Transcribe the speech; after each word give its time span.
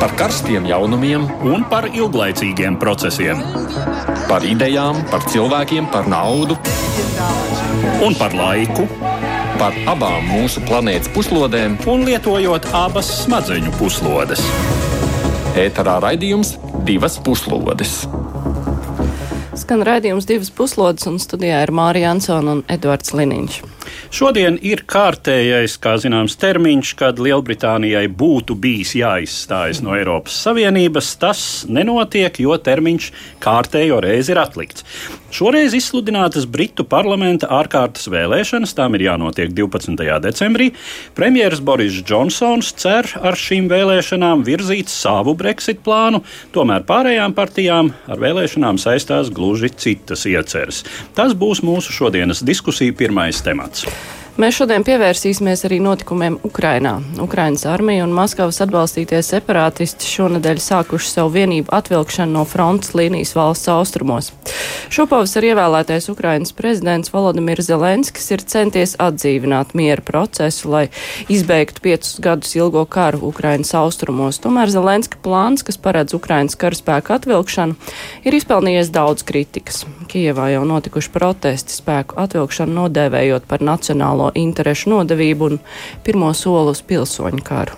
par 0.00 0.14
karstiem 0.16 0.64
jaunumiem 0.64 1.26
un 1.44 1.64
par 1.68 1.84
ilglaicīgiem 1.92 2.78
procesiem. 2.80 3.42
Par 4.30 4.44
idejām, 4.48 5.02
par 5.10 5.26
cilvēkiem, 5.28 5.90
par 5.92 6.08
naudu 6.08 6.56
un 8.06 8.16
par 8.16 8.32
laiku. 8.36 8.86
Par 9.60 9.76
abām 9.92 10.24
mūsu 10.24 10.62
planētas 10.64 11.10
puslodēm, 11.12 11.76
un 11.92 12.06
lietojot 12.08 12.70
abas 12.72 13.10
smadzeņu 13.26 13.74
puslodes. 13.76 14.40
Ēterā 15.60 15.98
raidījums 16.00 16.54
divas 16.88 17.18
puslodes. 17.20 18.06
Skan 19.60 19.84
raidījums 19.84 20.24
divas 20.24 20.48
puslodes, 20.48 21.04
un 21.10 21.20
studijā 21.20 21.60
ir 21.66 21.74
Mārija 21.76 22.14
Ansona 22.14 22.56
un 22.56 22.64
Edvards 22.72 23.12
Liniņš. 23.12 23.60
Šodien 24.10 24.58
ir 24.62 24.84
kārtējais, 24.90 25.76
kā 25.82 25.96
zināms, 26.02 26.38
termiņš, 26.40 26.94
kad 26.98 27.20
Lielbritānijai 27.22 28.06
būtu 28.08 28.56
bijis 28.58 28.96
jāizstājas 28.98 29.82
no 29.84 29.94
Eiropas 29.98 30.40
Savienības. 30.46 31.14
Tas 31.20 31.42
nenotiek, 31.68 32.40
jo 32.42 32.56
termiņš 32.56 33.12
kārtējo 33.44 34.00
reizi 34.04 34.34
ir 34.34 34.42
atlikts. 34.42 34.86
Šoreiz 35.30 35.76
izsludinātas 35.78 36.42
Britu 36.50 36.82
parlamenta 36.90 37.46
ārkārtas 37.54 38.08
vēlēšanas, 38.10 38.72
tām 38.74 38.96
ir 38.98 39.04
jānotiek 39.06 39.52
12. 39.54 39.94
decembrī. 40.24 40.72
Premjerministrs 41.14 41.62
Boris 41.62 42.00
Džonsons 42.02 42.72
cer 42.80 43.06
ar 43.22 43.38
šīm 43.38 43.68
vēlēšanām 43.70 44.42
virzīt 44.46 44.90
savu 44.90 45.36
Brexit 45.38 45.84
plānu, 45.86 46.24
tomēr 46.54 46.82
pārējām 46.88 47.36
partijām 47.38 47.92
ar 48.10 48.22
vēlēšanām 48.22 48.80
saistās 48.82 49.30
gluži 49.34 49.70
citas 49.70 50.26
ieceres. 50.26 50.82
Tas 51.14 51.36
būs 51.38 51.62
mūsu 51.62 51.94
šodienas 51.94 52.42
diskusija 52.46 52.96
pirmais 52.98 53.38
temats. 53.46 53.79
minutes. 53.86 54.19
Mēs 54.38 54.54
šodien 54.60 54.84
pievērsīsimies 54.86 55.64
arī 55.66 55.80
notikumiem 55.82 56.36
Ukrainā. 56.46 56.92
Ukrainas 57.18 57.64
armija 57.66 58.04
un 58.06 58.12
Maskavas 58.14 58.60
atbalstītie 58.62 59.18
separātisti 59.26 60.06
šonadēļ 60.06 60.60
sākuši 60.62 61.10
savu 61.10 61.32
vienību 61.34 61.72
atvilkšanu 61.74 62.38
no 62.38 62.44
frontes 62.46 62.94
līnijas 62.94 63.34
valsts 63.34 63.70
austrumos. 63.72 64.30
Šopavasar 64.90 65.48
ievēlētais 65.48 66.06
Ukrainas 66.12 66.54
prezidents 66.54 67.10
Volodimirs 67.10 67.66
Zelenskis 67.66 68.30
ir 68.30 68.44
centies 68.46 68.94
atdzīvināt 69.02 69.74
miera 69.74 70.04
procesu, 70.06 70.70
lai 70.70 70.84
izbeigtu 71.26 71.82
piecus 71.82 72.20
gadus 72.22 72.54
ilgo 72.54 72.84
karu 72.86 73.24
Ukrainas 73.32 73.74
austrumos. 73.74 74.38
Tomēr 74.42 74.70
Zelenska 74.70 75.18
plāns, 75.24 75.66
kas 75.66 75.78
paredz 75.78 76.14
Ukrainas 76.14 76.54
karaspēku 76.60 77.16
atvilkšanu, 77.18 77.76
ir 78.22 78.38
izpelnījies 78.38 78.94
daudz 78.94 79.26
kritikas. 79.26 79.82
Kijevā 80.10 80.52
jau 80.54 80.62
notikuši 80.70 81.12
protesti 81.14 81.74
spēku 81.74 82.18
atvilkšanu 82.22 82.78
nodēvējot 82.78 83.50
par 83.50 83.62
nacionālo 84.20 84.32
interešu 84.34 84.90
nodevību 84.90 85.50
un 85.50 85.60
pirmo 86.04 86.32
soli 86.34 86.70
uz 86.70 86.82
pilsoņu 86.82 87.42
karu. 87.44 87.72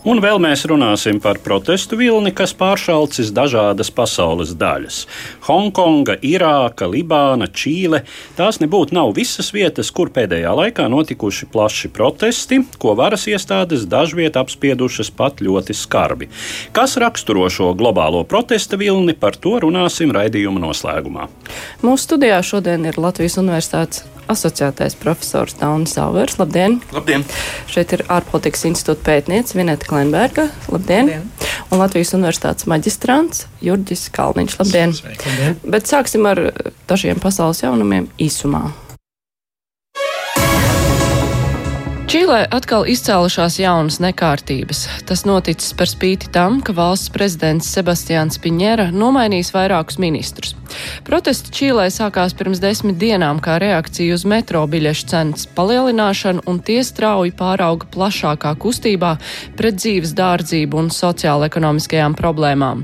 Un 0.00 0.16
vēl 0.16 0.38
mēs 0.40 0.62
runāsim 0.64 1.18
par 1.20 1.36
protestu 1.44 1.98
vilni, 2.00 2.30
kas 2.32 2.54
pāršalcis 2.56 3.34
dažādas 3.36 3.90
pasaules 3.92 4.54
daļas- 4.56 5.06
Hongkonga, 5.46 6.16
Irāka, 6.24 6.88
Libāna, 6.88 7.44
Čīle. 7.44 8.00
Tās 8.34 8.60
nebūtu 8.60 8.92
nav 8.92 9.12
visas 9.12 9.52
vietas, 9.52 9.92
kur 9.92 10.08
pēdējā 10.08 10.54
laikā 10.56 10.88
notikuši 10.88 11.50
plaši 11.52 11.88
protesti, 11.92 12.64
ko 12.78 12.94
varas 12.96 13.26
iestādes 13.26 13.84
dažviet 13.84 14.36
apspiedušas 14.40 15.10
pat 15.10 15.36
ļoti 15.36 15.76
skarbi. 15.76 16.28
Kas 16.72 16.96
raksturo 16.96 17.50
šo 17.50 17.74
globālo 17.74 18.24
protesta 18.24 18.78
vilni, 18.78 19.12
par 19.12 19.36
to 19.36 19.60
runāsim 19.60 20.10
raidījuma 20.12 20.60
noslēgumā. 20.60 21.28
Mūsu 21.82 22.08
studijā 22.08 22.40
šodien 22.42 22.86
ir 22.86 22.94
Latvijas 22.96 23.36
Universitātes 23.36 24.04
asociētais 24.30 24.96
profesors 25.00 25.56
Daunis 25.60 25.94
Zauvers. 25.96 26.38
Labdien! 26.40 26.78
Labdien! 26.94 27.24
Šeit 27.70 27.94
ir 27.96 28.04
ārpolitikas 28.10 28.66
institūta 28.70 29.04
pētniece 29.08 29.58
Vineta 29.58 29.88
Klenberga. 29.90 30.48
Labdien! 30.72 31.10
Labdien. 31.10 31.56
Un 31.70 31.82
Latvijas 31.82 32.14
Universitātes 32.16 32.66
maģistrants 32.70 33.46
Jurģis 33.64 34.08
Kalniņš. 34.14 34.60
Labdien! 34.62 34.94
Sveiki, 34.98 35.26
labdien. 35.30 35.58
Bet 35.76 35.90
sāksim 35.90 36.26
ar 36.30 36.42
dažiem 36.90 37.22
pasaules 37.22 37.62
jaunumiem 37.62 38.10
īsumā. 38.18 38.70
Čīlē 42.10 42.40
atkal 42.50 42.88
izcēlušās 42.90 43.60
jaunas 43.60 44.00
nekārtības. 44.02 44.80
Tas 45.06 45.20
noticis 45.28 45.70
par 45.78 45.86
spīti 45.86 46.26
tam, 46.34 46.56
ka 46.58 46.74
valsts 46.74 47.12
prezidents 47.14 47.68
Sebastians 47.70 48.40
Piņera 48.42 48.88
nomainījis 48.90 49.52
vairākus 49.54 50.00
ministrus. 50.02 50.56
Protesti 51.06 51.52
Čīlē 51.54 51.84
sākās 51.94 52.34
pirms 52.34 52.58
desmit 52.62 52.98
dienām 52.98 53.38
kā 53.42 53.60
reakcija 53.62 54.16
uz 54.16 54.24
metro 54.26 54.64
biļešu 54.70 55.06
cenas 55.10 55.46
palielināšanu, 55.54 56.42
un 56.50 56.58
tie 56.66 56.80
strauji 56.86 57.30
pārauga 57.38 57.86
plašākā 57.94 58.56
kustībā 58.58 59.12
pret 59.58 59.78
dzīves 59.78 60.10
dārdzību 60.18 60.82
un 60.82 60.90
sociāla-ekonomiskajām 60.94 62.18
problēmām. 62.18 62.82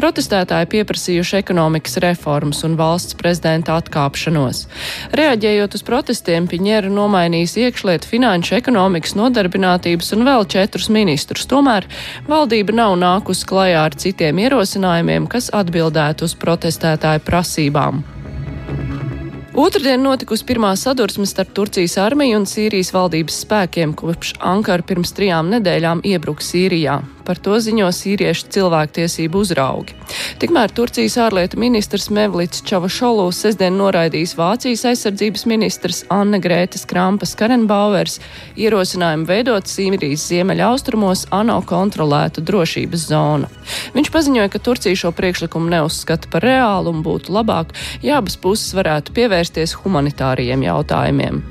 Protestētāji 0.00 0.70
pieprasījuši 0.78 1.38
ekonomikas 1.42 2.00
reformas 2.04 2.64
un 2.64 2.78
valsts 2.80 3.20
prezidenta 3.20 3.76
atkāpšanos. 3.80 4.64
Reaģējot 5.12 5.76
uz 5.76 5.84
protestiem, 5.84 6.48
Piņera 6.48 6.88
nomainījis 6.92 7.58
iekšlietu 7.66 8.08
finanšu 8.08 8.53
ekonomikas, 8.56 9.16
nodarbinātības 9.18 10.12
un 10.16 10.26
vēl 10.28 10.48
četrus 10.50 10.90
ministrus. 10.92 11.46
Tomēr 11.50 11.88
valdība 12.30 12.76
nav 12.76 12.96
nākusi 13.00 13.46
klajā 13.50 13.86
ar 13.88 13.96
citiem 14.00 14.42
ierosinājumiem, 14.46 15.30
kas 15.30 15.50
atbildētu 15.54 16.28
uz 16.28 16.36
protestētāju 16.40 17.24
prasībām. 17.26 18.04
Otradien 19.54 20.02
notikusi 20.02 20.42
pirmā 20.48 20.72
sadursme 20.74 21.28
starp 21.30 21.52
Turcijas 21.54 21.94
armiju 22.02 22.40
un 22.40 22.46
Sīrijas 22.50 22.90
valdības 22.90 23.36
spēkiem, 23.44 23.94
kopš 23.94 24.34
Ankara 24.42 24.82
pirms 24.82 25.14
trijām 25.14 25.52
nedēļām 25.54 26.02
iebruka 26.10 26.42
Sīrijā. 26.42 26.96
Par 27.24 27.38
to 27.40 27.56
ziņo 27.56 27.86
sīriešu 27.94 28.50
cilvēktiesību 28.52 29.40
uzraugi. 29.40 29.94
Tikmēr 30.42 30.72
Turcijas 30.76 31.14
ārlietu 31.24 31.56
ministrs 31.56 32.10
Mevlits 32.12 32.60
Čavašolu 32.68 33.30
sestdien 33.32 33.78
noraidījis 33.80 34.34
Vācijas 34.36 34.82
aizsardzības 34.90 35.46
ministrs 35.48 36.02
Anne 36.12 36.36
Grētas 36.44 36.84
Krampas 36.90 37.32
Karenbauers 37.38 38.18
ierosinājumu 38.60 39.24
veidot 39.30 39.70
Sīrijas 39.70 40.26
ziemeļaustrumos 40.34 41.24
ANO 41.32 41.62
kontrolētu 41.64 42.44
drošības 42.44 43.06
zonu. 43.08 43.48
Viņš 43.96 44.12
paziņoja, 44.12 44.52
ka 44.52 44.60
Turcija 44.68 45.00
šo 45.06 45.14
priekšlikumu 45.16 45.72
neuzskata 45.72 46.28
par 46.28 46.44
reālu 46.44 46.92
un 46.92 47.00
būtu 47.06 47.32
labāk, 47.32 47.72
ja 48.04 48.20
abas 48.20 48.36
puses 48.36 48.76
varētu 48.76 49.16
pievērsties 49.44 49.76
humanitāriem 49.84 50.62
jautājumiem. 50.64 51.42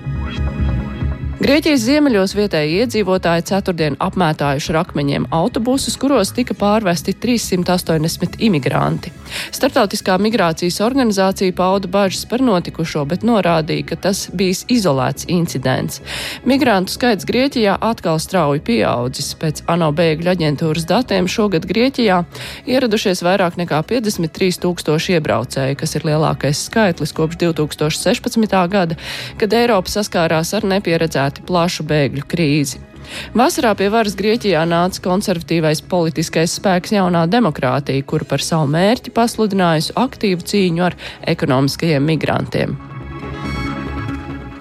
Grieķijas 1.44 1.84
ziemeļos 1.84 2.36
vietēji 2.38 2.80
iedzīvotāji 2.82 3.44
ceturtdien 3.50 3.98
apmētājuši 4.00 4.72
ar 4.72 4.80
akmeņiem 4.86 5.28
autobusus, 5.32 5.98
kuros 6.00 6.32
tika 6.32 6.56
pārvesti 6.56 7.14
380 7.14 8.40
imigranti. 8.40 9.12
Startautiskā 9.54 10.18
migrācijas 10.22 10.80
organizācija 10.84 11.56
pauda 11.56 11.88
bažas 11.88 12.26
par 12.30 12.44
notikušo, 12.44 13.06
bet 13.10 13.26
norādīja, 13.28 13.86
ka 13.92 13.98
tas 14.08 14.26
bijis 14.34 14.64
izolēts 14.74 15.28
incidents. 15.32 16.02
Migrantu 16.46 16.96
skaits 16.96 17.28
Grieķijā 17.30 17.78
atkal 17.82 18.20
strauji 18.20 18.64
pieaudzis. 18.66 19.34
Pēc 19.40 19.64
ANO 19.72 19.92
bēgļu 19.96 20.34
aģentūras 20.34 20.88
datiem 20.90 21.28
šogad 21.32 21.68
Grieķijā 21.70 22.24
ieradušies 22.70 23.24
vairāk 23.26 23.58
nekā 23.62 23.84
53 23.90 24.62
tūkstoši 24.64 25.18
iebraucēji, 25.18 25.80
kas 25.80 25.96
ir 25.98 26.08
lielākais 26.08 26.66
skaitlis 26.70 27.16
kopš 27.16 27.40
2016. 27.46 28.60
gada, 28.72 29.00
kad 29.42 29.58
Eiropa 29.58 29.92
saskārās 29.92 30.54
ar 30.58 30.68
nepieredzētu 30.68 31.14
paredzēti 31.14 31.46
plašu 31.48 31.84
bēgļu 31.84 32.26
krīzi. 32.28 32.93
Vasarā 33.38 33.74
pie 33.80 33.90
varas 33.94 34.18
Grieķijā 34.20 34.64
nāca 34.70 35.04
konservatīvais 35.08 35.84
politiskais 35.92 36.58
spēks 36.60 36.96
jaunā 36.96 37.26
demokrātija, 37.32 38.06
kur 38.08 38.26
par 38.30 38.44
savu 38.46 38.70
mērķi 38.74 39.14
pasludinājusi 39.16 39.98
aktīvu 40.06 40.50
cīņu 40.54 40.90
ar 40.90 40.98
ekonomiskajiem 41.36 42.12
migrantiem. 42.14 42.93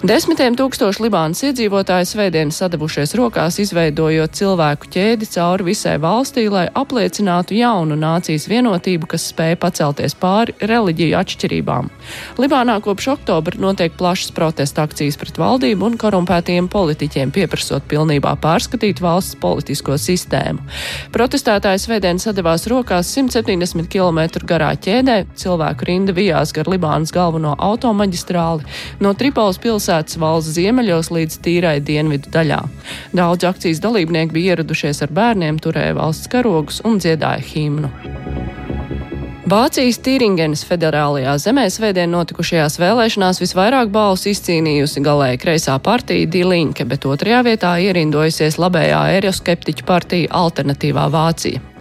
Desmitiem 0.03 0.51
tūkstoši 0.59 0.99
Libānas 1.05 1.39
iedzīvotāji 1.47 2.09
svētdien 2.09 2.49
sadavušies 2.51 3.13
rokās, 3.15 3.55
izveidojot 3.63 4.33
cilvēku 4.35 4.89
ķēdi 4.91 5.29
cauri 5.31 5.69
visai 5.69 5.93
valstī, 6.03 6.43
lai 6.51 6.65
apliecinātu 6.75 7.55
jaunu 7.55 7.95
nācijas 7.95 8.49
vienotību, 8.51 9.07
kas 9.13 9.29
spēja 9.31 9.55
pacelties 9.61 10.11
pāri 10.19 10.57
reliģiju 10.59 11.15
atšķirībām. 11.21 11.87
Libānā 12.35 12.75
kopš 12.83 13.07
oktobra 13.13 13.61
notiek 13.63 13.95
plašas 13.95 14.33
protesta 14.35 14.83
akcijas 14.83 15.15
pret 15.21 15.39
valdību 15.39 15.87
un 15.87 15.95
korumpētiem 15.95 16.67
politiķiem, 16.67 17.31
pieprasot 17.31 17.87
pilnībā 17.87 18.35
pārskatīt 18.43 18.99
valsts 18.99 19.39
politisko 19.39 19.95
sistēmu. 19.95 20.67
Protestētāji 21.15 21.85
svētdien 21.85 22.19
sadavās 22.19 22.67
rokās 22.67 23.13
170 23.15 23.87
km 23.87 24.43
garā 24.51 24.73
ķēdē, 24.75 25.17
cilvēku 25.39 25.87
rinda 25.93 26.19
vijās 26.19 26.51
gar 26.51 26.67
Libānas 26.75 27.15
galveno 27.15 27.55
automaģistrāli 27.71 28.67
no 28.99 29.15
Tripolis 29.15 29.63
pilsētas 29.63 29.92
pilsētas 29.93 30.17
valsts 30.17 30.55
ziemeļos 30.57 31.11
līdz 31.13 31.39
tīrai 31.45 31.79
dienvidu 31.79 32.31
daļā. 32.33 32.61
Daudz 33.13 33.45
akcijas 33.45 33.79
dalībnieki 33.79 34.33
bija 34.33 34.55
ieradušies 34.55 35.03
ar 35.03 35.11
bērniem, 35.13 35.59
turēja 35.61 35.93
valsts 35.93 36.29
karogus 36.29 36.81
un 36.83 36.97
dziedāja 36.97 37.43
himnu. 37.43 37.89
Vācijas 39.43 39.99
Tīringenes 40.01 40.63
federālajā 40.65 41.35
zemē 41.37 41.67
svētdien 41.69 42.09
notikušajās 42.09 42.79
vēlēšanās 42.79 43.41
visvairāk 43.43 43.91
balsu 43.91 44.31
izcīnījusi 44.31 45.03
galēji 45.03 45.41
kreisā 45.43 45.75
partija 45.83 46.25
Dilinke, 46.25 46.87
bet 46.87 47.05
otrajā 47.05 47.43
vietā 47.45 47.75
ierindojusies 47.83 48.57
labējā 48.57 49.03
eiroskeptiķu 49.19 49.85
partija 49.85 50.31
Alternatīvā 50.41 51.05
Vācija. 51.13 51.72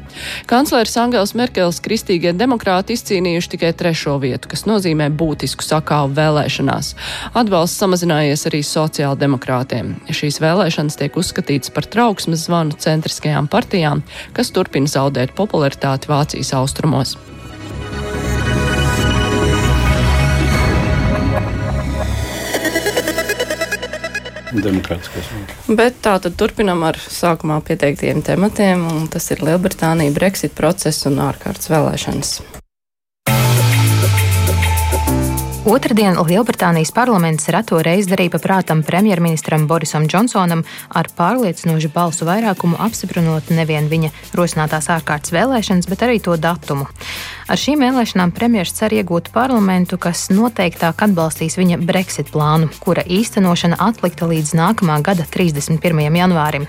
Kanclers 0.51 0.97
Angels 1.01 1.35
Merkels 1.39 1.81
kristīgie 1.85 2.33
demokrāti 2.37 2.97
izcīnījuši 2.97 3.53
tikai 3.57 3.73
trešo 3.77 4.19
vietu, 4.23 4.51
kas 4.53 4.67
nozīmē 4.69 5.09
būtisku 5.19 5.67
sakāvu 5.67 6.15
vēlēšanās. 6.19 6.95
Atbalsts 7.39 7.83
samazinājies 7.83 8.47
arī 8.51 8.63
sociāldemokrātiem. 8.67 9.95
Šīs 10.13 10.41
vēlēšanas 10.45 10.99
tiek 11.01 11.19
uzskatītas 11.19 11.73
par 11.75 11.89
trauksmes 11.91 12.47
zvanu 12.47 12.79
centriskajām 12.79 13.51
partijām, 13.53 14.05
kas 14.37 14.55
turpina 14.55 14.91
zaudēt 14.91 15.37
popularitāti 15.39 16.13
Vācijas 16.13 16.55
austrumos. 16.59 17.17
Demokrātiskos. 24.53 25.29
Bet 25.69 26.03
tā 26.05 26.19
tad 26.23 26.37
turpinam 26.41 26.85
ar 26.85 26.99
sākumā 27.01 27.61
pieteiktiem 27.65 28.21
tematiem, 28.27 28.85
un 28.93 29.07
tas 29.13 29.31
ir 29.33 29.45
Lielbritānija, 29.45 30.13
Brexit 30.17 30.57
process 30.59 31.09
un 31.09 31.23
ārkārtas 31.25 31.73
vēlēšanas. 31.73 32.35
Otradien 35.63 36.17
Lielbritānijas 36.19 36.91
parlaments 36.91 37.45
reto 37.55 37.77
reizi 37.87 38.11
darīja 38.11 38.33
paprātam 38.35 38.81
premjerministram 38.83 39.69
Borisam 39.71 40.09
Džonsonam 40.11 40.65
ar 40.91 41.07
pārliecinošu 41.15 41.93
balsu 41.95 42.27
vairākumu 42.27 42.81
apstiprinot 42.83 43.53
nevien 43.55 43.87
viņa 43.87 44.11
rosinātās 44.35 44.91
ārkārtas 44.91 45.31
vēlēšanas, 45.31 45.87
bet 45.87 46.03
arī 46.03 46.19
to 46.19 46.35
datumu. 46.35 46.89
Ar 47.53 47.61
šīm 47.61 47.83
vēlēšanām 47.85 48.31
premjerministrs 48.33 48.79
cer 48.81 48.95
iegūt 48.97 49.27
parlamentu, 49.35 49.99
kas 50.01 50.31
noteiktāk 50.33 51.03
atbalstīs 51.05 51.59
viņa 51.59 51.77
Brexit 51.85 52.31
plānu, 52.33 52.71
kura 52.81 53.03
īstenošana 53.05 53.77
atlikta 53.77 54.25
līdz 54.31 54.55
nākamā 54.57 54.97
gada 55.05 55.27
31. 55.29 56.01
janvārim. 56.17 56.65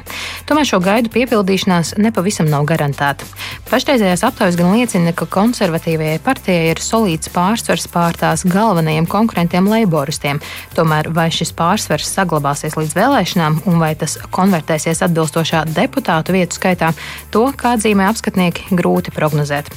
Tomēr 0.50 0.68
šo 0.68 0.82
gaidu 0.84 1.08
piepildīšanās 1.14 1.94
nepavisam 2.04 2.50
nav 2.52 2.66
garantēta. 2.68 3.24
Pašreizējās 3.70 4.26
aptaujas 4.28 4.58
gan 4.60 4.74
liecina, 4.76 5.14
ka 5.16 5.30
konservatīvajai 5.32 6.20
partijai 6.26 6.74
ir 6.74 6.84
solīts 6.84 7.32
pārsvars 7.32 7.88
pār 7.94 8.20
tās 8.20 8.44
galvenajiem 8.44 9.08
konkurentiem 9.08 9.72
leiboristiem. 9.72 10.44
Tomēr 10.76 11.14
vai 11.16 11.30
šis 11.32 11.56
pārsvars 11.56 12.12
saglabāsies 12.12 12.76
līdz 12.76 12.98
vēlēšanām 13.00 13.62
un 13.72 13.80
vai 13.80 13.94
tas 13.96 14.20
konvertēsies 14.36 15.06
atbilstošā 15.08 15.64
deputātu 15.72 16.36
vietu 16.36 16.60
skaitā, 16.60 16.92
to, 17.32 17.48
kā 17.56 17.78
atzīmē 17.78 18.12
apskatnieki, 18.12 18.74
grūti 18.76 19.16
prognozēt. 19.16 19.72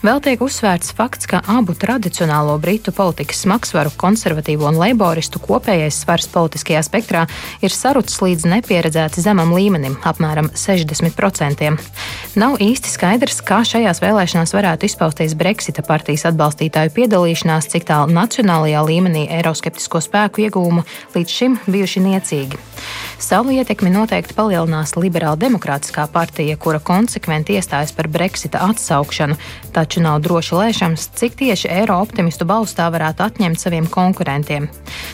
Vēl 0.00 0.20
tiek 0.24 0.40
uzsvērts 0.40 0.94
fakts, 0.96 1.28
ka 1.28 1.42
abu 1.50 1.74
tradicionālo 1.76 2.54
britu 2.62 2.92
politikas 2.96 3.42
smagsvaru, 3.44 3.92
konservatīvo 4.00 4.68
un 4.70 4.78
leiboristu 4.80 5.42
kopējais 5.44 5.98
svars 6.04 6.28
politiskajā 6.32 6.80
spektrā 6.86 7.26
ir 7.60 7.74
sarucis 7.74 8.20
līdz 8.24 8.46
nepieredzēti 8.54 9.20
zemam 9.20 9.52
līmenim- 9.52 9.98
apmēram 10.10 10.48
60%. 10.56 11.76
Nav 12.34 12.56
īsti 12.64 12.88
skaidrs, 12.88 13.42
kā 13.44 13.60
šajās 13.66 14.00
vēlēšanās 14.00 14.54
varētu 14.56 14.88
izpausties 14.88 15.34
Brexita 15.34 15.82
partijas 15.82 16.24
atbalstītāju 16.30 16.94
piedalīšanās, 16.96 17.68
cik 17.68 17.84
tālu 17.84 18.14
nacionālajā 18.16 18.80
līmenī 18.86 19.28
eiroskeptisko 19.28 20.00
spēku 20.00 20.48
iegūmu 20.48 20.84
līdz 21.14 21.28
šim 21.28 21.58
bijuši 21.66 22.00
niecīgi. 22.00 22.56
Savu 23.18 23.52
ietekmi 23.52 23.90
noteikti 23.92 24.34
palielinās 24.34 24.94
Liberāla 24.96 25.36
demokrātiskā 25.36 26.06
partija, 26.08 26.56
kura 26.56 26.80
konsekventi 26.80 27.58
iestājas 27.58 27.92
par 27.92 28.08
Brexita 28.08 28.62
atsaukšanu, 28.64 29.36
taču 29.72 30.02
nav 30.04 30.20
droši 30.24 30.56
lēšams, 30.58 31.06
cik 31.18 31.36
tieši 31.40 31.70
eiro 31.80 32.00
optimistu 32.02 32.46
balstu 32.48 32.80
tā 32.80 32.88
varētu 32.92 33.24
atņemt 33.26 33.60
saviem 33.60 33.86
konkurentiem. 33.90 34.68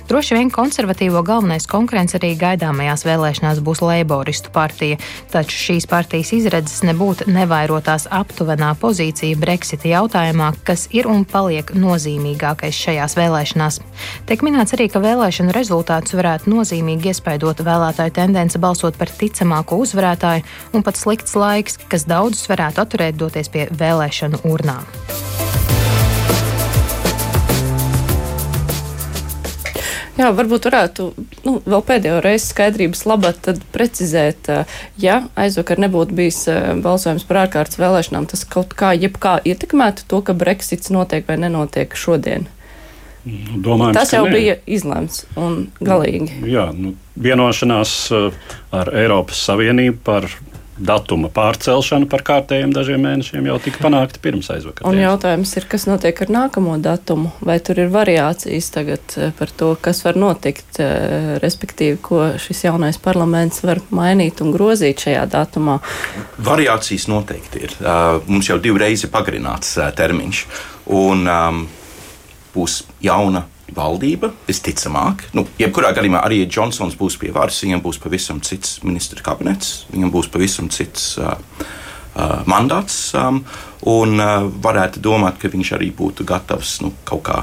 Droši 0.08 0.36
vien 0.38 0.50
konservatīvo 0.54 1.22
galvenais 1.26 1.66
konkurents 1.70 2.16
arī 2.18 2.32
gaidāmajās 2.40 3.04
vēlēšanās 3.06 3.60
būs 3.66 3.82
Leiboristu 3.84 4.52
partija, 4.54 4.98
taču 5.32 5.58
šīs 5.66 5.88
partijas 5.90 6.32
izredzes 6.36 6.82
nebūt 6.86 7.26
nevairotās 7.30 8.08
aptuvenā 8.10 8.72
pozīcija 8.80 9.38
Brexita 9.40 9.90
jautājumā, 9.90 10.52
kas 10.66 10.86
ir 10.96 11.08
un 11.10 11.24
paliek 11.28 11.72
nozīmīgākais 11.76 12.82
šajās 12.86 13.16
vēlēšanās. 13.18 13.80
Tiek 14.28 14.44
minēts 14.46 14.76
arī, 14.76 14.88
ka 14.92 15.02
vēlēšanu 15.02 15.54
rezultātus 15.56 16.16
varētu 16.16 16.52
nozīmīgi 16.52 17.12
iespaidot 17.12 17.64
vēlētāju 17.66 18.14
tendence 18.16 18.60
balsot 18.62 18.98
par 18.98 19.10
ticamāko 19.10 19.80
uzvarētāju 19.84 20.44
un 20.76 20.86
pat 20.86 20.98
slikts 21.00 21.36
laiks, 21.38 21.80
kas 21.90 22.06
daudzus 22.08 22.48
varētu 22.50 22.82
atturēt 22.84 23.18
doties 23.20 23.50
pie 23.52 23.66
vēlēšanu 23.74 24.45
urnām. 24.52 24.86
Jā, 30.16 30.30
varbūt 30.32 30.64
varētu 30.70 31.06
nu, 31.44 31.58
vēl 31.68 31.82
pēdējo 31.84 32.20
reizi 32.24 32.48
skaidrības 32.48 33.02
labāk 33.04 33.50
precizēt, 33.74 34.48
ja 35.00 35.18
aizvakar 35.36 35.80
nebūtu 35.84 36.16
bijis 36.16 36.46
balsojums 36.84 37.26
par 37.28 37.42
ārkārtas 37.42 37.76
vēlēšanām, 37.80 38.28
tas 38.30 38.46
kaut 38.48 38.72
kā, 38.78 38.94
jebkā 38.96 39.36
ietekmētu 39.44 40.08
to, 40.08 40.22
ka 40.24 40.32
Brexits 40.32 40.92
notiek 40.94 41.28
vai 41.28 41.36
nenotiek 41.44 41.92
šodien. 41.92 42.48
Nu, 43.26 43.58
domājams, 43.60 43.98
Tas 43.98 44.14
jau 44.14 44.24
bija 44.30 44.56
izlemts 44.70 45.24
un 45.36 45.66
galīgi. 45.84 46.40
Jā, 46.48 46.70
nu, 46.72 46.94
vienošanās 47.20 47.96
ar 48.14 48.92
Eiropas 48.96 49.42
Savienību 49.50 49.98
par 50.06 50.30
datuma 50.76 51.30
pārcelšanu 51.32 52.08
par 52.10 52.22
kārtējiem 52.26 52.72
dažiem 52.74 53.02
mēnešiem 53.06 53.48
jau 53.48 53.56
tika 53.64 53.80
panākta 53.84 54.20
pirms 54.22 54.50
aizvakar. 54.52 54.86
Un 54.88 55.00
jautājums 55.00 55.54
ir, 55.56 55.66
kas 55.70 55.86
notiek 55.88 56.20
ar 56.24 56.32
nākamo 56.36 56.76
datumu? 56.82 57.32
Vai 57.46 57.58
tur 57.64 57.80
ir 57.80 57.90
variācijas 57.92 58.68
tagad 58.74 59.16
par 59.38 59.52
to, 59.56 59.72
kas 59.80 60.02
var 60.04 60.20
notikt, 60.20 60.80
respektīvi, 61.42 61.98
ko 62.04 62.22
šis 62.42 62.66
jaunais 62.68 63.00
parlaments 63.02 63.64
var 63.64 63.80
mainīt 63.94 64.42
un 64.44 64.52
grozīt 64.54 65.06
šajā 65.06 65.24
datumā? 65.32 65.78
Variācijas 66.44 67.08
noteikti 67.12 67.66
ir. 67.68 67.76
Mums 68.28 68.52
jau 68.52 68.60
divreiz 68.62 69.06
ir 69.06 69.12
pagarināts 69.14 69.76
termiņš. 69.96 70.46
Un, 70.96 71.26
um, 71.26 71.66
būs 72.54 72.82
jauna 73.02 73.46
valdība, 73.74 74.30
visticamāk. 74.46 75.26
Nu, 75.36 75.46
jebkurā 75.58 75.92
gadījumā 75.96 76.22
arī 76.26 76.42
ja 76.42 76.50
Džonsons 76.50 76.96
būs 76.98 77.18
pie 77.20 77.32
varas, 77.34 77.62
viņam 77.64 77.82
būs 77.84 77.98
pavisam 78.02 78.40
cits 78.44 78.78
ministra 78.86 79.24
kabinets, 79.26 79.86
viņam 79.90 80.12
būs 80.14 80.30
pavisam 80.32 80.70
cits 80.72 81.16
uh, 81.18 81.34
uh, 81.34 82.40
mandāts. 82.46 83.10
Um, 83.18 83.42
un 83.90 84.20
uh, 84.22 84.46
varētu 84.62 85.02
domāt, 85.02 85.40
ka 85.42 85.50
viņš 85.52 85.74
arī 85.78 85.90
būtu 85.96 86.26
gatavs 86.28 86.78
nu, 86.84 86.92
kaut 87.08 87.26
kā 87.26 87.42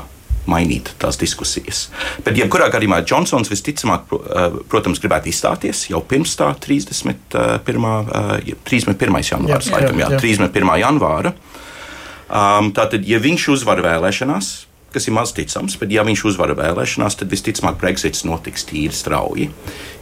mainīt 0.50 0.92
tās 1.00 1.16
diskusijas. 1.20 1.86
Bet, 2.24 2.36
jebkurā 2.36 2.68
gadījumā, 2.74 3.00
Džonsons 3.08 3.48
visticamāk, 3.52 4.10
protams, 4.72 5.00
gribētu 5.00 5.32
izstāties 5.32 5.86
jau 5.88 6.02
pirms 6.04 6.36
tā 6.40 6.50
31. 6.60 7.64
31. 8.68 9.22
janvāra. 9.24 9.62
Jā, 9.64 9.88
jā, 9.88 9.94
jā. 10.04 10.20
31. 10.20 10.74
janvāra. 10.84 11.32
Um, 12.28 12.74
tātad, 12.76 13.08
ja 13.08 13.22
viņš 13.24 13.50
uzvar 13.56 13.80
vēlēšanās, 13.86 14.52
kas 14.94 15.08
ir 15.10 15.16
maz 15.18 15.34
ticams, 15.36 15.78
bet 15.82 15.92
ja 15.94 16.06
viņš 16.08 16.26
uzvar 16.32 16.54
vēlēšanās, 16.58 17.18
tad 17.20 17.32
visticamāk 17.34 17.80
Brexits 17.82 18.26
notiks 18.28 18.68
tīri 18.70 18.94
strauji. 18.96 19.50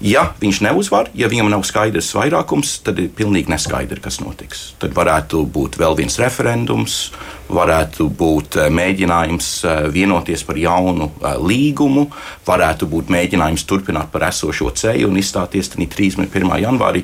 Ja 0.01 0.31
viņš 0.41 0.61
neuzvar, 0.65 1.11
ja 1.17 1.29
viņam 1.31 1.51
nav 1.53 1.65
skaidrs 1.67 2.13
vairākums, 2.17 2.79
tad 2.85 2.99
ir 3.01 3.11
pilnīgi 3.15 3.53
neskaidrs, 3.53 4.03
kas 4.03 4.19
notiks. 4.23 4.63
Tad 4.81 4.95
varētu 4.97 5.43
būt 5.45 5.77
vēl 5.81 5.97
viens 5.99 6.17
referendums, 6.21 7.03
varētu 7.51 8.07
būt 8.17 8.57
eh, 8.59 8.69
mēģinājums 8.73 9.49
eh, 9.65 9.79
vienoties 9.93 10.43
par 10.47 10.59
jaunu 10.59 11.09
eh, 11.11 11.37
līgumu, 11.37 12.07
varētu 12.47 12.87
būt 12.91 13.11
mēģinājums 13.13 13.65
turpināt 13.69 14.11
par 14.13 14.27
esošo 14.29 14.71
ceļu 14.81 15.09
un 15.11 15.19
izstāties 15.21 15.71
31. 15.75 16.51
janvārī. 16.63 17.03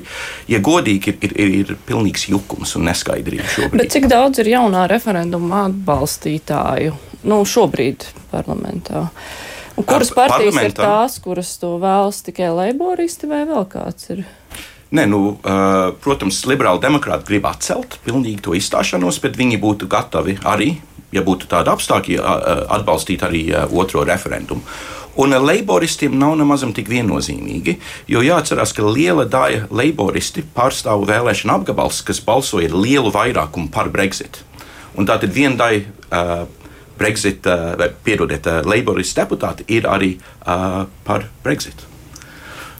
Ja 0.50 0.62
godīgi, 0.64 1.16
ir, 1.22 1.36
ir, 1.36 1.54
ir 1.62 1.74
pilnīgs 1.88 2.28
jukums 2.32 2.76
un 2.78 2.88
neskaidrība 2.90 3.48
šobrīd. 3.54 3.82
Bet 3.82 3.94
cik 3.94 4.08
daudz 4.10 4.42
ir 4.42 4.54
jaunā 4.56 4.88
referenduma 4.90 5.66
atbalstītāju? 5.68 6.96
Nu, 7.26 7.42
šobrīd 7.46 8.06
parlamentā. 8.32 9.08
Un 9.78 9.86
kuras 9.86 10.10
partijas 10.14 10.58
ir 10.58 10.74
tās, 10.74 11.20
kuras 11.22 11.54
to 11.60 11.76
vēlas 11.82 12.20
tikai 12.26 12.50
leiboristi 12.50 13.30
vai 13.30 13.44
vēl 13.46 13.64
kāds 13.70 14.10
ir? 14.14 14.24
Nē, 14.88 15.04
nu, 15.04 15.20
uh, 15.36 15.92
protams, 16.02 16.40
liberāli 16.48 16.80
demokrāti 16.82 17.28
grib 17.28 17.46
atcelt 17.46 17.98
pilnīgi 18.06 18.40
to 18.46 18.54
izstāšanos, 18.56 19.20
bet 19.22 19.36
viņi 19.36 19.60
būtu 19.60 19.88
gatavi 19.90 20.38
arī, 20.48 20.72
ja 21.12 21.22
būtu 21.24 21.48
tādi 21.50 21.70
apstākļi, 21.72 22.16
atbalstīt 22.78 23.22
arī 23.24 23.42
otro 23.68 24.04
referendumu. 24.08 24.64
Un 25.18 25.34
leiboristiem 25.34 26.14
nav 26.14 26.36
nemaz 26.38 26.62
tik 26.76 26.88
viennozīmīgi, 26.92 27.74
jo 28.06 28.20
jāatcerās, 28.22 28.70
ka 28.72 28.86
liela 28.86 29.24
daļa 29.26 29.66
leiboristi 29.74 30.44
pārstāv 30.54 31.02
vēlēšana 31.08 31.56
apgabals, 31.58 32.04
kas 32.06 32.22
balsoja 32.22 32.70
ar 32.70 32.76
lielu 32.78 33.10
vairākumu 33.10 33.72
par 33.74 33.90
Brexit. 33.90 34.44
Un 34.94 35.08
tā 35.08 35.18
tad 35.18 35.34
viena 35.34 35.58
daļa 35.58 35.80
uh, 35.82 36.46
Brexit, 36.98 37.46
vai 37.78 37.90
piedodiet, 38.04 38.48
Labourist 38.66 39.16
deputāti 39.18 39.68
ir 39.78 39.86
arī 39.86 40.16
uh, 40.18 40.82
par 41.06 41.28
Brexit. 41.44 41.86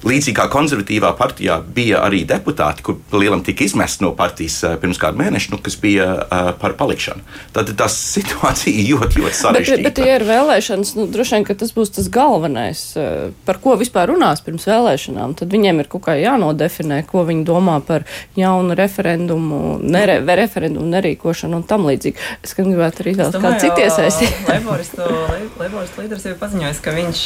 Līdzīgi 0.07 0.37
kā 0.37 0.47
konservatīvā 0.53 1.11
partijā 1.19 1.59
bija 1.75 2.05
arī 2.07 2.21
deputāti, 2.29 2.85
kur 2.87 3.19
lielam 3.19 3.43
tika 3.47 3.65
izmest 3.67 4.03
no 4.05 4.13
partijas 4.19 4.61
uh, 4.63 4.77
pirms 4.79 5.01
kāda 5.03 5.19
mēneša, 5.19 5.51
nu, 5.55 5.59
kas 5.63 5.75
bija 5.81 6.07
uh, 6.15 6.51
par 6.61 6.77
palikšanu. 6.79 7.25
Tad 7.57 7.73
tā 7.79 7.89
situācija 7.95 8.85
ļoti, 8.93 9.23
ļoti 9.25 9.39
sarežģīta. 9.41 9.83
Bet, 9.83 9.99
bet 9.99 10.07
ja 10.07 10.19
ir 10.21 10.27
vēlēšanas, 10.29 10.95
nu, 10.99 11.09
droši 11.11 11.39
vien, 11.39 11.47
ka 11.49 11.57
tas 11.59 11.75
būs 11.75 11.91
tas 11.97 12.11
galvenais, 12.15 12.85
uh, 12.99 13.35
par 13.49 13.59
ko 13.65 13.75
vispār 13.81 14.13
runās 14.13 14.45
pirms 14.47 14.69
vēlēšanām. 14.71 15.35
Tad 15.41 15.51
viņiem 15.55 15.83
ir 15.83 15.91
kaut 15.91 16.07
kā 16.07 16.15
jānodefinē, 16.21 17.01
ko 17.09 17.25
viņi 17.27 17.47
domā 17.49 17.81
par 17.83 18.07
jaunu 18.39 18.79
referendumu, 18.79 19.79
nere, 19.83 20.21
referendumu 20.23 20.87
nerīkošanu 20.95 21.59
un 21.59 21.67
tam 21.67 21.89
līdzīgi. 21.91 22.23
Es 22.47 22.55
gribētu 22.55 23.03
arī 23.03 23.17
vēl 23.19 23.35
kādu 23.35 23.65
citu 23.67 23.83
iesaistīt. 23.83 24.39
Leiboristu, 24.53 25.99
līderis 25.99 26.27
jau 26.29 26.37
paziņojis, 26.39 26.81
ka 26.85 26.95
viņš, 26.95 27.23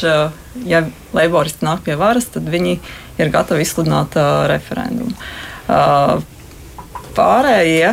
ja 0.69 0.83
Leiboristi 1.13 1.67
nāk 1.67 1.85
pie 1.87 1.97
varas, 2.01 2.31
tad 2.33 2.49
viņi 2.49 2.62
viņi 2.63 2.79
ir 3.23 3.35
gatavi 3.35 3.67
izsludināt 3.67 4.17
uh, 4.21 4.47
referendumu. 4.51 5.13
Uh, 5.67 6.23
pārējie, 7.17 7.93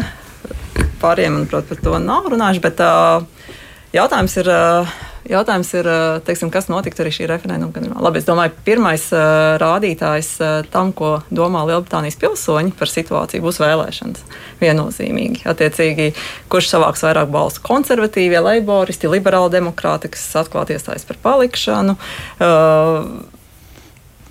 pārējie, 1.02 1.36
manuprāt, 1.36 1.70
par 1.70 1.84
to 1.84 2.00
nav 2.04 2.30
runājuši, 2.32 2.66
bet 2.70 2.82
uh, 2.86 3.54
jautājums 3.96 4.42
ir. 4.44 4.54
Uh, 4.54 4.98
Jautājums 5.30 5.70
ir, 5.78 5.86
teiksim, 6.26 6.50
kas 6.50 6.72
notiktu 6.72 7.04
arī 7.04 7.12
šī 7.14 7.28
referenduma 7.30 7.74
gadījumā. 7.76 8.00
Labi, 8.02 8.18
es 8.18 8.26
domāju, 8.26 8.54
pirmais 8.66 9.04
uh, 9.14 9.60
rādītājs 9.62 10.30
uh, 10.42 10.54
tam, 10.74 10.90
ko 10.96 11.20
domā 11.30 11.62
Lielbritānijas 11.70 12.18
pilsoņi 12.18 12.74
par 12.80 12.90
situāciju, 12.90 13.44
būs 13.46 13.60
vēlēšanas. 13.62 14.24
Viennozīmīgi. 14.58 15.44
Attiecīgi, 15.52 16.08
kurš 16.50 16.72
savāks 16.72 17.06
vairāk 17.06 17.30
balstu 17.36 17.62
konservatīvie, 17.68 18.40
leiboristi, 18.42 19.12
liberāli 19.12 19.60
demokrāti, 19.60 20.10
kas 20.16 20.26
atklāti 20.42 20.80
iestājas 20.80 21.06
par 21.06 21.22
palikšanu. 21.28 22.00
Uh, 22.40 23.38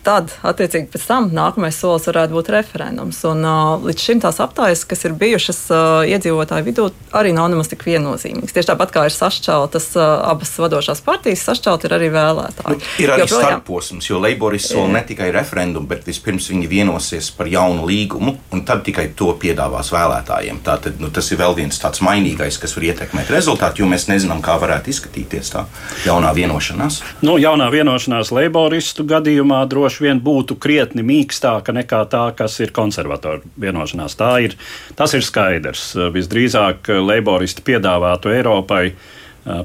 tad, 0.08 0.32
attiecīgi, 0.46 0.88
pēc 0.92 1.04
tam 1.08 1.28
nākamais 1.36 1.76
solis 1.76 2.08
varētu 2.08 2.36
būt 2.36 2.50
referendums. 2.54 3.20
Un, 3.28 3.42
uh, 3.44 3.76
līdz 3.84 4.04
šim 4.06 4.22
tās 4.24 4.40
aptājas, 4.40 4.86
kas 4.88 5.04
ir 5.04 5.16
bijušas 5.18 5.60
uh, 5.68 5.80
iedzīvotāju 6.08 6.64
vidū, 6.64 6.86
arī 7.18 7.34
nav 7.36 7.50
nemaz 7.52 7.68
tik 7.68 7.84
viennozīmīgas. 7.88 8.54
Tieši 8.56 8.70
tāpat 8.70 8.94
kā 8.94 9.04
ir 9.08 9.14
sašķeltas 9.14 9.90
uh, 9.98 10.06
abas 10.30 10.54
vadošās 10.60 11.02
partijas, 11.04 11.44
sašķelt 11.48 11.84
ir 11.88 11.96
arī 11.98 12.08
vēlētāji. 12.14 12.78
Nu, 12.78 12.92
ir 13.04 13.12
arī 13.14 13.26
jo, 13.26 13.40
starposms, 13.42 14.08
jo 14.08 14.20
Leiborists 14.22 14.72
sola 14.72 14.94
ne 14.96 15.04
tikai 15.08 15.28
referendumu, 15.34 15.88
bet 15.90 16.08
vispirms 16.08 16.48
viņi 16.54 16.70
vienosies 16.70 17.28
par 17.36 17.50
jaunu 17.52 17.84
līgumu, 17.88 18.36
un 18.54 18.64
tad 18.68 18.84
tikai 18.88 19.10
to 19.18 19.34
piedāvās 19.40 19.92
vēlētājiem. 19.92 20.62
Tātad, 20.64 20.96
nu, 21.02 21.12
tas 21.14 21.28
ir 21.34 21.42
vēl 21.42 21.56
viens 21.58 21.82
tāds 21.82 22.00
mainīgais, 22.04 22.60
kas 22.60 22.76
var 22.78 22.88
ietekmēt 22.92 23.32
rezultātu, 23.34 23.84
jo 23.84 23.90
mēs 23.92 24.08
nezinām, 24.08 24.40
kā 24.44 24.56
varētu 24.60 24.92
izskatīties 24.94 25.52
tā 25.52 25.66
jaunā 26.06 26.32
vienošanās. 26.36 27.02
Nu, 27.26 27.36
jaunā 27.40 27.68
vienošanās 27.74 28.32
Leiboristu 28.34 29.04
gadījumā 29.08 29.60
droši 29.68 29.97
droši 29.98 30.06
vien 30.06 30.20
būtu 30.20 30.56
krietni 30.58 31.02
mīkstāka 31.02 31.72
nekā 31.72 32.08
tā, 32.08 32.32
kas 32.36 32.60
ir 32.60 32.70
konservatora 32.72 33.40
vienošanās. 33.58 34.16
Tā 34.16 34.40
ir, 34.42 34.54
tas 34.94 35.14
ir 35.14 35.22
skaidrs. 35.22 35.96
Visdrīzāk 36.14 36.88
Leiboristi 36.88 37.62
piedāvātu 37.62 38.30
Eiropai 38.30 38.94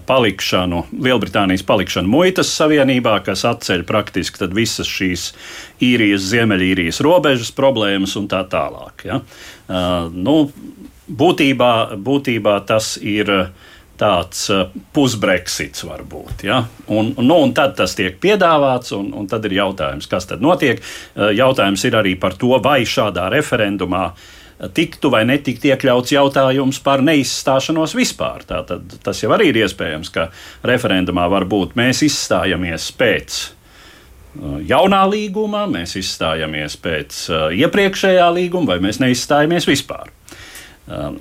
palikšanu, 0.05 0.85
Lielbritānijas 0.95 1.63
palikšanu 1.63 2.07
muitas 2.07 2.49
savienībā, 2.55 3.21
kas 3.25 3.43
atceļ 3.45 3.83
praktiski 3.85 4.47
visas 4.53 4.87
šīs 4.87 5.33
īrijas, 5.81 6.23
ziemeļīrijas 6.31 7.01
robežas 7.03 7.51
problēmas 7.51 8.15
un 8.15 8.27
tā 8.27 8.43
tālāk. 8.47 9.05
Ja? 9.05 9.19
Uh, 9.67 10.09
nu, 10.13 10.51
būtībā, 11.09 11.99
būtībā 11.99 12.61
tas 12.65 12.95
ir 12.97 13.51
tāds 13.99 14.45
uh, 14.51 14.67
pusbrexits 14.95 15.85
varbūt. 15.85 16.45
Ja? 16.47 16.63
Un, 16.91 17.13
nu, 17.19 17.39
un 17.45 17.53
tad 17.55 17.75
tas 17.77 17.95
tiek 17.97 18.17
piedāvāts, 18.21 18.93
un, 18.97 19.11
un 19.17 19.27
tad 19.29 19.45
ir 19.49 19.57
jautājums, 19.59 20.09
kas 20.09 20.29
tad 20.29 20.43
notiek. 20.43 20.81
Uh, 21.15 21.29
jautājums 21.35 21.83
ir 21.87 21.99
arī 21.99 22.15
par 22.19 22.37
to, 22.39 22.55
vai 22.63 22.81
šādā 22.89 23.29
referendumā 23.33 24.09
tiktu 24.73 25.09
vai 25.11 25.23
netiktu 25.27 25.73
iekļauts 25.73 26.13
jautājums 26.13 26.77
par 26.85 27.01
neizstāšanos 27.03 27.95
vispār. 27.97 28.45
Tātad, 28.47 28.95
tas 29.03 29.19
jau 29.23 29.33
arī 29.35 29.49
ir 29.51 29.63
iespējams, 29.65 30.13
ka 30.13 30.29
referendumā 30.63 31.25
var 31.31 31.47
būt 31.49 31.75
mēs 31.79 32.03
izstājamies 32.07 32.91
pēc 32.99 33.41
jaunā 34.69 35.03
līguma, 35.09 35.65
mēs 35.69 35.97
izstājamies 35.99 36.77
pēc 36.81 37.19
iepriekšējā 37.59 38.29
līguma, 38.33 38.73
vai 38.73 38.79
mēs 38.87 39.01
neizstājamies 39.03 39.67
vispār. 39.69 40.09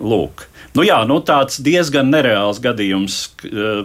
Lūk. 0.01 0.47
Nu 0.73 0.85
jā, 0.87 1.03
nu 1.05 1.19
tāds 1.21 1.61
diezgan 1.61 2.09
nereāls 2.13 2.61
gadījums, 2.65 3.17
eh, 3.45 3.83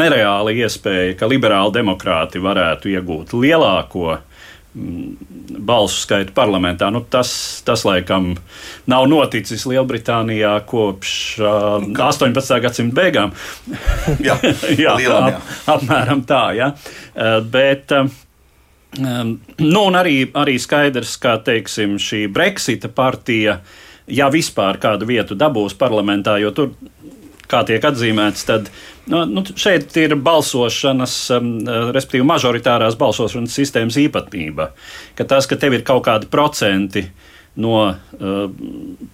nereāla 0.00 0.54
iespēja, 0.56 1.16
ka 1.20 1.28
liberāli 1.28 1.74
demokrāti 1.76 2.40
varētu 2.40 2.88
iegūt 2.94 3.34
lielāko 3.36 4.14
mm, 4.16 5.58
balsu 5.60 6.06
skaitu 6.06 6.32
parlamentā. 6.32 6.88
Nu, 6.94 7.02
tas, 7.04 7.34
tas 7.66 7.84
laikam 7.84 8.32
nav 8.88 9.10
noticis 9.12 9.66
Lielbritānijā 9.68 10.54
kopš 10.68 11.12
uh, 11.44 11.84
18. 11.92 12.56
gadsimta 12.64 12.96
beigām. 13.02 13.36
jā, 14.28 14.38
jā, 14.86 14.96
lielam, 14.96 15.28
jā. 15.34 15.44
Ap, 15.66 15.76
apmēram 15.76 16.24
tā. 16.24 16.42
Ja. 16.56 16.72
Uh, 17.12 17.38
bet, 17.44 17.92
uh, 17.92 19.28
nu, 19.60 19.86
arī, 20.00 20.16
arī 20.32 20.56
skaidrs, 20.56 21.18
ka 21.20 21.36
teiksim, 21.44 22.00
šī 22.00 22.24
Brexita 22.32 22.88
partija 22.88 23.60
uh, 23.60 23.80
ja 24.06 24.30
vispār 24.32 24.78
kādu 24.82 25.08
vietu 25.08 25.36
dabūs 25.38 25.76
parlamentā, 25.78 26.38
jo 26.42 26.52
tur, 26.56 26.72
kā 27.52 27.62
tiek 27.68 27.84
atzīmēts, 27.84 28.46
tad 28.48 28.70
nu, 29.10 29.24
nu, 29.28 29.44
šeit 29.44 29.94
ir 30.00 30.14
balsošanas, 30.16 31.16
um, 31.36 31.52
respektīvi 31.94 32.26
mažoritārās 32.28 32.96
balsošanas 33.00 33.58
sistēmas 33.58 33.98
īpatnība. 34.00 34.70
Ka 35.18 35.28
tas, 35.28 35.48
ka 35.50 35.58
tev 35.60 35.76
ir 35.76 35.86
kaut 35.86 36.06
kādi 36.08 36.30
procenti 36.32 37.06
no 37.60 37.76
uh, 37.84 37.96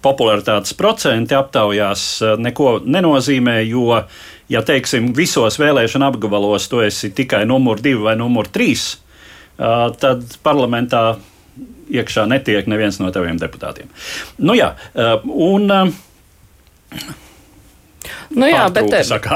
popularitātes 0.05 0.75
procenti 0.79 1.35
aptaujās, 1.35 2.05
uh, 2.23 2.37
neko 2.39 2.77
nenozīmē, 2.87 3.59
jo, 3.67 3.99
ja 4.51 4.63
teiksim, 4.65 5.11
visos 5.17 5.59
vēlēšana 5.59 6.13
apgabalos 6.13 6.69
tu 6.71 6.79
esi 6.85 7.11
tikai 7.15 7.43
numur 7.49 7.83
divi 7.83 8.05
vai 8.07 8.15
numur 8.19 8.47
trīs, 8.47 8.93
uh, 9.59 9.89
tad 9.99 10.23
parlamentā 10.45 11.03
iekšā 11.89 12.27
netiek 12.29 12.69
neviens 12.69 12.99
no 13.01 13.11
taviem 13.13 13.39
deputātiem. 13.41 13.89
Nu, 14.37 14.55
jā, 14.57 14.73
uh, 14.93 15.17
un, 15.25 15.67
uh, 15.73 17.17
Nu 18.29 18.47
jā, 18.47 18.61
bet, 18.73 18.93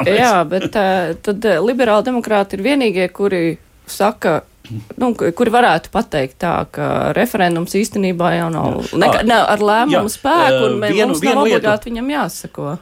jā, 0.07 0.33
bet 0.47 0.69
tad 0.71 1.45
liberāli 1.65 2.05
demokrāti 2.07 2.57
ir 2.57 2.63
vienīgie, 2.65 3.07
kuri 3.13 3.41
saka, 3.89 4.43
nu, 4.71 5.09
kuri 5.13 5.51
varētu 5.53 5.91
pateikt 5.93 6.37
tā, 6.43 6.53
ka 6.71 6.87
referendums 7.15 7.73
īstenībā 7.75 8.29
jau 8.37 8.49
nav 8.53 8.77
ne, 8.95 9.09
ne, 9.27 9.37
ar 9.37 9.63
lēmumu 9.63 10.07
jā, 10.07 10.13
spēku, 10.13 10.61
un 10.67 10.77
mēs, 10.81 10.93
vienu, 10.95 11.07
mums 11.11 11.23
nav 11.25 11.41
obligāti 11.41 11.89
viņam 11.89 12.11
jāsako. 12.13 12.75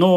Nu, 0.00 0.10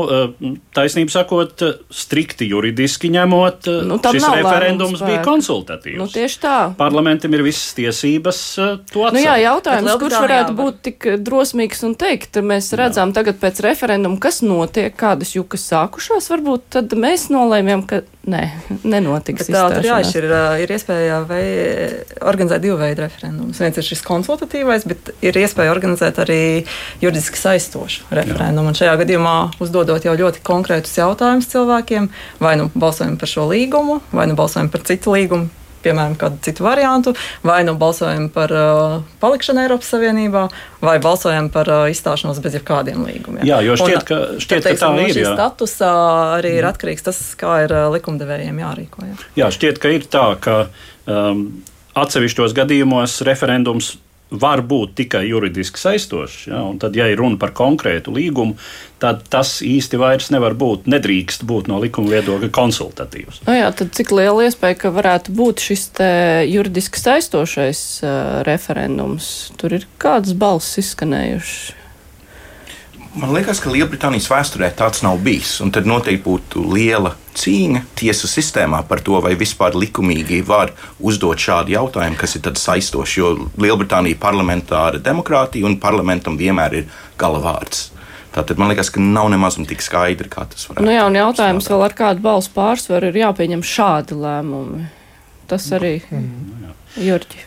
taisnību 0.78 1.14
sakot, 1.14 1.66
strikti 1.94 2.48
juridiski 2.52 3.12
ņemot, 3.14 3.70
nu, 3.90 4.00
šis 4.00 4.30
referendums 4.40 5.04
bija 5.04 5.20
konsultatīvs. 5.26 6.00
Nu, 6.00 6.08
tieši 6.12 6.40
tā. 6.44 6.58
Parlamentam 6.80 7.36
ir 7.36 7.46
visas 7.50 7.76
tiesības 7.78 8.42
to 8.56 9.04
atcelt. 9.04 9.18
Nu, 9.18 9.24
jā, 9.26 9.36
jautājums, 9.44 9.94
kurš 10.02 10.18
varētu 10.24 10.58
būt 10.58 10.82
tik 10.88 11.10
drosmīgs 11.26 11.84
un 11.88 11.98
teikt, 12.00 12.40
mēs 12.44 12.72
redzam 12.80 13.12
jā. 13.12 13.20
tagad 13.20 13.42
pēc 13.44 13.64
referenduma, 13.68 14.22
kas 14.24 14.42
notiek, 14.46 14.96
kādas 14.96 15.36
jukas 15.36 15.68
sākušās, 15.68 16.32
varbūt 16.32 16.70
tad 16.78 16.96
mēs 17.00 17.28
nolēmjam, 17.34 17.88
ka 17.90 18.04
nē, 18.30 18.44
nenotiks. 18.84 19.48
Bet, 19.48 19.56
tā, 19.56 19.68
tur 19.74 19.90
jāšķir, 19.90 20.30
ir 20.64 20.76
iespēja 20.78 20.94
iespēja 20.94 21.22
vai, 21.28 21.44
organizēt 22.30 22.64
divu 22.64 22.78
veidu 22.80 23.04
referendumus. 23.04 23.60
Viens 23.62 23.78
ir 23.78 23.88
šis 23.88 24.04
konsultatīvais, 24.06 24.86
bet 24.88 25.14
ir 25.22 25.38
iespēja 25.38 25.74
organizēt 25.74 26.20
arī 26.24 26.66
juridiski 27.02 27.40
saistošu 27.40 28.10
referendumu. 28.12 28.72
Un 28.72 28.78
šajā 28.78 28.96
gadījumā 29.04 29.36
uzdodot 29.64 30.06
jau 30.06 30.16
ļoti 30.20 30.44
konkrētus 30.46 30.98
jautājumus 30.98 31.50
cilvēkiem, 31.52 32.10
vai 32.44 32.56
nu 32.60 32.70
balsojam 32.76 33.18
par 33.18 33.32
šo 33.32 33.50
līgumu, 33.52 34.02
vai 34.14 34.28
nu 34.30 34.38
balsojam 34.40 34.72
par 34.74 34.86
citu 34.88 35.16
līgumu 35.16 35.50
piemēram, 35.84 36.16
kādu 36.20 36.40
citu 36.46 36.66
variantu, 36.66 37.14
vai 37.46 37.62
nu 37.68 37.76
balsojam 37.80 38.30
par 38.34 38.54
uh, 38.56 38.96
palikšanu 39.24 39.64
Eiropas 39.66 39.92
Savienībā, 39.94 40.46
vai 40.84 40.96
balsojam 41.04 41.50
par 41.54 41.72
uh, 41.72 41.84
izstāšanos 41.92 42.42
bez 42.44 42.58
jebkādiem 42.60 43.04
līgumiem. 43.08 43.44
Jā, 43.48 43.60
jo 43.66 43.78
šķiet, 43.80 44.08
ka, 44.08 44.22
šķiet, 44.38 44.70
teiksim, 44.70 44.80
ka 44.80 44.86
tā 44.86 44.94
no 44.96 45.08
ir. 45.08 45.18
Šī 45.18 45.28
statusa 45.30 45.92
arī 46.40 46.56
ir 46.62 46.70
atkarīgs 46.70 47.08
tas, 47.10 47.22
kā 47.40 47.60
ir 47.68 47.76
uh, 47.76 47.90
likumdevējiem 47.96 48.64
jārīkojas. 48.64 49.28
Jā, 49.40 49.52
šķiet, 49.54 49.82
ka 49.84 49.94
ir 49.94 50.08
tā, 50.12 50.26
ka 50.44 50.58
um, 51.10 51.46
atsevišķos 52.00 52.56
gadījumos 52.58 53.22
referendums 53.28 53.94
var 54.40 54.64
būt 54.66 54.96
tikai 54.98 55.24
juridiski 55.28 55.82
saistošs. 55.82 56.48
Ja? 56.50 56.64
Un 56.68 56.80
tad, 56.82 56.98
ja 56.98 57.08
ir 57.12 57.20
runa 57.22 57.40
par 57.42 57.54
konkrētu 57.58 58.14
līgumu, 58.16 58.58
tad 59.04 59.26
tas 59.32 59.58
īsti 59.66 60.00
vairs 60.00 60.32
nevar 60.34 60.56
būt, 60.58 60.88
nedrīkst 60.90 61.46
būt 61.48 61.70
no 61.72 61.80
likuma 61.84 62.16
viedokļa 62.16 62.50
konsultatīvs. 62.56 63.44
Nu 63.48 63.58
jā, 63.58 63.70
tad 63.76 63.94
cik 63.98 64.14
liela 64.16 64.48
iespēja, 64.48 64.80
ka 64.86 64.94
varētu 64.96 65.36
būt 65.38 65.68
šis 65.68 65.86
juridiski 66.50 67.02
saistošais 67.02 67.86
uh, 68.04 68.42
referendums? 68.48 69.30
Tur 69.60 69.80
ir 69.80 69.88
kādas 70.02 70.36
balss 70.38 70.80
izskanējušas. 70.82 71.83
Man 73.14 73.30
liekas, 73.30 73.60
ka 73.62 73.70
Lielbritānijas 73.70 74.26
vēsturē 74.32 74.72
tāds 74.74 75.04
nav 75.06 75.20
bijis. 75.22 75.60
Tad 75.74 75.86
noteikti 75.86 76.24
būtu 76.26 76.64
liela 76.74 77.12
cīņa 77.38 77.84
tiesu 78.00 78.30
sistēmā 78.30 78.80
par 78.90 79.04
to, 79.06 79.20
vai 79.22 79.36
vispār 79.38 79.78
likumīgi 79.78 80.42
var 80.48 80.74
uzdot 80.98 81.38
šādu 81.42 81.76
jautājumu, 81.76 82.18
kas 82.18 82.34
ir 82.40 82.50
saistošs. 82.58 83.18
Jo 83.20 83.30
Lielbritānija 83.62 84.18
ir 84.18 84.22
parlamentāra 84.22 85.02
demokrātija 85.02 85.70
un 85.70 85.78
parlamentam 85.82 86.40
vienmēr 86.42 86.80
ir 86.82 86.90
gala 87.22 87.44
vārds. 87.44 87.92
Tātad 88.34 88.58
man 88.58 88.74
liekas, 88.74 88.90
ka 88.90 89.02
nav 89.02 89.30
nemaz 89.30 89.60
tik 89.62 89.86
skaidri, 89.86 90.26
kā 90.34 90.48
tas 90.50 90.66
varētu 90.66 90.82
būt. 90.82 90.90
Nu 90.90 90.98
jā, 90.98 91.06
un 91.06 91.18
jautājums 91.20 91.70
vēl 91.70 91.86
ar 91.86 91.94
kādu 91.98 92.26
balsu 92.26 92.50
pārsvaru 92.56 93.12
ir 93.12 93.24
jāpieņem 93.28 93.62
šādi 93.62 94.18
lēmumi. 94.18 94.88
Tas 95.52 95.68
arī 95.76 96.00
mm. 96.10 96.72
Jurģi. 97.04 97.44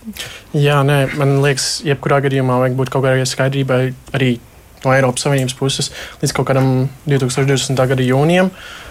Jā, 0.63 0.85
nē, 0.87 1.01
man 1.19 1.41
liekas, 1.43 1.81
jebkurā 1.87 2.21
gadījumā 2.23 2.61
vajag 2.63 2.79
būt 2.79 2.93
kaut 2.95 3.03
kādai 3.03 3.27
skaidrībai 3.27 3.81
arī 4.15 4.37
no 4.85 4.95
Eiropas 4.95 5.27
Savienības 5.27 5.57
puses 5.59 5.93
līdz 6.23 6.35
kaut 6.37 6.49
kādam 6.51 6.89
2020. 7.09 7.81
gada 7.93 8.05
jūnijam, 8.05 8.51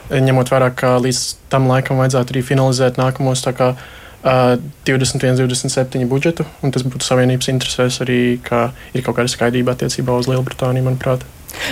ņemot 0.09 0.51
vērā, 0.53 0.71
ka 0.77 0.95
līdz 1.03 1.21
tam 1.53 1.69
laikam 1.71 2.01
vajadzētu 2.01 2.35
arī 2.35 2.43
finalizēt 2.45 2.99
nākamos 3.01 3.45
kā, 3.57 3.73
uh, 3.75 4.57
21, 4.89 5.37
27 5.37 6.09
budžetu, 6.09 6.47
tas 6.73 6.85
būtu 6.85 7.05
Savienības 7.05 7.51
interesēs 7.53 8.01
arī, 8.05 8.39
ka 8.41 8.71
ir 8.93 9.05
kaut 9.05 9.19
kāda 9.19 9.29
skaidrība 9.29 9.75
attiecībā 9.75 10.17
uz 10.17 10.29
Lielbritāniju, 10.31 10.87
manuprāt. 10.87 11.25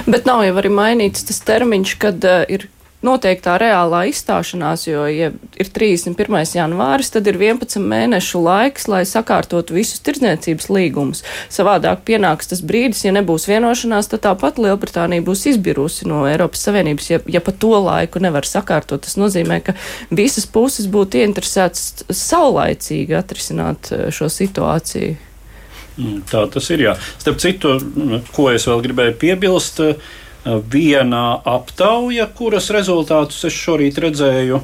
Bet 0.05 0.29
nav 0.29 0.45
jau 0.45 0.55
arī 0.61 0.69
mainīts 0.71 1.25
tas 1.27 1.41
termiņš, 1.47 1.97
kad 2.01 2.29
uh, 2.29 2.43
ir 2.47 2.69
noteiktā 3.05 3.55
reālā 3.61 4.05
izstāšanās, 4.09 4.85
jo, 4.87 5.03
ja 5.11 5.31
ir 5.31 5.71
31. 5.75 6.37
janvāris, 6.57 7.11
tad 7.13 7.27
ir 7.29 7.39
11 7.39 7.83
mēnešu 7.83 8.41
laiks, 8.43 8.87
lai 8.91 9.03
sakārtotu 9.07 9.75
visus 9.77 10.01
tirdzniecības 10.05 10.69
līgumus. 10.71 11.23
Savādāk 11.53 12.05
pienāks 12.07 12.51
tas 12.51 12.63
brīdis, 12.65 13.03
ja 13.07 13.13
nebūs 13.15 13.47
vienošanās, 13.51 14.09
tad 14.11 14.23
tāpat 14.27 14.61
Lielbritānija 14.63 15.25
būs 15.25 15.45
izbirusi 15.53 16.07
no 16.09 16.23
Eiropas 16.29 16.63
Savienības, 16.67 17.11
ja, 17.11 17.19
ja 17.27 17.43
pa 17.43 17.51
to 17.51 17.75
laiku 17.77 18.23
nevar 18.23 18.47
sakārtot. 18.47 19.03
Tas 19.03 19.19
nozīmē, 19.19 19.59
ka 19.67 19.77
visas 20.11 20.47
puses 20.49 20.87
būtu 20.91 21.21
ieinteresētas 21.21 22.07
saulaicīgi 22.09 23.19
atrisināt 23.19 23.91
uh, 23.91 24.07
šo 24.13 24.31
situāciju. 24.31 25.19
Mm, 25.97 26.23
tā 26.25 26.43
tas 26.49 26.69
ir. 26.73 26.87
Jā. 26.87 26.95
Starp 27.21 27.39
citu, 27.41 27.75
ko 28.33 28.49
es 28.53 28.65
vēl 28.69 28.81
gribēju 28.87 29.17
piebilst, 29.21 29.81
viena 30.45 31.41
aptauja, 31.47 32.27
kuras 32.35 32.69
rezultātus 32.73 33.43
es 33.47 33.55
šorīt 33.55 33.99
redzēju 34.03 34.59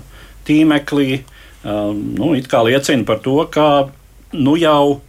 tīmeklī, 0.48 1.22
nu, 1.64 2.34
liecina 2.34 3.06
par 3.08 3.22
to, 3.24 3.38
ka 3.52 3.68
nu, 4.36 4.56
jau 4.60 5.00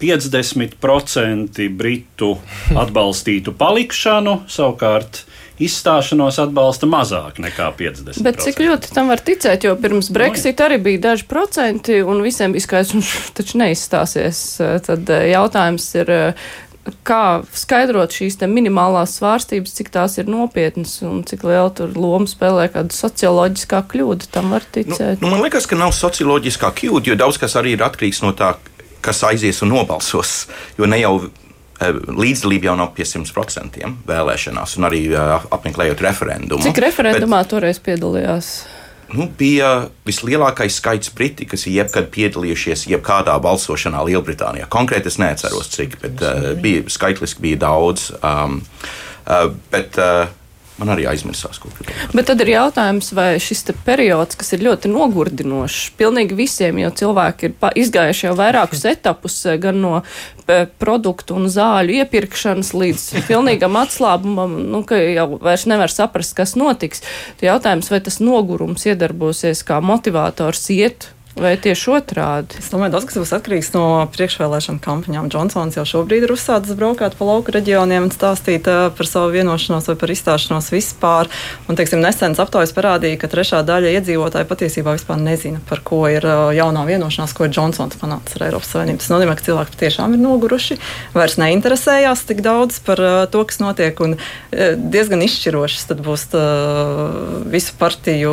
50% 0.00 1.68
britu 1.72 2.36
atbalstītu 2.82 3.56
palikšanu, 3.56 4.42
savukārt 4.52 5.24
izstāšanos 5.62 6.36
atbalsta 6.42 6.88
mazāk 6.90 7.38
nekā 7.40 7.70
50%. 7.78 8.20
Bet 8.24 8.42
cik 8.44 8.60
ļoti 8.60 8.90
tam 8.92 9.08
var 9.12 9.22
ticēt, 9.24 9.64
jo 9.64 9.72
pirms 9.80 10.10
Brexit 10.12 10.60
arī 10.60 10.76
bija 10.82 11.02
daži 11.10 11.24
procenti 11.30 12.02
un 12.04 12.20
visiem 12.24 12.52
bija 12.52 12.66
skaidrs, 12.66 12.92
un 12.98 13.04
taču 13.38 13.60
neizstāsies. 13.62 14.42
Tad 14.86 15.12
eh, 15.14 15.30
jautājums 15.32 15.88
ir, 15.96 16.12
eh, 16.12 16.48
kā 17.06 17.22
skaidrot 17.56 18.14
šīs 18.14 18.38
minimālās 18.50 19.16
svārstības, 19.18 19.74
cik 19.78 19.90
tās 19.94 20.18
ir 20.20 20.30
nopietnas 20.30 20.98
un 21.06 21.24
cik 21.26 21.46
liela 21.46 21.70
tur 21.74 21.94
loma 21.96 22.28
spēlē 22.30 22.68
kāda 22.74 22.94
socioloģiskā 22.94 23.82
kļūda, 23.92 24.30
tam 24.34 24.54
var 24.56 24.66
ticēt. 24.74 25.20
Nu, 25.20 25.26
nu, 25.28 25.34
man 25.34 25.46
liekas, 25.46 25.68
ka 25.70 25.78
nav 25.78 25.94
socioloģiskā 25.96 26.72
kļūda, 26.80 27.12
jo 27.12 27.18
daudz 27.24 27.40
kas 27.42 27.58
arī 27.58 27.76
ir 27.76 27.86
atkarīgs 27.86 28.22
no 28.26 28.34
tā, 28.36 28.54
kas 29.04 29.24
aizies 29.26 29.62
un 29.66 29.74
nobalsos. 29.74 30.44
Jo 30.78 30.88
ne 30.90 31.02
jau 31.02 31.18
Eh, 31.76 31.92
līdzdalība 31.92 32.70
jau 32.70 32.74
nav 32.78 32.94
pie 32.96 33.04
100% 33.04 33.82
vēlēšanās, 34.08 34.78
un 34.78 34.88
arī 34.88 35.02
eh, 35.12 35.48
apmeklējot 35.52 36.00
referendumu. 36.06 36.64
Cik 36.64 36.80
referendumā 36.86 37.42
Bet, 37.42 37.50
toreiz 37.50 37.80
piedalījās? 37.84 38.52
Nu, 39.14 39.28
bija 39.38 39.88
vislielākais 40.06 40.80
skaits 40.80 41.12
briti, 41.14 41.46
kas 41.46 41.66
ir 41.68 41.76
jebkad 41.80 42.08
piedalījušies 42.14 42.86
jebkādā 42.90 43.36
balsošanā 43.42 44.00
Lielbritānijā. 44.08 44.66
Konkrēti 44.72 45.12
es 45.12 45.20
neatceros, 45.22 45.70
cik, 45.74 45.98
bet 46.02 46.24
uh, 46.26 46.48
bija, 46.62 46.82
skaitliski 46.90 47.44
bija 47.44 47.60
daudz. 47.68 48.08
Um, 48.18 48.58
uh, 49.26 49.52
bet, 49.70 50.00
uh, 50.02 50.26
Man 50.76 50.90
arī 50.92 51.06
aizmirsās, 51.08 51.56
ko 51.62 51.70
gribēju. 51.72 52.10
Bet 52.12 52.28
tad 52.28 52.42
ir 52.44 52.50
jautājums, 52.52 53.08
vai 53.16 53.28
šis 53.40 53.64
periods, 53.86 54.36
kas 54.36 54.52
ir 54.52 54.64
ļoti 54.66 54.90
nogurdinošs, 54.92 55.94
pilnīgi 55.96 56.36
visiem, 56.36 56.82
jo 56.82 56.90
cilvēki 57.00 57.48
ir 57.48 57.70
izgājuši 57.84 58.28
jau 58.28 58.34
vairākus 58.36 58.84
etapus, 58.92 59.38
eh, 59.46 59.56
gan 59.62 59.80
no 59.80 59.94
produktu 60.78 61.34
un 61.34 61.48
zāļu 61.50 61.96
iepirkšanas 62.02 62.70
līdz 62.76 63.06
pilnīgam 63.26 63.74
atslābumam, 63.80 64.52
nu, 64.70 64.84
ka 64.86 64.98
jau 65.00 65.40
vairs 65.42 65.66
nevar 65.66 65.90
saprast, 65.90 66.36
kas 66.38 66.54
notiks. 66.54 67.02
Jautājums, 67.42 67.90
vai 67.90 67.98
tas 68.04 68.20
nogurums 68.22 68.86
iedarbosies 68.86 69.64
kā 69.66 69.80
motivators 69.82 70.68
iet 70.76 71.10
Vai 71.36 71.52
tieši 71.60 71.90
otrādi? 71.92 72.56
Es 72.56 72.70
domāju, 72.72 72.94
daudz 72.94 73.04
kas 73.10 73.18
būs 73.20 73.30
atkarīgs 73.36 73.68
no 73.74 74.08
priekšvēlēšana 74.14 74.80
kampaņām. 74.80 75.26
Džonsons 75.28 75.74
jau 75.76 75.82
šobrīd 75.84 76.24
ir 76.24 76.30
uzsācis 76.32 76.78
braukāt 76.78 77.12
pa 77.18 77.26
lauku 77.28 77.52
reģioniem 77.52 78.06
un 78.06 78.12
stāstīt 78.14 78.64
uh, 78.72 78.86
par 78.96 79.04
savu 79.04 79.34
vienošanos 79.34 79.90
vai 79.90 79.96
par 80.00 80.12
izstāšanos 80.14 80.70
vispār. 80.72 81.28
Un, 81.68 81.76
teiksim, 81.76 82.00
nesenas 82.00 82.40
aptaujas 82.40 82.72
parādīja, 82.72 83.18
ka 83.20 83.28
trešā 83.28 83.60
daļa 83.68 83.92
iedzīvotāji 83.98 84.48
patiesībā 84.48 84.94
vispār 84.96 85.20
nezina, 85.20 85.60
par 85.68 85.82
ko 85.84 86.06
ir 86.08 86.24
uh, 86.24 86.54
jaunā 86.56 86.86
vienošanās, 86.88 87.36
ko 87.36 87.44
ir 87.44 87.52
Džonsons 87.52 88.00
panācis 88.00 88.40
ar 88.40 88.46
Eiropas 88.48 88.72
Savienību. 88.72 89.02
Tas 89.04 89.12
nozīmē, 89.12 89.36
ka 89.36 89.46
cilvēki 89.50 89.76
patiešām 89.76 90.16
ir 90.16 90.24
noguruši, 90.24 90.78
vairs 91.12 91.36
neinteresējās 91.42 92.24
tik 92.32 92.40
daudz 92.48 92.80
par 92.88 93.04
uh, 93.04 93.18
to, 93.28 93.44
kas 93.44 93.60
notiek, 93.60 94.00
un 94.00 94.16
diezgan 94.56 95.20
izšķirošas 95.28 95.92
būs 96.00 96.26
visu 97.52 97.76
partiju 97.76 98.32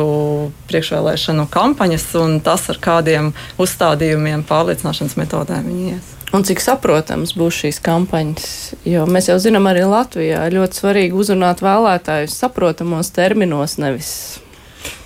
priekšvēlēšanu 0.72 1.44
kampaņas 1.52 2.08
un 2.22 2.40
tas, 2.44 2.64
ar 2.72 2.80
kā 2.80 2.93
kādiem 2.94 3.32
uzstādījumiem, 3.60 4.46
pārliecināšanas 4.48 5.18
metodēm 5.20 5.66
viņi 5.70 5.94
ies. 5.96 6.14
Un 6.34 6.42
cik 6.42 6.58
saprotams 6.58 7.36
būs 7.38 7.60
šīs 7.62 7.76
kampaņas? 7.84 8.46
Jo 8.90 9.04
mēs 9.06 9.28
jau 9.30 9.36
zinām, 9.38 9.68
arī 9.70 9.84
Latvijā 9.86 10.48
ļoti 10.50 10.80
svarīgi 10.80 11.14
uzrunāt 11.14 11.62
vēlētājus 11.62 12.34
saprotamos 12.42 13.12
terminos, 13.14 13.76
nevis. 13.78 14.10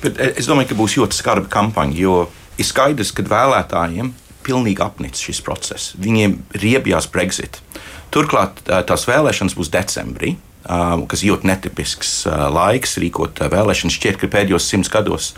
Bet 0.00 0.16
e, 0.16 0.30
es 0.40 0.48
domāju, 0.48 0.70
ka 0.70 0.78
būs 0.78 0.96
ļoti 1.00 1.18
skarba 1.18 1.50
kampaņa, 1.52 1.98
jo 2.00 2.16
ir 2.56 2.68
skaidrs, 2.68 3.12
ka 3.12 3.26
vēlētājiem 3.28 4.14
pilnīgi 4.46 4.80
apnicis 4.80 5.28
šis 5.28 5.42
process. 5.44 5.92
Viņiem 6.00 6.38
riebjās 6.56 7.10
Brexit. 7.12 7.60
Turklāt 8.14 8.62
tās 8.64 9.04
vēlēšanas 9.04 9.58
būs 9.58 9.68
decembrī 9.74 10.38
kas 10.66 11.22
ir 11.22 11.32
ļoti 11.32 11.48
netipisks 11.48 12.12
laiks 12.26 12.98
rīkot 13.00 13.40
vēlēšanas. 13.52 13.94
Šķiet, 13.94 14.18
ka 14.20 14.30
pēdējos 14.32 14.66
simts 14.68 14.90
gados 14.92 15.30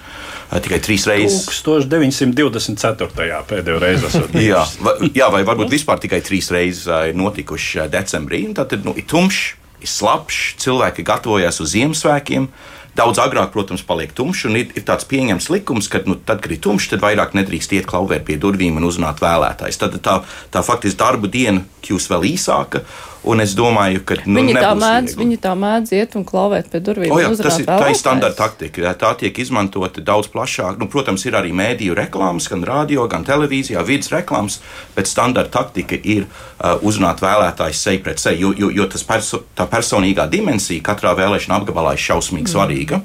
tikai 0.64 0.80
trīs 0.82 1.06
reizes. 1.10 1.46
1924. 1.66 3.44
pēdējo 3.50 3.78
reizi. 3.82 4.24
jā, 4.50 4.64
vai, 4.82 4.96
jā, 5.14 5.30
vai 5.32 5.44
varbūt 5.46 5.72
vispār 5.76 6.02
tikai 6.02 6.22
trīs 6.26 6.50
reizes 6.54 7.14
notikuši 7.16 7.86
decembrī. 7.92 8.42
Tad 8.56 8.74
nu, 8.86 8.96
ir 8.98 9.06
tumšs, 9.10 9.54
ir 9.80 9.90
slapjš, 9.90 10.42
cilvēki 10.64 11.06
gatavojas 11.06 11.62
uz 11.62 11.74
Ziemassvētkiem. 11.76 12.50
Daudz 12.98 13.20
agrāk, 13.22 13.52
protams, 13.54 13.84
paliek 13.86 14.10
tumšs, 14.16 14.48
un 14.48 14.58
ir, 14.58 14.72
ir 14.74 14.82
tāds 14.84 15.06
pieņemts 15.06 15.46
likums, 15.52 15.86
ka, 15.88 16.00
nu, 16.10 16.16
tad, 16.26 16.40
kad 16.42 16.50
ir 16.50 16.58
tumšs, 16.64 16.88
tad 16.90 17.04
vairāk 17.04 17.36
nedrīkst 17.38 17.76
iet 17.76 17.86
klauvēt 17.88 18.24
pie 18.26 18.34
durvīm 18.42 18.80
un 18.80 18.88
uzrunāt 18.88 19.22
vēlētājs. 19.22 19.78
Tad 19.78 19.94
tā, 20.02 20.16
tā 20.50 20.64
faktiski 20.66 20.98
darba 20.98 21.30
diena 21.30 21.62
kļūs 21.86 22.10
vēl 22.10 22.26
īsāka, 22.32 22.82
Un 23.20 23.42
es 23.44 23.52
domāju, 23.52 24.00
ka 24.08 24.16
nu, 24.24 24.38
viņi, 24.40 24.54
tā 24.56 24.70
mēdz, 24.80 25.14
viņi 25.20 25.36
tā 25.44 25.50
mēdz 25.58 25.90
iet 25.92 26.14
un 26.16 26.22
klauvēt 26.24 26.70
pie 26.72 26.80
durvīm. 26.80 27.12
O, 27.12 27.18
jā, 27.20 27.28
tas 27.36 27.58
ir, 27.60 27.66
tā 27.68 27.90
ir 27.92 27.98
standarta 27.98 28.46
taktika. 28.46 28.94
Tā 28.96 29.10
tiek 29.20 29.36
izmantota 29.42 30.00
daudz 30.04 30.30
plašāk. 30.32 30.78
Nu, 30.80 30.88
protams, 30.88 31.26
ir 31.28 31.36
arī 31.36 31.52
mēdīju 31.56 31.98
reklāmas, 31.98 32.48
gan 32.48 32.64
radio, 32.64 33.04
gan 33.12 33.26
televīzijā, 33.28 33.84
vidas 33.84 34.08
reklāmas, 34.14 34.60
bet 34.96 35.10
standarta 35.10 35.52
taktika 35.60 36.00
ir 36.00 36.24
uh, 36.24 36.80
uzrunāt 36.80 37.20
vēlētājs 37.20 37.84
seju 37.84 38.04
pret 38.08 38.24
seju, 38.24 38.54
jo, 38.54 38.54
jo, 38.64 38.72
jo 38.80 38.88
tas 38.88 39.04
perso 39.04 39.44
tā 39.58 39.68
personīgā 39.68 40.24
dimensija 40.32 40.88
katrā 40.88 41.12
vēlēšana 41.20 41.60
apgabalā 41.60 41.98
ir 41.98 42.04
šausmīgi 42.08 42.48
mm. 42.48 42.54
svarīga. 42.56 43.04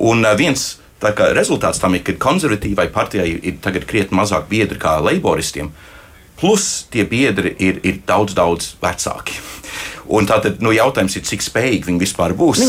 Un 0.00 0.24
uh, 0.24 0.32
viens 0.38 0.70
rezultāts 1.36 1.82
tam 1.82 1.98
ir, 1.98 2.06
ka 2.06 2.16
konservatīvai 2.24 2.88
partijai 2.94 3.28
ir 3.36 3.60
tagad 3.60 3.84
krietni 3.90 4.16
mazāk 4.16 4.48
biedri 4.48 4.80
kā 4.80 4.96
leiboristiem. 5.04 5.68
Uh, 5.68 5.88
Plus 6.42 6.68
tie 6.90 7.06
biedri 7.06 7.54
ir, 7.62 7.78
ir 7.86 8.02
daudz, 8.06 8.34
daudz 8.34 8.72
vecāki. 8.82 9.38
Un 10.12 10.26
tātad 10.26 10.58
nu, 10.62 10.72
jautājums 10.74 11.14
ir, 11.16 11.22
cik 11.26 11.44
spējīgi 11.44 11.86
viņi 11.88 12.00
vispār 12.02 12.34
būs 12.36 12.60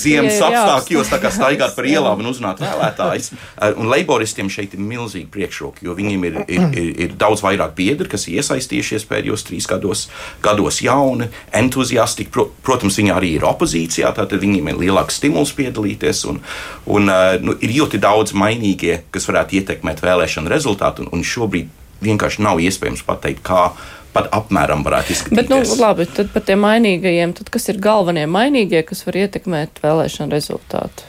ziemas 0.00 0.40
apstākļos, 0.42 1.12
kā 1.22 1.32
staigāt 1.34 1.76
par 1.76 1.88
ielām 1.92 2.22
un 2.22 2.30
uzrunāt 2.30 2.62
vēlētājus. 2.62 3.30
Un 3.76 3.90
leiboristiem 3.92 4.48
šeit 4.52 4.74
ir 4.74 4.82
milzīgi 4.82 5.28
priekšroki, 5.32 5.84
jo 5.86 5.94
viņiem 5.98 6.26
ir, 6.30 6.38
ir, 6.48 6.64
ir, 6.72 6.88
ir 7.06 7.16
daudz 7.20 7.44
vairāk 7.44 7.76
biedri, 7.78 8.08
kas 8.10 8.26
ir 8.26 8.40
iesaistījušies 8.40 9.06
pēdējos 9.10 9.46
trīs 9.46 9.68
gados, 9.70 10.06
gados 10.42 10.80
jauni, 10.84 11.28
entuziasti. 11.60 12.26
Pro, 12.32 12.48
protams, 12.64 12.98
viņi 13.00 13.14
arī 13.14 13.34
ir 13.36 13.46
opozīcijā, 13.48 14.14
tātad 14.16 14.40
viņiem 14.42 14.72
ir 14.72 14.80
lielāks 14.86 15.20
stimuls 15.20 15.52
piedalīties. 15.58 16.24
Un, 16.32 16.40
un, 16.88 17.12
nu, 17.44 17.58
ir 17.60 17.76
ļoti 17.76 18.00
daudz 18.02 18.32
mainīgie, 18.32 19.02
kas 19.12 19.28
varētu 19.28 19.60
ietekmēt 19.60 20.02
vēlēšanu 20.04 20.50
rezultātu. 20.50 21.04
Un, 21.04 21.12
un 21.20 21.26
šobrīd 21.26 21.76
vienkārši 22.04 22.42
nav 22.46 22.60
iespējams 22.62 23.02
pateikt, 23.06 23.42
kā 23.46 23.70
pat 24.14 24.26
apmēram 24.34 24.82
varētu 24.86 25.12
izskatīties. 25.14 25.36
Bet, 25.38 25.50
nu, 25.52 25.60
labi, 25.84 26.06
tad 26.10 26.32
par 26.34 26.42
tiem 26.48 26.58
mainīgajiem, 26.64 27.34
tad 27.38 27.50
kas 27.54 27.68
ir 27.70 27.78
galvenie 27.82 28.26
mainīgie, 28.26 28.82
kas 28.88 29.04
var 29.06 29.20
ietekmēt 29.22 29.78
vēlēšanu 29.84 30.34
rezultātu? 30.34 31.06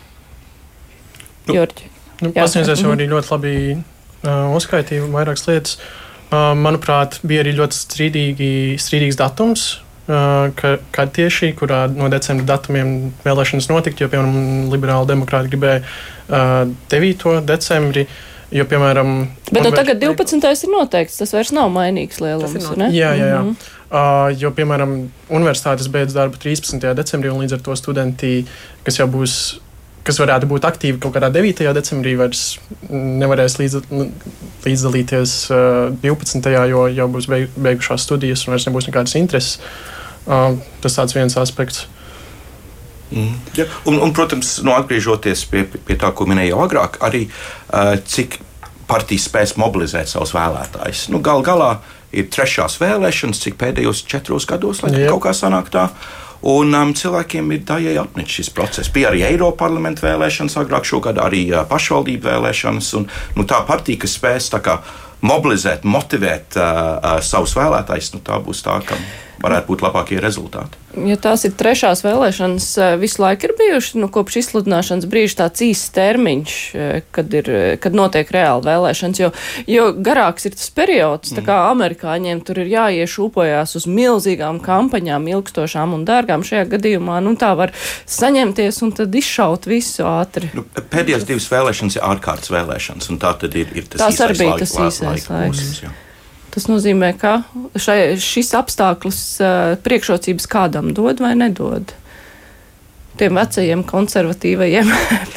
Jorģi. 1.52 1.88
Nu, 2.22 2.30
Jā. 2.30 2.44
Pasniedzējs 2.46 2.84
jau 2.84 2.92
Mhm. 2.92 3.00
arī 3.00 3.08
ļoti 3.10 3.32
labi 3.34 3.54
uh, 3.74 4.56
uzskaitīja 4.56 5.08
vairākas 5.10 5.48
lietas. 5.50 5.78
Uh, 6.32 6.54
manuprāt, 6.56 7.18
bija 7.28 7.42
arī 7.44 7.56
ļoti 7.58 7.76
strīdīgi, 7.76 8.52
strīdīgs 8.80 9.18
datums, 9.20 9.80
uh, 10.08 10.52
ka, 10.56 10.78
kad 10.94 11.12
tieši 11.18 11.50
kurā 11.58 11.88
no 11.92 12.08
decembra 12.14 12.46
datumiem 12.54 13.12
vēlēšanas 13.26 13.68
notikt, 13.74 14.00
jo, 14.00 14.08
piemēram, 14.08 14.70
liberāli 14.72 15.10
demokrāti 15.10 15.52
gribēja 15.52 15.82
uh, 15.82 16.70
9. 16.94 17.42
decembri. 17.50 18.06
Jo, 18.52 18.66
piemēram, 18.68 19.28
Bet 19.52 19.64
nu, 19.64 19.70
unver- 19.70 19.78
tagad 19.80 20.00
12. 20.02 20.64
ir 20.66 20.70
noteikts, 20.74 21.18
tas 21.22 21.32
vairs 21.32 21.52
nav 21.56 21.70
mainīgs 21.72 22.20
lielums. 22.20 22.66
Ne? 22.78 22.90
Jā, 22.92 23.14
jā, 23.16 23.28
jā. 23.32 23.42
Mhm. 23.46 23.56
Uh, 23.92 24.32
jo, 24.40 24.52
piemēram, 24.56 25.10
universitātes 25.30 25.88
beidz 25.92 26.14
darbu 26.16 26.38
13. 26.40 26.94
decembrī, 26.96 27.32
un 27.32 27.42
līdz 27.44 27.54
ar 27.58 27.60
to 27.66 27.76
studenti, 27.76 28.46
kas 28.84 28.98
jau 29.00 29.08
būs, 29.12 29.38
kas 30.04 30.20
varētu 30.20 30.48
būt 30.52 30.68
aktīvi 30.68 31.00
kaut 31.00 31.14
kādā 31.16 31.32
9. 31.32 31.74
decembrī, 31.76 32.16
vairs 32.20 32.58
nevarēs 32.92 33.58
līdz, 33.60 33.82
nu, 33.92 34.10
līdzdalīties 34.66 35.34
uh, 35.52 35.96
12. 36.04 36.52
jo 36.72 36.86
jau 36.88 37.08
būs 37.12 37.28
beig, 37.32 37.50
beigušās 37.56 38.04
studijas 38.08 38.48
un 38.48 38.56
vairs 38.56 38.68
nebūs 38.68 38.88
nekādas 38.92 39.16
intereses. 39.20 39.60
Uh, 40.28 40.56
tas 40.82 40.96
tāds 41.00 41.16
viens 41.16 41.36
aspekts. 41.38 41.86
Mm. 43.12 43.34
Ja. 43.58 43.68
Un, 43.90 44.00
un, 44.00 44.14
protams, 44.16 44.58
nu, 44.64 44.74
atgriežoties 44.78 45.44
pie, 45.52 45.66
pie 45.68 45.98
tā, 46.00 46.14
ko 46.16 46.28
minēju 46.30 46.62
agrāk, 46.64 46.98
arī 47.04 47.26
uh, 47.28 47.98
cik 48.08 48.40
partijas 48.92 49.28
spēs 49.30 49.56
mobilizēt 49.60 50.12
savus 50.12 50.34
vēlētājus. 50.36 51.10
Nu, 51.12 51.22
gal 51.24 51.44
galā 51.46 51.76
ir 52.16 52.28
trešās 52.32 52.78
vēlēšanas, 52.82 53.40
cik 53.46 53.60
pēdējos 53.60 54.04
četros 54.10 54.48
gados, 54.50 54.84
lai 54.84 54.94
Jā. 54.96 55.12
kaut 55.14 55.26
kā 55.28 55.36
sanāk 55.36 55.72
tā. 55.74 55.88
Un 56.52 56.74
um, 56.74 56.92
cilvēkiem 56.98 57.52
ir 57.54 57.66
daļai 57.70 58.00
apnicis 58.02 58.40
šis 58.40 58.50
process. 58.58 58.90
Bija 58.90 59.12
arī 59.12 59.22
Eiropas 59.28 59.60
parlamenta 59.60 60.08
vēlēšanas, 60.08 60.58
agrāk 60.58 60.88
šogad 60.90 61.22
arī 61.22 61.46
uh, 61.52 61.62
pašvaldību 61.70 62.32
vēlēšanas. 62.32 62.94
Un, 62.98 63.06
nu, 63.38 63.46
tā 63.48 63.62
partija, 63.68 64.02
kas 64.02 64.16
spēs 64.18 64.50
kā, 64.66 64.80
mobilizēt, 65.22 65.86
motivēt 65.86 66.58
uh, 66.58 66.64
uh, 66.98 67.20
savus 67.22 67.54
vēlētājus, 67.60 68.16
nu, 68.16 68.24
tā 68.26 68.42
būs 68.42 68.64
tā, 68.66 68.80
ka 68.88 68.98
varētu 69.44 69.68
būt 69.68 69.82
labākie 69.86 70.20
rezultāti. 70.22 70.78
Ja 71.08 71.16
tās 71.16 71.46
ir 71.48 71.54
trešās 71.56 72.02
vēlēšanas, 72.04 72.66
eh, 72.78 72.96
visu 73.00 73.22
laiku 73.24 73.48
ir 73.48 73.54
bijušas, 73.60 73.96
nu, 74.02 74.10
kopš 74.12 74.36
izsludināšanas 74.42 75.08
brīža 75.08 75.38
tāds 75.44 75.64
īsts 75.64 75.94
termiņš, 75.96 76.56
eh, 76.76 77.02
kad, 77.12 77.34
ir, 77.34 77.50
eh, 77.50 77.78
kad 77.78 77.94
notiek 77.96 78.28
reāli 78.32 78.64
vēlēšanas, 78.68 79.20
jo, 79.20 79.32
jo 79.68 79.94
garāks 79.94 80.46
ir 80.46 80.52
tas 80.52 80.70
periods, 80.70 81.32
tā 81.32 81.42
kā 81.46 81.72
amerikāņiem 81.72 82.44
tur 82.46 82.60
ir 82.60 82.68
jāieš 82.68 83.18
upojās 83.30 83.76
uz 83.76 83.86
milzīgām 83.88 84.60
kampaņām, 84.62 85.30
ilgstošām 85.32 85.94
un 85.94 86.06
dārgām. 86.06 86.44
Šajā 86.44 86.68
gadījumā, 86.76 87.22
nu, 87.24 87.36
tā 87.36 87.56
var 87.56 87.72
saņemties 88.06 88.82
un 88.84 88.92
tad 88.92 89.12
izšaut 89.16 89.66
visu 89.66 90.04
ātri. 90.04 90.50
Nu, 90.54 90.64
pēdējās 90.76 91.26
divas 91.26 91.48
vēlēšanas 91.50 91.96
ir 91.98 92.02
ārkārtas 92.04 92.52
vēlēšanas, 92.52 93.10
un 93.10 93.18
tā 93.20 93.32
tad 93.40 93.56
ir, 93.56 93.68
ir 93.76 93.84
tas 93.84 94.02
Tās 94.02 94.20
arī 94.28 94.36
īsais 94.36 94.40
bija 94.40 94.52
laika- 94.52 94.60
tas 94.60 95.02
laika 95.02 95.34
laiks. 95.34 95.58
posms, 95.58 95.82
jā. 95.86 95.90
Tas 96.52 96.68
nozīmē, 96.68 97.14
ka 97.16 97.42
šai, 97.80 98.18
šis 98.20 98.52
apstākļus 98.60 99.24
priekšrocības 99.86 100.48
kādam 100.52 100.92
dod 100.96 101.24
vai 101.24 101.32
nedod. 101.40 101.94
Tiem 103.20 103.38
vecajiem 103.38 103.84
konservatīvajiem 103.88 104.90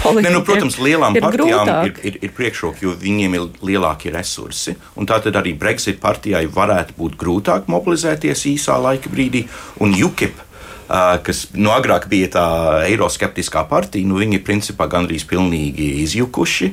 politiķiem. 0.03 0.25
Ne, 0.25 0.31
nu, 0.33 0.43
protams, 0.47 0.77
lielām 0.79 1.17
ir 1.19 1.25
partijām 1.25 1.67
grūtāk. 1.67 1.87
ir, 1.89 2.01
ir, 2.09 2.19
ir 2.27 2.33
priekšroka, 2.37 2.83
jo 2.85 2.95
viņiem 3.01 3.35
ir 3.39 3.47
lielākie 3.67 4.13
resursi. 4.15 4.77
un 4.97 5.09
Tātad 5.11 5.37
arī 5.41 5.55
Brexit 5.59 5.99
partijai 6.03 6.45
varētu 6.51 6.97
būt 6.99 7.17
grūtāk 7.21 7.71
mobilizēties 7.73 8.47
īsā 8.55 8.79
laika 8.83 9.11
brīdī. 9.11 9.45
Un 9.83 9.95
UKIP, 9.95 10.39
kas 10.89 11.45
no 11.55 11.73
agrāk 11.75 12.09
bija 12.13 12.31
tā 12.37 12.47
eiroskeptiskā 12.89 13.65
partija, 13.71 14.07
nu, 14.09 14.19
viņi 14.21 14.43
principā 14.45 14.89
gandrīz 14.91 15.27
pilnīgi 15.29 15.91
izjukuši. 16.05 16.73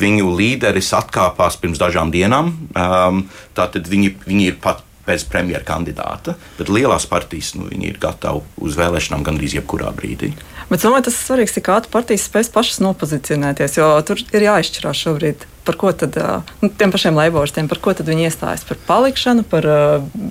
Viņu 0.00 0.32
līderis 0.38 0.92
atkāpās 0.96 1.56
pirms 1.60 1.80
dažām 1.80 2.12
dienām. 2.14 2.52
ām, 2.74 3.24
Tātad 3.54 3.88
viņi, 3.88 4.16
viņi 4.26 4.50
ir 4.50 4.58
pat 4.62 4.82
bez 5.06 5.24
premjera 5.28 5.64
kandidāta, 5.66 6.34
bet 6.58 6.70
lielās 6.72 7.06
partijas 7.08 7.52
nu, 7.58 7.68
ir 7.68 7.98
gatavi 8.00 8.40
uz 8.64 8.76
vēlēšanām 8.78 9.24
gandrīz 9.26 9.56
jebkurā 9.58 9.92
brīdī. 9.96 10.32
Bet 10.70 10.84
domāju, 10.84 11.10
tas 11.10 11.18
ir 11.18 11.26
svarīgi, 11.26 11.56
cik 11.58 11.68
ātri 11.74 11.92
partijas 11.92 12.24
spēs 12.30 12.48
pašas 12.52 12.80
nopozicionēties. 12.84 13.76
Jo 13.76 13.90
tur 14.06 14.22
ir 14.32 14.46
jāizšķirās 14.46 15.02
šobrīd, 15.04 15.44
par 15.64 15.78
ko 15.80 15.92
tad 15.96 16.16
nu, 16.60 16.68
tiem 16.68 16.92
pašiem 16.92 17.16
leiboristiem, 17.16 17.68
par 17.70 17.80
ko 17.82 17.94
tad 17.96 18.08
viņi 18.10 18.28
iestājas. 18.28 18.64
Par 18.68 18.80
palikšanu, 18.88 19.44
par 19.48 19.66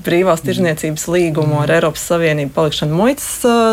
brīvās 0.06 0.43
tirzniecības 0.46 1.08
līgumu 1.10 1.60
ar 1.63 1.74
Eiropas 1.78 2.06
Savienību, 2.12 2.54
palikšanu 2.56 2.98
muitas 2.98 3.30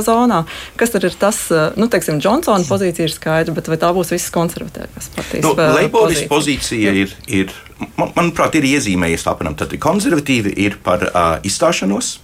zonā. 0.07 0.43
Kas 0.81 0.95
tad 0.95 1.05
ir 1.09 1.17
tas, 1.21 1.43
nu, 1.77 1.91
teiksim, 1.93 2.21
Džonsona 2.23 2.65
pozīcija 2.69 3.09
ir 3.09 3.15
skaidra, 3.15 3.57
bet 3.57 3.69
vai 3.71 3.81
tā 3.81 3.93
būs 3.97 4.15
visas 4.15 4.33
konservatīvās 4.35 5.11
partijas? 5.17 5.45
Nu, 5.45 5.55
Leiboristu 5.77 6.31
pozīcija 6.33 6.97
ir, 7.05 7.15
ir 7.29 7.55
man, 7.99 8.13
manuprāt, 8.17 8.57
ir 8.59 8.69
iezīmējies 8.75 9.29
apmēram 9.31 9.59
tad 9.61 9.77
konservatīvi 9.81 10.57
ir 10.65 10.81
par 10.85 11.07
uh, 11.11 11.37
izstāšanos, 11.47 12.17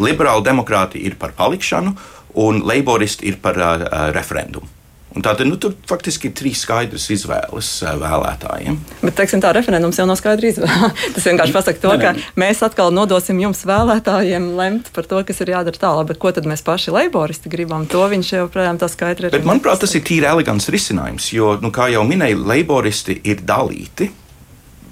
liberāli 0.00 0.46
demokrāti 0.48 1.04
ir 1.04 1.20
par 1.20 1.36
palikšanu, 1.38 1.96
un 2.40 2.60
leiboristi 2.66 3.28
ir 3.28 3.40
par 3.42 3.58
uh, 3.58 3.88
referendumu. 4.16 4.79
Tātad 5.10 5.48
nu, 5.48 5.56
tur 5.58 5.72
faktiski 5.90 6.28
ir 6.30 6.34
trīs 6.38 6.60
skaidras 6.62 7.08
izvēles 7.10 7.68
uh, 7.82 7.96
vēlētājiem. 7.98 8.76
Bet, 9.00 9.16
teiksim, 9.18 9.42
tā 9.42 9.50
referendums 9.56 9.98
jau 9.98 10.06
nav 10.06 10.20
skaidri 10.20 10.52
izvēle. 10.52 10.92
Tas 11.16 11.26
vienkārši 11.26 11.56
pasaka 11.56 11.82
to, 11.82 11.94
ka 11.98 12.12
mēs 12.38 12.62
atkal 12.62 12.94
nodosim 12.94 13.40
jums 13.42 13.64
vēlētājiem 13.66 14.52
lemt 14.58 14.92
par 14.94 15.10
to, 15.10 15.24
kas 15.26 15.42
ir 15.42 15.50
jādara 15.56 15.82
tālāk. 15.82 16.12
Bet 16.12 16.22
ko 16.22 16.30
tad 16.36 16.46
mēs 16.46 16.62
paši 16.66 16.94
leiboristi 16.94 17.50
gribam? 17.50 17.88
To 17.90 18.06
viņš 18.12 18.32
joprojām 18.38 18.78
tā 18.78 18.86
skaidri 18.92 19.28
ir. 19.28 19.34
Bet, 19.34 19.48
manuprāt, 19.48 19.82
tas 19.82 19.98
ir 19.98 20.06
tīri 20.06 20.30
elegants 20.30 20.70
risinājums, 20.70 21.32
jo, 21.34 21.56
nu, 21.58 21.74
kā 21.74 21.90
jau 21.90 22.06
minēju, 22.06 22.44
leiboristi 22.46 23.18
ir 23.26 23.42
dalīti. 23.42 24.12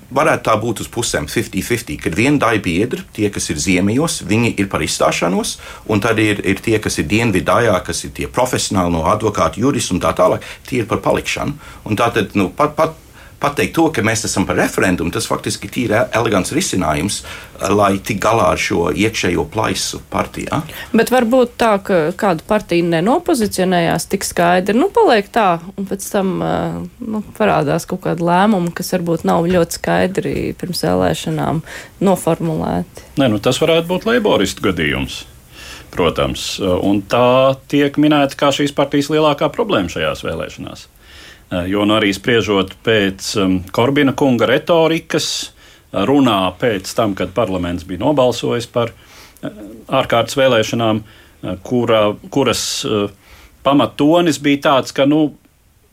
Varētu 0.08 0.46
tā 0.46 0.54
būt 0.56 0.80
uz 0.80 0.88
pusēm 0.88 1.26
50-50, 1.28 1.98
kad 2.00 2.14
viena 2.16 2.40
daļa 2.40 2.62
biedri, 2.64 3.02
tie, 3.12 3.28
kas 3.32 3.50
ir 3.52 3.58
ziemeļos, 3.60 4.22
viņi 4.28 4.54
ir 4.56 4.70
par 4.72 4.80
izstāšanos, 4.84 5.58
un 5.92 6.00
tad 6.00 6.20
ir, 6.22 6.40
ir 6.48 6.62
tie, 6.64 6.78
kas 6.80 6.96
ir 7.02 7.10
dienvidājā, 7.10 7.74
kas 7.84 8.06
ir 8.08 8.14
tie 8.16 8.28
profesionāli 8.32 8.94
no 8.94 9.04
advokāta, 9.12 9.60
juristi 9.60 9.92
un 9.92 10.00
tā 10.00 10.14
tālāk, 10.16 10.46
tie 10.68 10.80
ir 10.80 10.88
par 10.88 11.02
palikšanu. 11.04 11.58
Un 11.84 12.00
tā 12.00 12.08
tad, 12.14 12.32
nu, 12.40 12.48
pat, 12.56 12.72
pat, 12.78 12.96
pateikt 13.42 13.77
to, 13.77 13.87
ka 13.94 14.03
mēs 14.07 14.24
esam 14.27 14.46
par 14.48 14.59
referendumu, 14.59 15.12
tas 15.14 15.29
faktiski 15.31 15.68
ir 15.68 15.74
tīri 15.74 16.01
elegants 16.16 16.53
risinājums, 16.55 17.20
lai 17.74 17.92
tik 18.05 18.20
galā 18.22 18.51
ar 18.55 18.61
šo 18.61 18.88
iekšējo 18.94 19.44
plaisu 19.53 20.01
partijā. 20.12 20.61
Bet 20.96 21.12
varbūt 21.14 21.55
tā, 21.61 21.72
ka 21.85 22.01
kāda 22.18 22.44
partija 22.48 22.87
nenopozicionējās 22.96 24.09
tik 24.12 24.27
skaidri, 24.27 24.79
nu, 24.79 24.90
paliek 24.94 25.31
tā, 25.35 25.48
un 25.79 25.88
pēc 25.88 26.11
tam 26.12 26.35
uh, 26.42 26.77
nu, 27.03 27.22
parādās 27.38 27.88
kaut 27.88 28.05
kāda 28.07 28.27
lēmuma, 28.31 28.74
kas 28.74 28.94
varbūt 28.96 29.27
nav 29.29 29.48
ļoti 29.51 29.81
skaidri 29.81 30.37
pirms 30.59 30.85
vēlēšanām 30.87 31.64
noformulēti. 32.05 33.09
Nē, 33.18 33.31
nu, 33.33 33.42
tas 33.42 33.61
varētu 33.62 33.90
būt 33.90 34.09
leiboristu 34.11 34.70
gadījums. 34.70 35.24
Protams, 35.88 36.59
un 36.61 37.01
tā 37.09 37.57
tiek 37.72 37.94
minēta 37.96 38.37
kā 38.37 38.51
šīs 38.53 38.74
partijas 38.77 39.09
lielākā 39.09 39.48
problēma 39.55 39.88
šajās 39.88 40.20
vēlēšanās. 40.27 40.83
Jo 41.48 41.87
nu, 41.88 41.94
arī 41.96 42.11
spriežot 42.12 42.74
pēc 42.84 43.30
um, 43.40 43.54
Korbina 43.72 44.12
kunga 44.12 44.44
retorikas, 44.50 45.52
runā 45.92 46.40
pēc 46.61 46.90
tam, 46.92 47.14
kad 47.16 47.32
parlaments 47.32 47.87
bija 47.88 48.02
nobalsojis 48.02 48.68
par 48.68 48.92
uh, 48.92 49.06
ārkārtas 49.88 50.37
vēlēšanām, 50.38 51.02
kura, 51.62 52.00
kuras 52.34 52.62
pamatonis 53.62 54.40
bija 54.42 54.64
tāds, 54.68 54.94
ka 54.94 55.06
nu, 55.08 55.37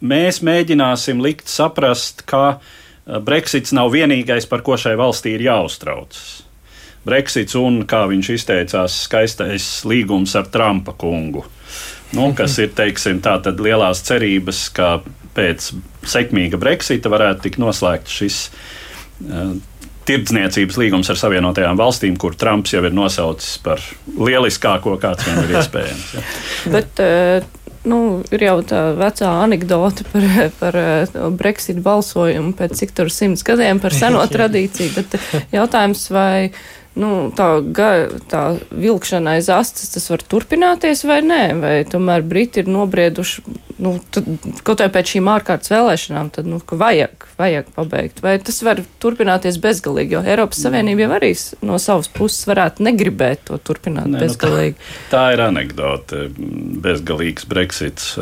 mēs 0.01 0.41
mēģināsim 0.45 1.21
likt 1.23 1.51
saprast, 1.51 2.25
ka 2.29 2.59
Brexits 3.05 3.75
nav 3.75 3.91
vienīgais, 3.93 4.47
par 4.49 4.65
ko 4.65 4.77
šai 4.81 4.95
valstī 4.97 5.35
ir 5.35 5.45
jāuztraucas. 5.45 6.41
Brexits 7.05 7.53
un, 7.59 7.83
kā 7.85 8.07
viņš 8.09 8.31
izteicās, 8.33 8.95
skaistais 9.05 9.67
līgums 9.85 10.33
ar 10.39 10.47
Trumpa 10.49 10.95
kungu. 10.97 11.43
Nu, 12.17 12.31
kas 12.37 12.57
ir 12.63 12.71
teiksim, 12.73 13.19
tātad 13.21 13.61
lielās 13.61 14.01
cerības, 14.07 14.63
ka 14.73 14.89
pēc 15.35 15.71
sekmīga 16.07 16.59
Brexita 16.61 17.11
varētu 17.11 17.47
tikt 17.47 17.61
noslēgts 17.61 18.19
šis 18.21 18.39
uh, 18.49 19.55
tirdzniecības 20.05 20.77
līgums 20.79 21.09
ar 21.09 21.19
Savienotajām 21.19 21.77
valstīm, 21.79 22.17
kur 22.21 22.37
Trumps 22.37 22.75
jau 22.75 22.83
ir 22.85 22.95
nosaucis 22.95 23.57
par 23.65 23.81
lieliskāko, 24.05 24.95
kāds 25.01 25.25
vien 25.25 25.41
ir 25.43 25.55
iespējams. 25.59 26.07
Ja. 26.15 26.25
Bet, 26.75 27.01
uh, 27.01 27.65
nu, 27.89 27.99
ir 28.33 28.45
jau 28.47 28.57
tā 28.67 28.81
vecā 28.97 29.31
anekdote 29.43 30.05
par, 30.11 30.29
par 30.61 30.79
uh, 30.79 31.19
Brexit 31.37 31.81
balsojumu 31.85 32.55
pēc 32.57 32.77
cik 32.81 32.95
tur 32.97 33.11
simts 33.13 33.45
gadiem 33.45 33.81
par 33.83 33.95
seno 33.95 34.23
tradīciju, 34.35 34.93
bet 34.97 35.19
jautājums 35.55 36.07
vai 36.13 36.51
nu, 36.99 37.11
tā, 37.35 37.49
ga, 37.75 37.89
tā 38.31 38.43
vilkšana 38.71 39.37
aiz 39.37 39.49
astes 39.53 39.93
tas 39.93 40.09
var 40.11 40.23
turpināties 40.23 41.05
vai 41.07 41.21
nē, 41.25 41.43
vai 41.61 41.75
tomēr 41.89 42.25
Briti 42.25 42.63
ir 42.63 42.71
nobrieduši 42.71 43.43
nu, 43.77 43.95
tad, 44.13 44.27
kaut 44.65 44.79
vai 44.79 44.87
pēc 44.93 45.15
šīm 45.15 45.27
ārkārtas 45.33 45.71
vēlēšanām, 45.73 46.29
tad 46.35 46.47
nu, 46.47 46.59
vajag, 46.63 47.25
vajag 47.39 47.71
pabeigt. 47.75 48.21
Vai 48.23 48.37
tas 48.43 48.61
var 48.65 48.79
turpināties 49.03 49.59
bezgalīgi? 49.63 50.15
Jo 50.15 50.21
Eiropas 50.23 50.61
Savienība 50.63 51.05
jau 51.05 51.15
arī 51.17 51.31
no 51.65 51.79
savas 51.81 52.07
puses 52.11 52.47
varētu 52.47 52.85
negribēt 52.87 53.45
to 53.49 53.59
turpināt 53.59 54.07
Nē, 54.13 54.21
bezgalīgi. 54.23 54.77
Nu, 54.79 54.93
tā, 55.09 55.09
tā 55.15 55.25
ir 55.35 55.43
anekdote. 55.49 56.21
Bezgalīgs 56.85 57.49
Brexits. 57.51 58.13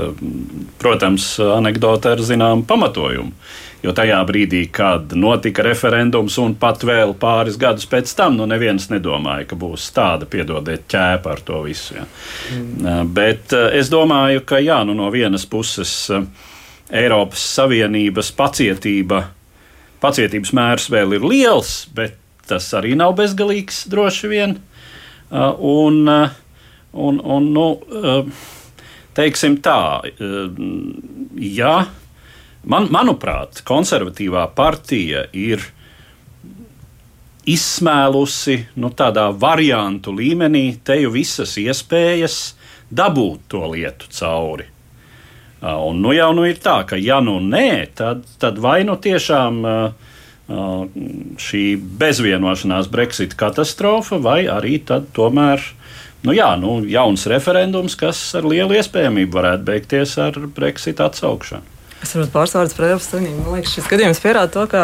Protams, 0.82 1.36
anekdote 1.54 2.16
ar 2.16 2.26
zināmu 2.26 2.66
pamatojumu. 2.70 3.36
Jo 3.84 3.92
tajā 3.92 4.22
brīdī, 4.24 4.62
kad 4.72 5.12
notika 5.20 5.64
referendums 5.66 6.38
un 6.40 6.54
pat 6.56 6.86
vēl 6.88 7.12
pāris 7.20 7.58
gadus 7.60 7.84
pēc 7.92 8.14
tam, 8.16 8.38
nu 8.40 8.46
neviens 8.48 8.86
nedomāja, 8.88 9.44
ka 9.50 9.58
būs 9.60 9.90
tāda, 9.92 10.24
piedodiet, 10.30 10.86
ķēpa 10.88 11.34
ar 11.34 11.42
to 11.44 11.60
visu. 11.66 11.98
Ja. 11.98 12.06
Mm. 12.56 13.10
Bet 13.12 13.52
es 13.76 13.92
domāju, 13.92 14.46
ka 14.48 14.62
jā, 14.64 14.80
nu 14.88 14.96
no 14.96 15.10
vienas 15.12 15.44
puses 15.52 15.92
Eiropas 16.94 17.44
Savienības 17.58 18.32
pacietība, 18.38 19.26
pacietības 20.04 20.54
mērs 20.56 20.88
vēl 20.94 21.18
ir 21.18 21.28
liels, 21.28 21.74
bet 21.92 22.16
tas 22.48 22.70
arī 22.80 22.96
nav 22.96 23.18
bezgalīgs 23.20 23.84
droši 23.92 24.30
vien. 24.32 24.56
Un, 25.34 26.00
un, 26.08 27.20
un 27.20 27.52
nu, 27.52 27.68
teiksim 29.18 29.60
tā, 29.66 29.82
ja 31.36 31.76
Man, 32.64 32.88
manuprāt, 32.96 33.60
konservatīvā 33.68 34.46
partija 34.56 35.26
ir 35.36 35.66
izsmēlusi 37.50 38.56
nu, 38.80 38.92
tādā 38.96 39.26
variantu 39.36 40.14
līmenī 40.16 40.78
te 40.86 40.96
jau 41.02 41.12
visas 41.12 41.58
iespējas 41.60 42.38
dabūt 42.88 43.50
to 43.52 43.66
lietu 43.74 44.08
cauri. 44.16 44.70
Un 45.64 46.00
nu 46.04 46.12
jau 46.16 46.32
nu 46.36 46.46
ir 46.48 46.60
tā, 46.64 46.82
ka 46.88 47.00
ja 47.00 47.20
nu 47.24 47.38
nē, 47.44 47.88
tad, 48.00 48.24
tad 48.40 48.60
vai 48.64 48.82
nu 48.88 48.96
tiešām 49.00 49.60
šī 51.40 51.64
bezvienošanās 52.00 52.90
Brexit 52.92 53.36
katastrofa, 53.40 54.20
vai 54.24 54.44
arī 54.52 54.78
tad 54.84 55.12
tomēr 55.16 55.64
nu 56.24 56.36
jā, 56.36 56.50
nu, 56.60 56.80
jauns 56.88 57.28
referendums, 57.32 57.96
kas 58.00 58.24
ar 58.40 58.48
lielu 58.48 58.80
iespējamību 58.80 59.40
varētu 59.40 59.68
beigties 59.68 60.16
ar 60.24 60.40
Brexit 60.56 61.04
atsaukšanu. 61.04 61.73
Es 62.04 62.14
varu 62.18 62.28
pāris 62.34 62.56
vārdus 62.58 62.76
par 62.78 62.88
Eiropas 62.90 63.10
Savienību. 63.12 63.44
Man 63.46 63.58
liekas, 63.58 63.76
šis 63.78 63.90
gadījums 63.92 64.20
pierāda 64.24 64.52
to, 64.52 64.66
ka 64.72 64.82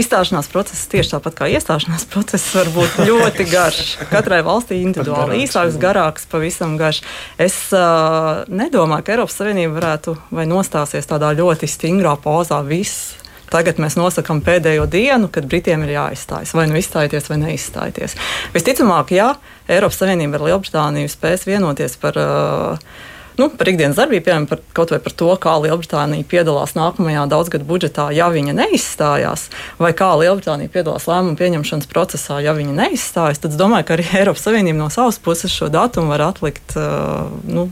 izstāšanās 0.00 0.48
process 0.52 0.86
tieši 0.92 1.12
tāpat 1.14 1.36
kā 1.38 1.48
iestāšanās 1.52 2.06
process 2.12 2.54
var 2.56 2.70
būt 2.74 3.02
ļoti 3.04 3.48
garš. 3.50 3.90
Katrai 4.12 4.40
valstī 4.46 4.80
individuāli 4.82 5.42
īsāks, 5.44 5.76
garāks, 5.80 6.24
pavisam 6.30 6.78
garš. 6.80 7.02
Es 7.36 7.58
uh, 7.76 8.46
nedomāju, 8.48 9.04
ka 9.04 9.18
Eiropas 9.18 9.36
Savienība 9.42 9.76
varētu 9.76 10.16
vai 10.32 10.48
nostāsies 10.48 11.10
tādā 11.10 11.34
ļoti 11.36 11.68
stingrā 11.68 12.16
pozā. 12.24 12.64
Viss 12.64 13.12
Tagad 13.54 13.78
mēs 13.78 13.94
nosakām 13.94 14.40
pēdējo 14.42 14.88
dienu, 14.90 15.28
kad 15.30 15.46
Britiem 15.46 15.84
ir 15.84 15.92
jāizstājas. 15.94 16.54
Vai 16.56 16.64
nu 16.66 16.78
izstājieties, 16.80 17.28
vai 17.30 17.36
neizstājieties. 17.38 18.16
Visticamāk, 18.54 19.12
ja 19.14 19.34
Eiropas 19.70 20.00
Savienība 20.00 20.40
ar 20.40 20.46
Lielbritāniju 20.48 21.12
spēs 21.12 21.46
vienoties 21.46 21.94
par 22.02 22.18
uh, 22.18 22.94
nu, 23.38 23.48
par 23.58 23.68
ikdienas 23.70 23.98
darbību, 23.98 24.24
piemēram, 24.26 24.46
par, 24.50 24.60
kaut 24.76 24.92
vai 24.94 25.00
par 25.02 25.14
to, 25.18 25.28
kā 25.42 25.54
Lielbritānija 25.62 26.26
piedalās 26.30 26.74
nākamajā 26.78 27.24
daudzgadu 27.30 27.66
budžetā, 27.68 28.08
ja 28.14 28.28
viņa 28.32 28.54
neizstājās, 28.60 29.48
vai 29.80 29.90
kā 29.96 30.12
Lielbritānija 30.20 30.72
piedalās 30.74 31.08
lēmumu 31.10 31.38
pieņemšanas 31.40 31.90
procesā, 31.90 32.38
ja 32.44 32.54
viņa 32.56 32.76
neizstājas, 32.78 33.42
tad 33.42 33.54
es 33.54 33.60
domāju, 33.60 33.88
ka 33.88 33.96
arī 33.98 34.06
Eiropas 34.20 34.46
Savienība 34.46 34.84
no 34.84 34.90
savas 34.94 35.18
puses 35.22 35.54
šo 35.54 35.70
datumu 35.72 36.14
var 36.14 36.28
atlikt 36.30 36.76
nu, 36.76 37.68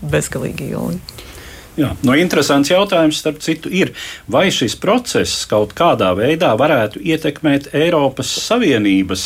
bezgalīgi 0.00 0.72
ilgi. 0.72 1.02
Jā, 1.72 1.94
no 2.04 2.12
interesants 2.20 2.68
jautājums, 2.68 3.22
starp 3.22 3.38
citu, 3.40 3.70
ir, 3.72 3.94
vai 4.28 4.50
šis 4.52 4.74
process 4.76 5.46
kaut 5.48 5.72
kādā 5.76 6.10
veidā 6.18 6.50
varētu 6.60 7.00
ietekmēt 7.00 7.70
Eiropas 7.72 8.28
Savienības 8.42 9.24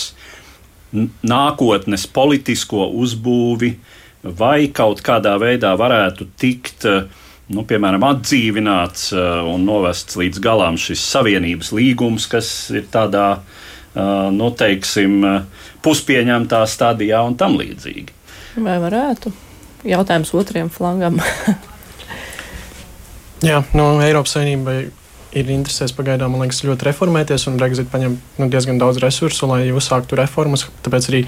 nākotnes 1.27 2.07
politisko 2.15 2.87
uzbūvi, 3.03 3.73
uh, 3.75 3.96
vai 4.23 4.69
kaut 4.75 5.03
kādā 5.05 5.37
veidā 5.41 5.73
varētu 5.79 6.29
tikt. 6.39 6.87
Eh, 6.89 7.07
nu, 7.47 7.63
piemēram, 7.63 8.03
atdzīvināts 8.03 9.13
uh, 9.15 9.47
un 9.47 9.63
novests 9.69 10.17
līdz 10.19 10.41
galam 10.43 10.75
šis 10.83 11.05
savienības 11.13 11.71
līgums, 11.77 12.27
kas 12.27 12.49
ir 12.75 12.89
tādā, 12.91 13.27
uh, 13.39 14.27
nu, 14.35 14.49
teiksim, 14.51 15.23
puspieņemtā 15.87 16.65
stadijā 16.67 17.21
un 17.23 17.39
tam 17.39 17.55
līdzīgi. 17.61 18.11
Vai 18.67 18.81
varētu? 18.83 19.31
Jautājums 19.87 20.35
otriem 20.35 20.73
flangam. 20.75 21.23
Jā, 23.47 23.63
nu, 23.77 23.93
Eiropas 24.03 24.35
Savienībai 24.35 24.81
ir 25.37 25.53
interesēs 25.53 25.93
pagaidām, 25.97 26.33
man 26.33 26.47
liekas, 26.47 26.63
ļoti 26.65 26.89
reformēties, 26.89 27.47
un 27.51 27.59
Brexit 27.61 27.91
paņem 27.93 28.17
nu, 28.41 28.49
diezgan 28.53 28.81
daudz 28.81 29.01
resursu, 29.03 29.49
lai 29.51 29.67
uzsāktu 29.77 30.17
reformas. 30.19 30.67
Tāpēc 30.87 31.11
arī 31.13 31.23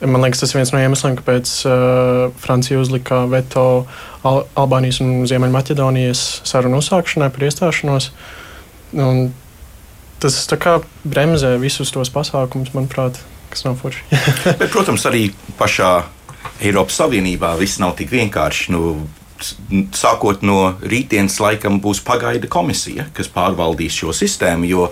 Man 0.00 0.20
liekas, 0.20 0.42
tas 0.42 0.52
ir 0.52 0.60
viens 0.60 0.72
no 0.74 0.80
iemesliem, 0.82 1.14
kāpēc 1.16 1.50
uh, 1.64 2.34
Francija 2.42 2.80
uzlika 2.82 3.22
veto 3.32 3.86
Al 4.26 4.42
Albānijas 4.58 5.00
un 5.00 5.24
Ziemeļmaķedonijas 5.28 6.24
sarunu 6.44 6.82
uzsākšanai 6.82 7.30
par 7.32 7.46
iestāšanos. 7.48 8.10
Un 8.92 9.30
tas 10.20 10.36
kā 10.60 10.78
bremzē 11.04 11.54
visus 11.62 11.92
tos 11.94 12.12
pasākumus, 12.12 12.74
manuprāt, 12.76 13.22
kas 13.52 13.64
nav 13.64 13.78
forši. 13.80 14.04
Bet, 14.60 14.68
protams, 14.74 15.06
arī 15.08 15.30
pašā 15.56 15.92
Eiropas 16.60 17.00
Savienībā 17.00 17.54
viss 17.60 17.80
nav 17.80 17.96
tik 17.96 18.12
vienkārši. 18.12 18.74
Nu, 18.76 18.98
sākot 19.96 20.44
no 20.46 20.74
rītdienas, 20.80 21.40
laikam 21.40 21.80
būs 21.84 22.00
pagaida 22.04 22.48
komisija, 22.52 23.08
kas 23.16 23.28
pārvaldīs 23.32 23.96
šo 24.00 24.14
sistēmu. 24.16 24.68
Jo 24.68 24.90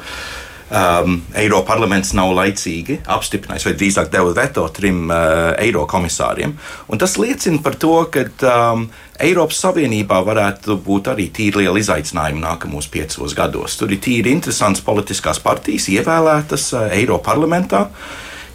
um, 0.75 1.19
Eiropas 1.39 1.69
parlaments 1.69 2.13
nav 2.17 2.33
laicīgi 2.35 2.99
apstiprinājis, 3.15 3.67
vai 3.69 3.75
drīzāk 3.79 4.11
deva 4.13 4.35
veto 4.37 4.67
trim 4.75 5.07
uh, 5.09 5.53
eiro 5.63 5.87
komisāriem. 5.91 6.55
Un 6.91 7.01
tas 7.01 7.17
liecina 7.21 7.63
par 7.65 7.79
to, 7.81 7.95
ka 8.13 8.27
um, 8.51 8.87
Eiropas 9.23 9.63
Savienībā 9.65 10.21
varētu 10.27 10.79
būt 10.85 11.13
arī 11.15 11.31
tīri 11.35 11.65
liela 11.65 11.81
izaicinājuma 11.81 12.43
nākamos 12.49 12.91
piecos 12.91 13.37
gados. 13.39 13.79
Tur 13.79 13.95
ir 13.95 14.03
tīri 14.05 14.35
interesants 14.35 14.83
politiskās 14.85 15.43
partijas, 15.45 15.89
ievēlētas 15.95 16.71
uh, 16.75 16.87
Eiropas 16.99 17.33
parlamentā. 17.33 17.89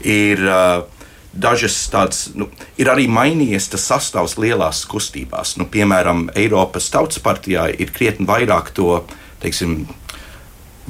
Ir, 0.06 0.46
uh, 0.46 0.88
Dažas 1.30 1.76
tādas, 1.94 2.32
nu, 2.34 2.48
ir 2.82 2.90
arī 2.90 3.04
mainījies 3.06 3.68
tas 3.70 3.84
sastāvs 3.86 4.34
lielās 4.42 4.80
kustībās. 4.90 5.60
Nu, 5.62 5.68
piemēram, 5.70 6.24
Eiropas 6.34 6.88
Tautas 6.90 7.22
partijā 7.22 7.68
ir 7.70 7.94
krietni 7.94 8.26
vairāk 8.26 8.72
to, 8.74 9.04
teiksim, 9.44 9.84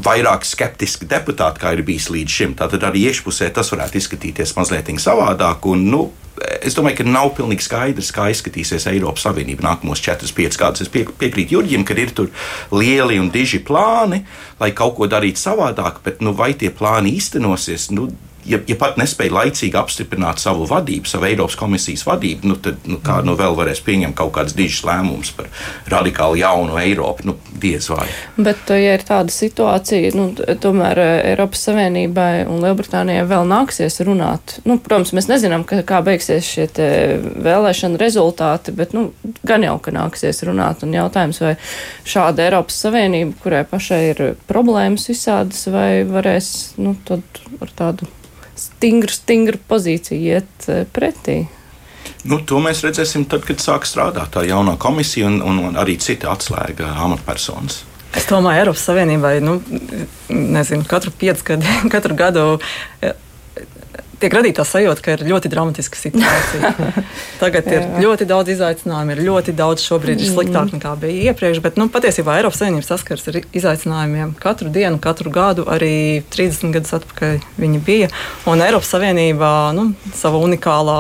vairāk 0.06 0.46
skeptiski 0.48 1.08
deputāti, 1.10 1.62
kā 1.62 1.74
ir 1.76 1.84
bijis 1.88 2.10
līdz 2.14 2.36
šim. 2.40 2.56
Tātad 2.60 2.84
arī 2.88 3.08
iekšpusē 3.10 3.50
tas 3.56 3.72
varētu 3.74 4.00
izskatīties 4.00 4.56
mazliet 4.58 4.92
savādāk. 5.02 5.68
Un, 5.70 5.86
nu, 5.92 6.02
es 6.62 6.78
domāju, 6.78 7.02
ka 7.02 7.08
nav 7.08 7.34
pilnīgi 7.38 7.66
skaidrs, 7.66 8.12
kā 8.16 8.30
izskatīsies 8.34 8.88
Eiropas 8.92 9.28
Savienība 9.28 9.66
nākamos 9.68 10.02
4-5 10.06 10.60
gadus. 10.60 10.86
Es 10.86 10.94
pie, 10.94 11.06
piekrītu 11.06 11.58
Jurģim, 11.58 11.86
ka 11.88 11.98
ir 12.00 12.14
tur 12.16 12.32
lieli 12.72 13.20
un 13.20 13.32
diži 13.34 13.62
plāni, 13.66 14.24
lai 14.62 14.72
kaut 14.78 14.98
ko 15.00 15.10
darītu 15.12 15.42
savādāk, 15.42 16.02
bet 16.06 16.24
nu, 16.26 16.34
vai 16.38 16.54
tie 16.58 16.72
plāni 16.74 17.16
īstenosies? 17.20 17.90
Nu, 17.96 18.10
ja, 18.50 18.60
ja 18.68 18.78
pat 18.80 18.98
nespēja 19.00 19.34
laicīgi 19.36 19.78
apstiprināt 19.80 20.42
savu 20.42 20.66
vadību, 20.70 21.10
savu 21.10 21.28
Eiropas 21.30 21.58
komisijas 21.60 22.06
vadību, 22.08 22.50
nu, 22.50 22.58
tad 22.64 22.88
nu, 22.90 23.00
kā 23.06 23.20
nu 23.26 23.36
vēl 23.40 23.58
varēs 23.58 23.82
pieņemt 23.86 24.18
kaut 24.18 24.34
kādas 24.38 24.56
dižas 24.58 24.84
lēmumus 24.88 25.32
par 25.38 25.50
radikāli 25.92 26.42
jaunu 26.44 26.78
Eiropu? 26.82 27.28
Nu, 27.30 27.38
diez 27.62 27.90
vai. 27.92 28.08
Bet, 28.40 28.70
ja 28.74 28.96
ir 28.98 29.06
tāda 29.08 29.34
situācija, 29.34 30.12
nu, 30.18 30.30
tomēr 30.64 31.02
uh, 31.04 31.14
Eiropas 31.32 31.64
Savienībai 31.70 32.46
un 32.50 32.64
Lielbritānijai 32.64 33.28
vēl 33.30 33.48
nāksies 33.50 34.02
runāt. 34.08 34.58
Nu, 34.68 34.80
protams, 34.82 35.14
mēs 35.18 35.30
nezinām, 35.32 35.66
ka, 35.68 35.82
kā 35.88 36.02
beigsies 36.06 36.48
šie 36.50 36.68
vēlēšana 37.46 38.00
rezultāti, 38.02 38.74
bet 38.76 38.96
nu, 38.98 39.10
gan 39.48 39.66
jau, 39.66 39.78
ka 39.84 39.94
nāksies 39.96 40.44
runāt. 40.48 40.86
Un 40.88 40.96
jautājums, 40.96 41.42
vai 41.44 41.56
šāda 42.08 42.48
Eiropas 42.48 42.80
Savienība, 42.86 43.36
kurai 43.44 43.66
pašai 43.70 44.04
ir 44.14 44.24
problēmas 44.50 45.10
visādas, 45.12 45.66
vai 45.74 46.06
varēs 46.08 46.54
nu, 46.82 46.96
ar 47.60 47.76
tādu 47.76 48.08
stingru, 48.80 49.12
stingru 49.12 49.60
pozīciju 49.68 50.20
iet 50.24 50.70
eh, 50.72 50.86
pretī. 50.88 51.44
Nu, 52.28 52.40
to 52.48 52.60
mēs 52.64 52.82
redzēsim 52.84 53.26
tad, 53.32 53.44
kad 53.48 53.62
sāk 53.64 53.86
strādāt 53.88 54.34
tā 54.36 54.44
jaunā 54.48 54.78
komisija 54.80 55.28
un, 55.28 55.40
un, 55.44 55.60
un 55.70 55.80
arī 55.80 55.98
citi 56.00 56.28
atslēga 56.28 56.96
amatpersonas. 57.06 57.84
Es 58.18 58.26
domāju, 58.26 58.64
Eiropas 58.64 58.84
Savienībai 58.88 59.36
nu, 59.44 59.60
nezinu, 60.32 60.88
katru 60.90 61.14
piecgadu, 61.16 61.68
katru 61.94 62.18
gadu 62.18 62.46
tiek 64.22 64.34
radīta 64.36 64.66
sajūta, 64.68 65.04
ka 65.04 65.16
ir 65.16 65.26
ļoti 65.30 65.52
dramatiska 65.52 66.00
situācija. 66.00 66.72
Tagad 67.42 67.70
ir 67.72 67.88
ļoti 68.04 68.28
daudz 68.30 68.54
izaicinājumu, 68.56 69.16
ir 69.16 69.24
ļoti 69.28 69.56
daudz 69.58 69.84
šobrīd 69.86 70.22
ir 70.22 70.32
sliktāk 70.32 70.74
nekā 70.76 70.94
bija 71.00 71.32
iepriekš. 71.32 71.62
Bet 71.64 71.80
nu, 71.80 71.88
patiesībā 71.92 72.38
Eiropas 72.40 72.62
Savienība 72.62 72.88
saskars 72.88 73.28
ar 73.32 73.40
izaicinājumiem 73.42 74.36
katru 74.40 74.72
dienu, 74.74 75.00
katru 75.02 75.32
gadu. 75.34 75.66
Arī 75.70 76.22
30 76.34 76.76
gadus 76.76 76.96
atpakaļ 77.00 77.40
viņi 77.60 77.82
bija. 77.86 78.10
Un 78.50 78.64
Eiropas 78.66 78.92
Savienība 78.94 79.52
nu, 79.78 79.90
savu 80.16 80.42
unikālā 80.48 81.00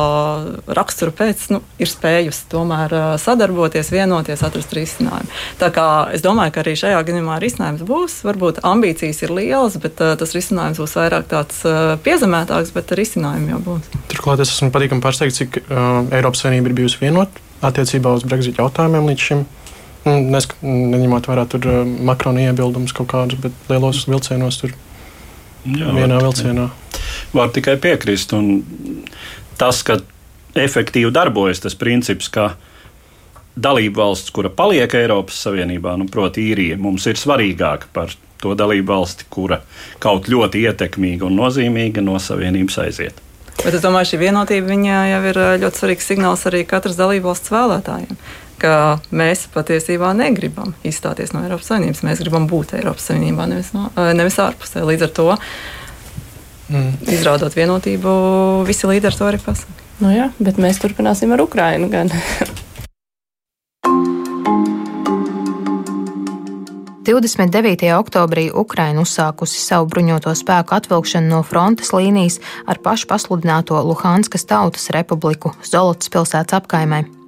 rakstura 0.79 1.13
pēc 1.15 1.49
nu, 1.53 1.61
ir 1.81 1.91
spējusi 1.91 2.47
tomēr 2.51 2.95
sadarboties, 3.21 3.91
vienoties, 3.93 4.43
atrast 4.45 4.73
risinājumu. 4.75 5.31
Tā 5.59 5.71
kā 5.75 5.87
es 6.15 6.23
domāju, 6.25 6.53
ka 6.55 6.63
arī 6.63 6.75
šajā 6.79 7.01
gadījumā 7.07 7.39
risinājums 7.41 7.83
būs. 7.87 8.19
Varbūt 8.27 8.61
ambīcijas 8.67 9.23
ir 9.25 9.33
lielas, 9.35 9.77
bet 9.81 9.99
uh, 10.03 10.15
tas 10.19 10.33
risinājums 10.35 10.79
būs 10.81 10.95
vairāk 10.99 11.27
tāds 11.31 11.61
uh, 11.67 11.95
piezemētāks, 12.05 12.73
bet 12.75 12.93
risinājumi 13.09 13.53
jau 13.55 13.59
būs. 13.65 13.87
Turklāt 14.11 14.43
es 14.43 14.53
esmu 14.53 14.69
patīkami 14.75 15.03
pārsteigts, 15.03 15.41
cik 15.41 15.61
uh, 15.65 16.05
Eiropas 16.13 16.43
Savienība 16.45 16.69
ir 16.69 16.77
bijusi 16.83 17.01
vienota 17.01 17.41
attiecībā 17.65 18.13
uz 18.15 18.23
Brexit 18.23 18.61
jautājumiem 18.61 19.09
līdz 19.09 19.25
šim. 19.25 19.41
Nu, 20.05 20.13
nesk, 20.31 20.53
neņemot 20.63 21.27
vērā 21.27 21.47
tur 21.51 21.65
uh, 21.67 21.81
Makrona 22.07 22.45
iebildumus 22.45 22.93
kaut 22.95 23.09
kādus, 23.11 23.41
bet 23.41 23.71
lielos 23.71 24.05
vilcienos 24.07 24.61
tur 24.61 24.75
Jā, 25.65 25.91
vienā 25.91 26.19
var, 26.19 26.29
vilcienā. 26.29 26.69
Var 27.35 27.51
tikai 27.55 27.75
piekrist. 27.81 28.33
Un 28.37 28.61
tas, 29.59 29.81
ka 29.83 29.99
efektīvi 30.59 31.11
darbojas 31.13 31.63
tas 31.65 31.75
princips, 31.77 32.29
ka 32.31 32.53
dalība 33.59 34.03
valsts, 34.05 34.31
kura 34.35 34.51
paliek 34.53 34.93
Eiropas 34.95 35.39
Savienībā, 35.45 35.95
nu, 35.99 36.07
proti, 36.11 36.49
īrija, 36.51 36.79
mums 36.79 37.07
ir 37.09 37.19
svarīgāka 37.19 37.91
par 37.93 38.13
to 38.39 38.55
dalību 38.55 38.93
valsti, 38.93 39.27
kura 39.31 39.61
kaut 40.03 40.29
ļoti 40.31 40.63
ietekmīga 40.67 41.27
un 41.27 41.39
nozīmīga 41.39 42.03
no 42.05 42.19
Savienības 42.23 42.79
aiziet. 42.85 43.25
Bet 43.59 43.75
es 43.75 43.83
domāju, 43.83 44.13
šī 44.13 44.21
vienotība 44.21 44.77
jau 45.11 45.23
ir 45.31 45.39
ļoti 45.59 45.81
svarīgs 45.81 46.05
signāls 46.07 46.45
arī 46.47 46.63
katras 46.67 46.95
dalībvalsts 46.99 47.51
vēlētājiem. 47.51 48.21
Ka 48.59 48.99
mēs 49.15 49.45
patiesībā 49.51 50.11
negribam 50.15 50.73
izstāties 50.87 51.31
no 51.35 51.43
Eiropas 51.45 51.67
Savienības. 51.71 52.03
Mēs 52.07 52.23
gribam 52.23 52.47
būt 52.47 52.73
Eiropas 52.79 53.09
Savienībā, 53.11 53.47
nevis, 53.51 53.73
no, 53.75 53.89
nevis 54.15 54.39
ārpusē. 54.43 54.83
Līdz 54.87 55.07
ar 55.07 55.13
to, 55.19 55.27
mm. 56.71 56.89
izrādot 57.15 57.55
vienotību, 57.55 58.15
visi 58.67 58.87
līderi 58.87 59.19
to 59.19 59.27
arī 59.27 59.43
pasaka. 59.43 59.87
Nu 59.99 60.11
jā, 60.15 60.29
bet 60.39 60.59
mēs 60.59 60.79
turpināsim 60.79 61.35
ar 61.35 61.43
Ukrajinu. 61.43 61.91
29. 67.09 67.89
oktobrī 67.97 68.51
Ukraina 68.53 69.01
uzsākusi 69.01 69.57
savu 69.57 69.89
bruņoto 69.89 70.29
spēku 70.37 70.77
atvilkšanu 70.77 71.31
no 71.31 71.39
frontes 71.41 71.89
līnijas 71.89 72.37
ar 72.69 72.77
pašu 72.85 73.09
pasludināto 73.09 73.81
Luhanskas 73.81 74.45
Tautas 74.45 74.91
Republiku 74.93 75.55
Zolotas 75.65 76.13
pilsētas 76.13 76.61
apkaimē. 76.61 77.18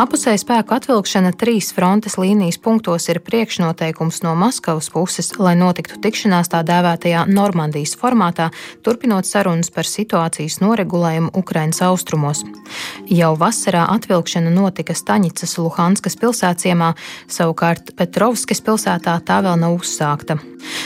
Apusēja 0.00 0.40
spēku 0.40 0.72
atvilkšana 0.72 1.34
trīs 1.36 1.68
frontes 1.76 2.16
līnijas 2.16 2.56
punktos 2.62 3.10
ir 3.12 3.20
priekšnoteikums 3.24 4.22
no 4.24 4.32
Maskavas 4.38 4.88
puses, 4.92 5.32
lai 5.36 5.52
notiktu 5.58 5.98
tikšanās 6.00 6.48
tā 6.52 6.62
dēvētajā 6.64 7.26
Normandijas 7.28 7.92
formātā, 8.00 8.48
turpinot 8.84 9.28
sarunas 9.28 9.68
par 9.74 9.88
situācijas 9.88 10.62
noregulējumu 10.64 11.34
Ukrainas 11.36 11.82
austrumos. 11.84 12.40
Jau 13.12 13.34
vasarā 13.36 13.84
atvilkšana 13.92 14.52
notika 14.54 14.96
Staņicas 14.96 15.58
Luhanskas 15.60 16.16
pilsētciemā, 16.20 16.94
savukārt 17.28 17.92
Petrovskis 17.98 18.64
pilsētā 18.64 19.18
tā 19.26 19.42
vēl 19.44 19.60
nav 19.60 19.76
uzsākta. 19.76 20.38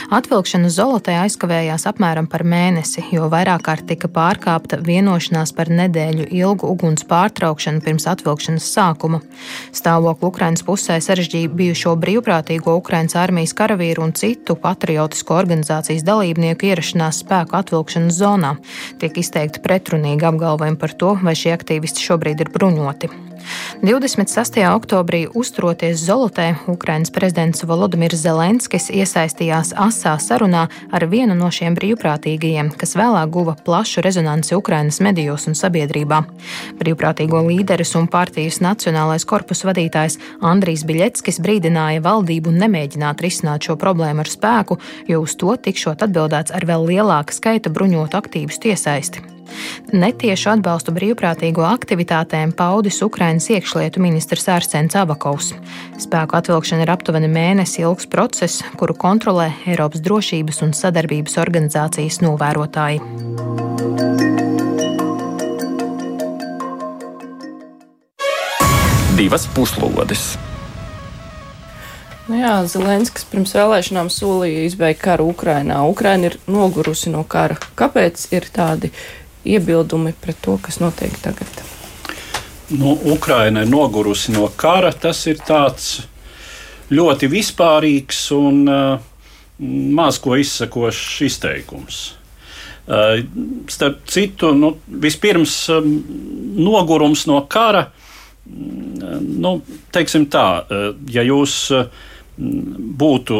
Atvilkšana 0.09 0.69
Zolotē 0.73 1.13
aizkavējās 1.21 1.85
apmēram 1.89 2.25
par 2.31 2.41
mēnesi, 2.47 3.03
jo 3.13 3.27
vairāk 3.29 3.61
kārt 3.67 3.85
tika 3.91 4.09
pārkāpta 4.09 4.79
vienošanās 4.81 5.53
par 5.53 5.69
nedēļu 5.69 6.25
ilgu 6.33 6.71
uguns 6.73 7.05
pārtraukšanu 7.07 7.83
pirms 7.85 8.07
atvilkšanas 8.09 8.56
sākuma. 8.63 9.21
Stāvokli 9.75 10.29
Ukrainas 10.31 10.63
pusē 10.65 10.97
sarežģīja 11.03 11.51
bijušo 11.53 11.95
brīvprātīgo 12.01 12.75
Ukrainas 12.79 13.17
armijas 13.19 13.55
karavīru 13.57 14.05
un 14.07 14.15
citu 14.17 14.57
patriotisko 14.59 15.37
organizācijas 15.37 16.05
dalībnieku 16.07 16.71
ierašanās 16.71 17.21
spēku 17.23 17.57
atvilkšanas 17.61 18.17
zonā. 18.17 18.55
Tiek 19.01 19.21
izteikti 19.21 19.63
pretrunīgi 19.63 20.27
apgalvojumi 20.31 20.81
par 20.81 20.97
to, 20.97 21.15
vai 21.23 21.37
šie 21.37 21.53
aktīvisti 21.55 22.05
šobrīd 22.09 22.45
ir 22.45 22.53
bruņoti. 22.53 23.11
26. 23.81 24.57
oktobrī 24.73 25.27
uzturoties 25.33 25.99
Zolotē, 26.01 26.55
Ukrainas 26.67 27.11
prezidents 27.13 27.63
Volodimirs 27.63 28.19
Zelenskis 28.23 28.89
iesaistījās 28.89 29.73
asā 29.77 30.15
sarunā 30.19 30.65
ar 30.91 31.05
vienu 31.11 31.35
no 31.37 31.51
šiem 31.53 31.77
brīvprātīgajiem, 31.77 32.73
kas 32.79 32.97
vēlāk 32.97 33.29
guva 33.31 33.53
plašu 33.53 34.01
rezonanci 34.05 34.57
Ukrainas 34.57 34.99
medijos 35.03 35.47
un 35.47 35.55
sabiedrībā. 35.57 36.23
Brīvprātīgo 36.81 37.43
līderis 37.47 37.95
un 37.99 38.09
partijas 38.11 38.59
nacionālais 38.65 39.27
korpus 39.29 39.63
vadītājs 39.67 40.19
Andrijs 40.41 40.83
Biļetskis 40.89 41.41
brīdināja 41.43 42.03
valdību 42.03 42.51
nemēģināt 42.57 43.21
risināt 43.23 43.69
šo 43.69 43.77
problēmu 43.79 44.25
ar 44.25 44.33
spēku, 44.33 44.81
jo 45.07 45.23
uz 45.23 45.37
to 45.37 45.55
tikšot 45.55 46.05
atbildēts 46.09 46.55
ar 46.57 46.65
vēl 46.67 46.89
lielāka 46.91 47.35
skaita 47.35 47.73
bruņotu 47.73 48.17
aktīvistu 48.17 48.73
iesaisti. 48.73 49.36
Netiešu 49.93 50.49
atbalstu 50.51 50.91
brīvprātīgo 50.95 51.63
aktivitātēm 51.67 52.51
paudis 52.57 52.99
Ukrainas 53.05 53.47
iekšlietu 53.53 54.01
ministrs 54.03 54.49
Ārsens 54.51 54.97
Abakovs. 54.99 55.53
Spēku 56.01 56.35
atvilkšana 56.39 56.83
ir 56.83 56.91
aptuveni 56.91 57.29
mēnesi 57.31 57.83
ilgs 57.85 58.09
process, 58.11 58.63
kuru 58.79 58.97
kontrolē 58.99 59.51
Eiropas 59.65 60.03
drošības 60.03 60.59
un 60.67 60.75
sadarbības 60.75 61.39
organizācijas 61.43 62.19
novērotāji. 62.25 62.99
Divas 69.17 69.47
puslodes. 69.55 70.35
Nu 72.27 72.35
jā, 72.35 72.57
Zelenskis 72.67 73.23
pirms 73.31 73.53
vēlēšanām 73.55 74.09
solīja 74.11 74.65
izbeigt 74.67 74.99
karu 74.99 75.29
Ukrainā. 75.31 75.79
Ukraina 75.87 76.27
ir 76.27 76.35
nogurusi 76.51 77.13
no 77.13 77.23
kara. 77.23 77.55
Kāpēc 77.79 78.25
ir 78.35 78.49
tādi 78.51 78.91
iebildumi 79.55 80.13
pret 80.21 80.39
to, 80.43 80.57
kas 80.61 80.81
notiek 80.83 81.15
tagad? 81.23 81.63
Nu, 82.69 82.97
Ukraina 83.13 83.63
ir 83.63 83.71
nogurusi 83.71 84.33
no 84.35 84.49
kara. 84.59 84.91
Tas 84.91 85.23
ir 85.31 85.39
tāds 85.47 86.01
ļoti 86.91 87.29
vispārīgs 87.31 88.25
un 88.35 88.63
uh, 88.67 88.99
maz 89.95 90.19
ko 90.23 90.35
izsakošs 90.39 91.21
izteikums. 91.29 92.01
Uh, 92.87 93.19
starp 93.71 94.03
citu, 94.07 94.53
nu, 94.55 94.73
vispirms 94.87 95.55
um, 95.75 95.89
nogurums 96.59 97.25
no 97.27 97.41
kara, 97.51 97.87
mm, 98.47 99.17
nu, 99.43 99.57
teiksim 99.91 100.27
tā, 100.31 100.47
ja 101.11 101.23
jūs 101.27 101.57
uh, 101.75 101.89
būtu 102.37 103.37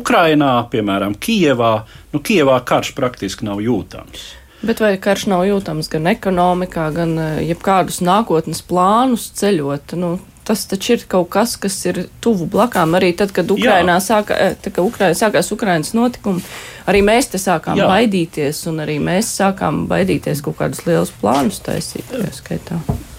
Ukrainā, 0.00 0.52
piemēram, 0.70 1.14
Kijevā, 1.14 1.72
nu, 2.12 2.20
Kijevā 2.20 2.58
karš 2.66 2.92
praktiski 2.96 3.46
nav 3.46 3.62
jūtams. 3.62 4.39
Bet 4.60 4.80
vai 4.82 4.92
karš 5.00 5.24
nav 5.32 5.46
jūtams 5.48 5.88
gan 5.88 6.08
ekonomikā, 6.10 6.90
gan 6.92 7.14
eh, 7.18 7.38
jebkādus 7.48 8.02
nākotnes 8.04 8.60
plānus 8.68 9.30
ceļot? 9.38 9.94
Nu, 9.96 10.18
tas 10.44 10.66
taču 10.68 10.98
ir 10.98 11.06
kaut 11.08 11.30
kas, 11.32 11.54
kas 11.60 11.78
ir 11.88 12.02
tuvu 12.20 12.44
blakām. 12.50 12.92
Arī 12.98 13.14
tad, 13.16 13.32
kad 13.36 13.48
Ukrainā, 13.48 13.96
sāka, 14.04 14.36
eh, 14.36 14.58
tad, 14.60 14.74
kad 14.76 14.84
Ukrainā 14.84 15.16
sākās 15.16 15.48
Ukrainas 15.56 15.94
notikumi, 15.96 16.44
arī 16.90 17.00
mēs 17.06 17.30
te 17.32 17.40
sākām 17.40 17.80
Jā. 17.80 17.88
baidīties, 17.88 18.66
un 18.68 18.84
arī 18.84 18.98
mēs 19.00 19.32
sākām 19.40 19.86
baidīties 19.88 20.44
kaut 20.44 20.60
kādus 20.60 20.84
lielus 20.84 21.14
plānus 21.22 21.62
taisīt. 21.64 22.12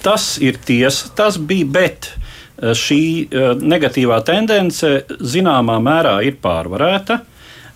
Tas 0.06 0.36
ir 0.42 0.62
tiesa, 0.62 1.10
tas 1.18 1.42
bija, 1.42 1.66
bet 1.66 2.12
eh, 2.14 2.76
šī 2.78 3.02
negatīvā 3.66 4.22
tendence 4.30 4.94
zināmā 5.10 5.82
mērā 5.82 6.20
ir 6.30 6.38
pārvarēta. 6.44 7.24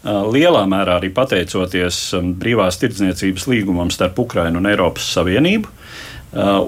Lielā 0.05 0.61
mērā 0.69 0.99
arī 0.99 1.09
pateicoties 1.13 1.97
brīvās 2.37 2.77
tirdzniecības 2.77 3.47
līgumam 3.49 3.89
starp 3.93 4.19
Ukrajinu 4.21 4.61
un 4.61 4.69
Eiropas 4.69 5.07
Savienību. 5.15 5.71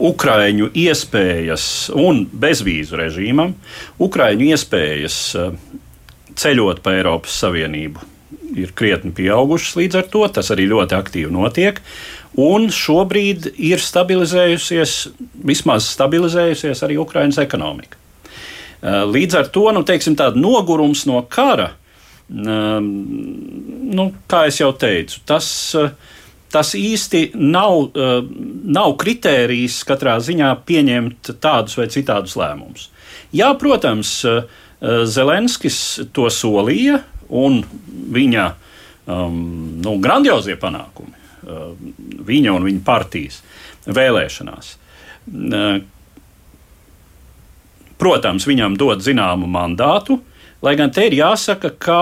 Ukrāņu 0.10 0.71
iespējas 0.73 1.65
un 1.93 2.23
bezvīzu 2.32 2.97
režīmam, 2.97 3.54
Ukrāņu 4.02 4.50
iespējas 4.56 5.19
ceļot 6.38 6.82
pa 6.82 6.95
Eiropas 6.97 7.38
Savienību 7.43 8.13
ir 8.58 8.71
krietni 8.78 9.12
pieaugušas 9.13 9.76
līdz 9.78 10.02
ar 10.02 10.10
to. 10.10 10.26
Tas 10.34 10.50
arī 10.56 10.65
ļoti 10.71 10.97
aktīvi 10.97 11.34
notiek. 11.34 11.82
Un 12.41 12.71
šobrīd 12.73 13.52
ir 13.54 13.82
stabilizējusies, 13.84 15.00
vismaz 15.45 15.91
stabilizējusies 15.93 16.82
arī 16.88 16.97
Ukraiņas 17.04 17.43
ekonomika. 17.43 18.00
Līdz 18.82 19.43
ar 19.43 19.52
to 19.54 19.67
nu, 19.76 19.84
teiksim, 19.86 20.15
nogurums 20.38 21.04
no 21.10 21.21
kara 21.30 21.73
uh, 21.73 21.84
nu, 22.29 24.05
kā 24.27 24.45
jau 24.59 24.71
teicu, 24.75 25.19
tas, 25.25 25.75
eh, 25.75 25.89
tas 26.51 26.73
īsti 26.75 27.31
nav, 27.35 27.91
eh, 27.95 28.21
nav 28.63 28.97
kritērijs 28.99 29.83
katrā 29.87 30.17
ziņā 30.19 30.51
pieņemt 30.67 31.39
tādus 31.39 31.77
vai 31.77 31.87
citādus 31.87 32.35
lēmumus. 32.35 32.89
Jā, 33.33 33.57
protams, 33.57 34.25
eh, 34.25 34.43
Zelenskis 34.79 36.05
to 36.13 36.29
solīja, 36.29 37.03
un 37.29 37.63
viņa 38.11 38.53
um, 39.07 39.81
nu, 39.81 39.97
grandiozie 39.97 40.55
panākumi 40.55 41.15
viņa 42.27 42.53
un 42.53 42.65
viņa 42.67 42.83
partijas 42.85 43.41
vēlēšanās. 43.87 44.75
Protams, 47.97 48.45
viņam 48.45 48.77
dod 48.77 49.01
zināmu 49.01 49.47
mandātu, 49.49 50.19
lai 50.65 50.75
gan 50.79 50.93
te 50.93 51.05
ir 51.07 51.17
jāsaka, 51.17 51.73
ka 51.77 51.99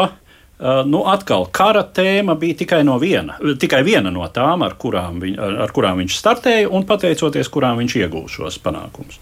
nu, 0.87 1.03
atkal 1.11 1.49
kara 1.51 1.83
tēma 1.83 2.37
bija 2.39 2.61
tikai, 2.61 2.83
no 2.87 2.95
viena, 3.01 3.35
tikai 3.59 3.81
viena 3.83 4.11
no 4.13 4.27
tām, 4.31 4.63
ar 4.63 4.77
kurām, 4.79 5.19
viņ, 5.23 5.35
ar, 5.41 5.57
ar 5.65 5.75
kurām 5.75 5.99
viņš 6.03 6.19
startēja 6.21 6.71
un 6.71 6.87
pateicoties 6.87 7.51
kurām 7.51 7.81
viņš 7.81 7.97
iegūst 8.03 8.39
šos 8.39 8.59
panākumus. 8.63 9.19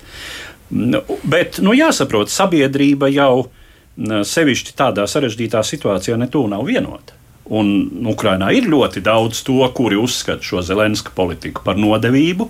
Nu, 0.74 1.02
bet 1.30 1.60
nu, 1.62 1.74
jāsaprot, 1.78 2.32
sabiedrība 2.34 3.10
jau 3.14 3.50
sevišķi 3.98 4.78
tādā 4.78 5.06
sarežģītā 5.10 5.62
situācijā 5.66 6.18
netūlīt 6.18 6.54
nav 6.54 6.66
vienota. 6.66 7.18
Un 7.54 8.08
Ukrainā 8.08 8.54
ir 8.56 8.70
ļoti 8.72 9.04
daudz 9.04 9.44
to, 9.46 9.60
kuri 9.76 9.98
uzskata 10.00 10.46
šo 10.46 10.64
Zelenska 10.64 11.12
politiku 11.16 11.66
par 11.66 11.78
nodevību, 11.78 12.48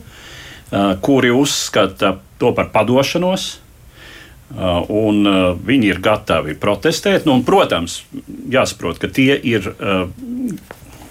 kuri 1.03 1.31
uzskata 1.33 2.13
to 2.39 2.51
par 2.55 2.69
padošanos, 2.75 3.47
un 4.53 5.25
viņi 5.65 5.89
ir 5.89 6.01
gatavi 6.03 6.55
protestēt. 6.61 7.25
Nu, 7.25 7.37
un, 7.39 7.45
protams, 7.47 8.03
jāsaprot, 8.53 8.99
ka 9.01 9.09
tie 9.09 9.33
ir 9.37 9.65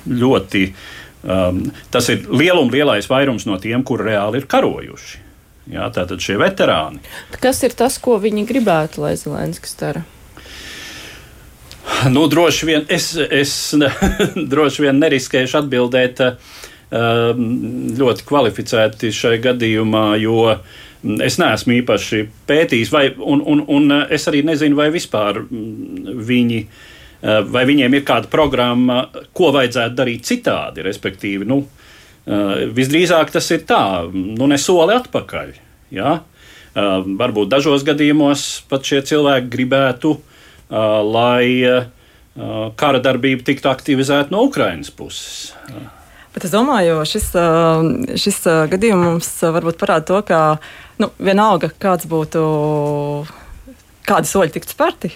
ļoti. 0.07 0.65
Tas 1.23 2.09
ir 2.11 2.25
lielums, 2.31 2.75
lielais 2.75 3.07
vairums 3.11 3.47
no 3.47 3.59
tiem, 3.63 3.85
kur 3.87 4.03
reāli 4.03 4.43
ir 4.43 4.49
karojuši. 4.51 5.23
Jā, 5.71 5.87
tātad 5.95 6.19
šie 6.23 6.35
veterāni. 6.41 6.99
Kas 7.43 7.63
ir 7.63 7.75
tas, 7.79 7.95
ko 8.03 8.17
viņi 8.23 8.43
gribētu, 8.49 9.05
lai 9.05 9.15
Zelenskis 9.19 9.77
dara? 9.79 10.03
Nu, 12.11 12.27
droši 12.31 12.67
vien 12.67 12.89
es, 12.91 13.13
es 13.15 13.53
droši 14.53 14.87
vien 14.87 14.99
neriskēšu 15.03 15.61
atbildēt 15.63 16.23
um, 16.27 17.45
ļoti 17.99 18.27
kvalificēti 18.27 19.13
šai 19.15 19.37
gadījumā, 19.43 20.07
jo 20.23 20.57
es 21.25 21.39
neesmu 21.43 21.79
īpaši 21.81 22.25
pētījis, 22.49 22.91
vai, 22.95 23.05
un, 23.19 23.43
un, 23.43 23.63
un 23.69 23.99
es 24.09 24.27
arī 24.31 24.45
nezinu, 24.47 24.79
vai 24.79 24.91
vispār 24.95 25.43
mm, 25.45 26.19
viņi. 26.31 26.65
Uh, 27.23 27.39
vai 27.47 27.63
viņiem 27.69 27.95
ir 27.95 28.03
kāda 28.03 28.27
programma, 28.27 29.05
ko 29.31 29.53
vajadzētu 29.55 29.95
darīt 29.95 30.27
citādi? 30.27 30.83
Respektīvi, 30.83 31.47
nu, 31.47 31.63
Uh, 32.23 32.69
visdrīzāk 32.71 33.33
tas 33.35 33.49
ir 33.51 33.65
tā, 33.67 34.07
nu, 34.15 34.47
ne 34.47 34.55
soli 34.55 34.95
atpakaļ. 34.95 35.49
Ja? 35.91 36.21
Varbūt 36.73 37.51
dažos 37.53 37.83
gadījumos 37.85 38.63
pat 38.71 38.87
šie 38.89 39.03
cilvēki 39.05 39.51
gribētu, 39.53 40.15
lai 40.73 41.91
kara 42.81 43.01
darbība 43.05 43.45
tiktu 43.45 43.69
aktivizēta 43.69 44.33
no 44.33 44.47
Ukrainas 44.47 44.89
puses. 44.89 45.51
Bet 46.33 46.47
es 46.49 46.55
domāju, 46.55 47.03
ka 47.03 47.11
šis, 47.11 47.27
šis 48.25 48.39
gadījums 48.73 49.29
varbūt 49.53 49.77
parāda 49.83 50.09
to, 50.09 50.23
ka 50.31 50.41
nu, 51.03 51.11
vienalga, 51.19 51.73
kāds 51.83 52.07
būtu, 52.11 52.43
kādi 54.07 54.31
soļi 54.31 54.55
tiktu 54.57 54.77
spērti, 54.77 55.13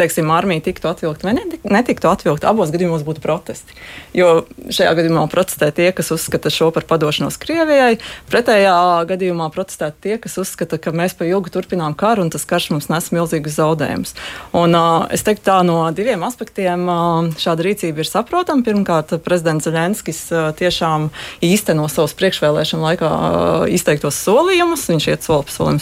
teiksim, 0.00 0.30
armija 0.30 0.64
tiktu 0.68 0.88
atvilkta 0.90 1.28
vai 1.28 1.34
netiktu 1.64 2.08
atvilkta, 2.10 2.50
abos 2.50 2.72
gadījumos 2.74 3.04
būtu 3.06 3.22
protesti. 3.24 3.76
Jo 4.16 4.44
šajā 4.72 4.92
gadījumā 4.98 5.26
protestē 5.30 5.70
tie, 5.74 5.90
kas 5.96 6.10
uzskata 6.14 6.50
šo 6.52 6.70
par 6.74 6.86
padošanos 6.88 7.38
Krievijai, 7.40 8.00
pretējā 8.30 8.76
gadījumā 9.10 9.50
protestē 9.54 9.90
tie, 10.02 10.16
kas 10.22 10.38
uzskata, 10.42 10.78
ka 10.82 10.92
mēs 10.96 11.14
pa 11.18 11.28
ilgu 11.28 11.52
turpinām 11.52 11.94
karu 11.98 12.26
un 12.26 12.32
tas 12.32 12.46
karš 12.48 12.70
mums 12.74 12.90
nes 12.92 13.10
milzīgus 13.14 13.58
zaudējumus. 13.58 14.14
Un, 14.56 14.74
uh, 14.76 15.06
es 15.14 15.24
teiktu, 15.26 15.46
tā 15.50 15.60
no 15.66 15.78
diviem 15.94 16.22
aspektiem 16.26 16.86
uh, 16.90 17.30
šāda 17.40 17.66
rīcība 17.66 18.04
ir 18.04 18.10
saprotama. 18.10 18.64
Pirmkārt, 18.66 19.14
prezidents 19.24 19.68
Zelenskis 19.68 20.22
uh, 20.34 20.50
tiešām 20.56 21.08
īsteno 21.44 21.86
savus 21.92 22.16
priekšvēlēšanu 22.18 22.86
laikā 22.88 23.10
uh, 23.10 23.64
izteiktos 23.72 24.18
solījumus, 24.24 24.88
viņš 24.90 25.08
iet 25.12 25.26
soli 25.26 25.46
pa 25.48 25.54
solim 25.54 25.80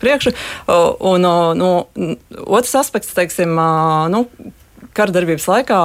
priekšu. 0.00 0.32
Uh, 0.66 0.94
un 1.12 1.28
uh, 1.28 1.52
no, 1.58 1.70
otrs 2.46 2.74
aspekts, 2.80 3.14
teiksim, 3.16 3.35
nu, 3.44 4.26
kara 4.96 5.12
darbības 5.12 5.48
laikā. 5.50 5.80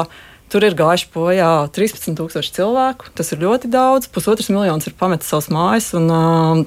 Tur 0.52 0.66
ir 0.68 0.74
gājuši 0.76 1.08
bojā 1.14 1.50
13,000 1.72 2.52
cilvēku. 2.58 3.12
Tas 3.16 3.30
ir 3.32 3.40
ļoti 3.40 3.70
daudz. 3.72 4.10
Pusotrs 4.12 4.50
miljons 4.52 4.88
ir 4.88 4.96
pametis 5.00 5.30
savas 5.32 5.48
mājas 5.48 5.88
un 5.96 6.10
uh, 6.12 6.60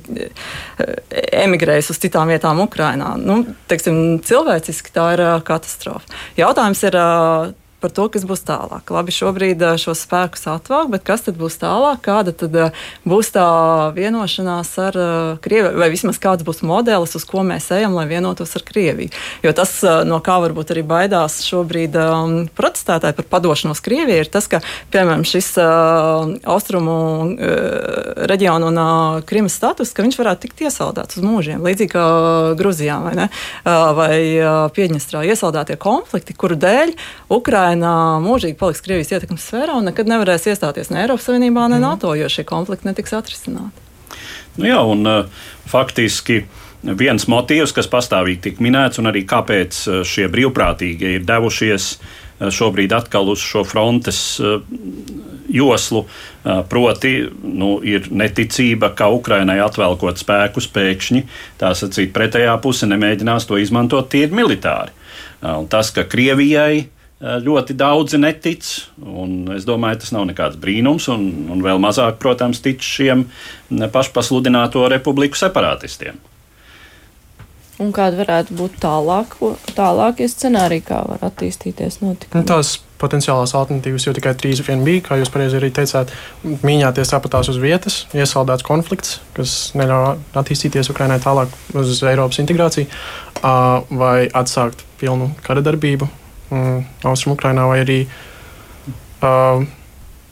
emigrējis 1.44 1.92
uz 1.92 2.00
citām 2.00 2.32
vietām 2.32 2.62
Ukrajinā. 2.64 3.10
Nu, 3.20 3.42
teiksim, 3.68 4.22
cilvēciski 4.24 4.94
tā 4.94 5.10
ir 5.18 5.24
uh, 5.26 5.34
katastrofa. 5.44 6.08
Jautājums 6.40 6.80
ir, 6.88 6.96
uh, 6.96 7.52
par 7.84 7.92
to, 7.92 8.08
kas 8.08 8.24
būs 8.24 8.44
tālāk. 8.48 8.88
Labi, 8.94 9.12
šobrīd 9.12 9.60
šos 9.80 10.06
spēkus 10.06 10.46
atvelk, 10.48 10.88
bet 10.94 11.04
kas 11.04 11.26
tad 11.26 11.36
būs 11.36 11.58
tālāk? 11.60 12.00
Kāda 12.04 12.32
tad 12.32 12.56
būs 13.04 13.32
tā 13.34 13.48
vienošanās 13.96 14.70
ar 14.80 14.96
Krieviju, 15.44 15.76
vai 15.82 15.90
vismaz 15.92 16.16
kāds 16.22 16.46
būs 16.46 16.62
modelis, 16.64 17.12
uz 17.18 17.26
ko 17.28 17.44
mēs 17.44 17.68
ejam, 17.76 17.92
lai 17.98 18.06
vienotos 18.08 18.56
ar 18.56 18.64
Krieviju? 18.64 19.12
Jo 19.44 19.52
tas, 19.56 19.76
no 20.08 20.20
kā 20.24 20.38
varbūt 20.40 20.72
arī 20.72 20.84
baidās 20.88 21.42
šobrīd 21.44 21.98
um, 22.00 22.36
protestētāji 22.56 23.18
par 23.18 23.28
padošanos 23.36 23.82
Krievijai, 23.84 24.22
ir 24.24 24.32
tas, 24.32 24.48
ka, 24.48 24.62
piemēram, 24.94 25.26
šis 25.28 25.50
uh, 25.60 26.32
austrumu 26.54 26.96
uh, 26.96 28.24
reģionu 28.30 28.70
un 28.72 28.80
uh, 28.80 29.20
Krimas 29.28 29.58
status, 29.60 29.92
ka 29.92 30.06
viņš 30.06 30.18
varētu 30.20 30.46
tikt 30.46 30.64
iesaldēts 30.70 31.20
uz 31.20 31.26
mūžiem, 31.26 31.60
līdzīgi 31.64 31.92
kā 31.92 32.06
Gruzijā 32.56 32.96
vai, 33.04 33.14
ne, 33.20 33.28
uh, 33.28 33.90
vai 33.98 34.16
uh, 34.38 34.64
Piedņestrā 34.72 35.26
iesaldētie 35.28 35.76
konflikti, 35.80 36.36
kuru 36.38 36.56
dēļ 36.64 36.94
Ukraina 37.34 37.73
Ukraina 37.74 38.20
mūžīgi 38.22 38.54
paliks 38.54 38.82
Krievijas 38.84 39.10
ietekmes 39.16 39.48
sfērā 39.48 39.74
un 39.74 39.88
nekad 39.88 40.06
nevarēs 40.06 40.46
iestāties 40.46 40.92
ne 40.92 41.00
Eiropas 41.02 41.26
Savienībā, 41.26 41.66
ne 41.66 41.80
mm. 41.80 41.82
NATO, 41.82 42.12
jo 42.14 42.28
šie 42.30 42.44
konflikti 42.46 42.86
netiks 42.86 43.14
atrisināti. 43.16 43.82
Nu 44.54 44.68
jā, 44.68 44.78
un 44.86 45.02
uh, 45.02 45.26
faktiski 45.66 46.44
viens 46.84 47.26
motīvs, 47.26 47.74
kas 47.74 47.90
pastāvīgi 47.90 48.44
tika 48.46 48.62
minēts, 48.62 49.00
un 49.02 49.10
arī 49.10 49.24
kāpēc 49.26 49.80
uh, 49.88 50.04
šie 50.06 50.28
brīvprātīgie 50.30 51.16
ir 51.16 51.26
devušies 51.26 51.88
uh, 51.96 52.46
šobrīd 52.54 52.94
atkal 52.94 53.32
uz 53.34 53.42
šo 53.42 53.64
frontes 53.66 54.22
joslu, 55.54 56.06
proti, 56.70 57.12
nu, 57.42 57.76
ir 57.86 58.08
neticība, 58.10 58.90
ka 58.94 59.10
Ukrainai 59.14 59.60
atvēlkot 59.62 60.18
spēkus 60.18 60.66
pēkšņi, 60.74 61.22
tā 61.60 61.70
sacīt, 61.78 62.10
pretējā 62.16 62.56
puse 62.62 62.88
nemēģinās 62.90 63.46
to 63.46 63.60
izmantot 63.62 64.10
tīri 64.10 64.34
militāri. 64.34 64.90
Un 65.44 65.68
tas, 65.70 65.92
ka 65.94 66.02
Krievijai 66.10 66.88
Eh, 66.88 66.93
ļoti 67.20 67.76
daudzi 67.78 68.18
netic. 68.20 68.66
Es 69.54 69.66
domāju, 69.68 70.02
tas 70.02 70.12
nav 70.14 70.28
nekāds 70.28 70.58
brīnums, 70.60 71.08
un, 71.12 71.26
un 71.54 71.64
vēl 71.64 71.80
mazāk, 71.82 72.18
protams, 72.22 72.62
tic 72.64 72.84
šiem 72.84 73.26
pašpasludināto 73.70 74.86
republiku 74.92 75.38
separatistiem. 75.38 76.20
Un 77.82 77.90
kāda 77.90 78.20
varētu 78.20 78.54
būt 78.54 78.76
tālāk, 78.84 79.32
tālākie 79.74 80.28
scenāriji, 80.30 80.84
kā 80.86 81.00
var 81.08 81.24
attīstīties 81.26 81.98
notikumi? 82.04 82.44
Nu, 82.44 82.46
tās 82.46 82.76
potenciālās 83.02 83.50
alternatīvas 83.58 84.06
jau 84.06 84.14
tikai 84.14 84.36
trīs 84.38 84.62
vien 84.62 84.84
bija, 84.86 85.02
kā 85.08 85.18
jūs 85.18 85.32
pareizi 85.34 85.58
arī 85.58 85.72
teicāt, 85.74 86.12
mīņāties 86.44 87.10
tāpatās 87.10 87.50
uz 87.50 87.58
vietas, 87.58 88.04
iesaldēts 88.14 88.66
konflikts, 88.66 89.18
kas 89.34 89.72
neļauj 89.74 90.22
attīstīties 90.38 90.92
Ukrainai 90.94 91.18
tālāk 91.24 91.50
uz 91.74 91.98
Eiropas 92.06 92.38
integrāciju, 92.44 92.86
vai 93.42 94.18
atsākt 94.30 94.86
pilnu 95.02 95.32
kara 95.42 95.64
darbību, 95.66 96.06
mm, 96.50 96.84
Austrum 97.08 97.36
Ukrainā, 97.36 97.66
vai 97.70 97.80
arī. 97.84 97.98
Uh, 99.24 99.64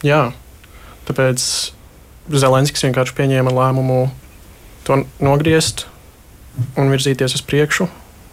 jā, 0.05 0.33
tāpēc 1.09 1.45
Zelenskis 2.33 2.85
vienkārši 2.87 3.17
pieņēma 3.19 3.55
lēmumu 3.55 4.03
to 4.87 5.03
nogriezt 5.23 5.87
un 6.77 6.93
virzīties 6.93 7.39
uz 7.39 7.45
priekšu. 7.47 7.89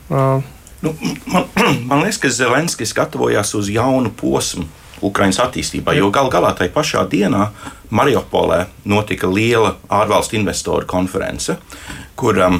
Uh, 0.10 0.44
nu, 0.82 0.94
man, 1.30 1.48
man 1.90 2.04
liekas, 2.04 2.20
ka 2.22 2.34
Zelenskis 2.34 2.94
gatavojās 2.98 3.54
uz 3.58 3.72
jaunu 3.72 4.12
posmu 4.12 4.68
Ukraiņas 5.06 5.40
attīstībā, 5.46 5.94
jo 5.96 6.10
gal 6.12 6.28
galā 6.32 6.52
tajā 6.58 6.74
pašā 6.76 7.06
dienā 7.08 7.50
Mariupolē 7.96 8.66
notika 8.90 9.30
liela 9.32 9.78
ārvalstu 9.88 10.36
investoru 10.36 10.88
konference, 10.90 11.56
kur 12.20 12.40
um, 12.44 12.60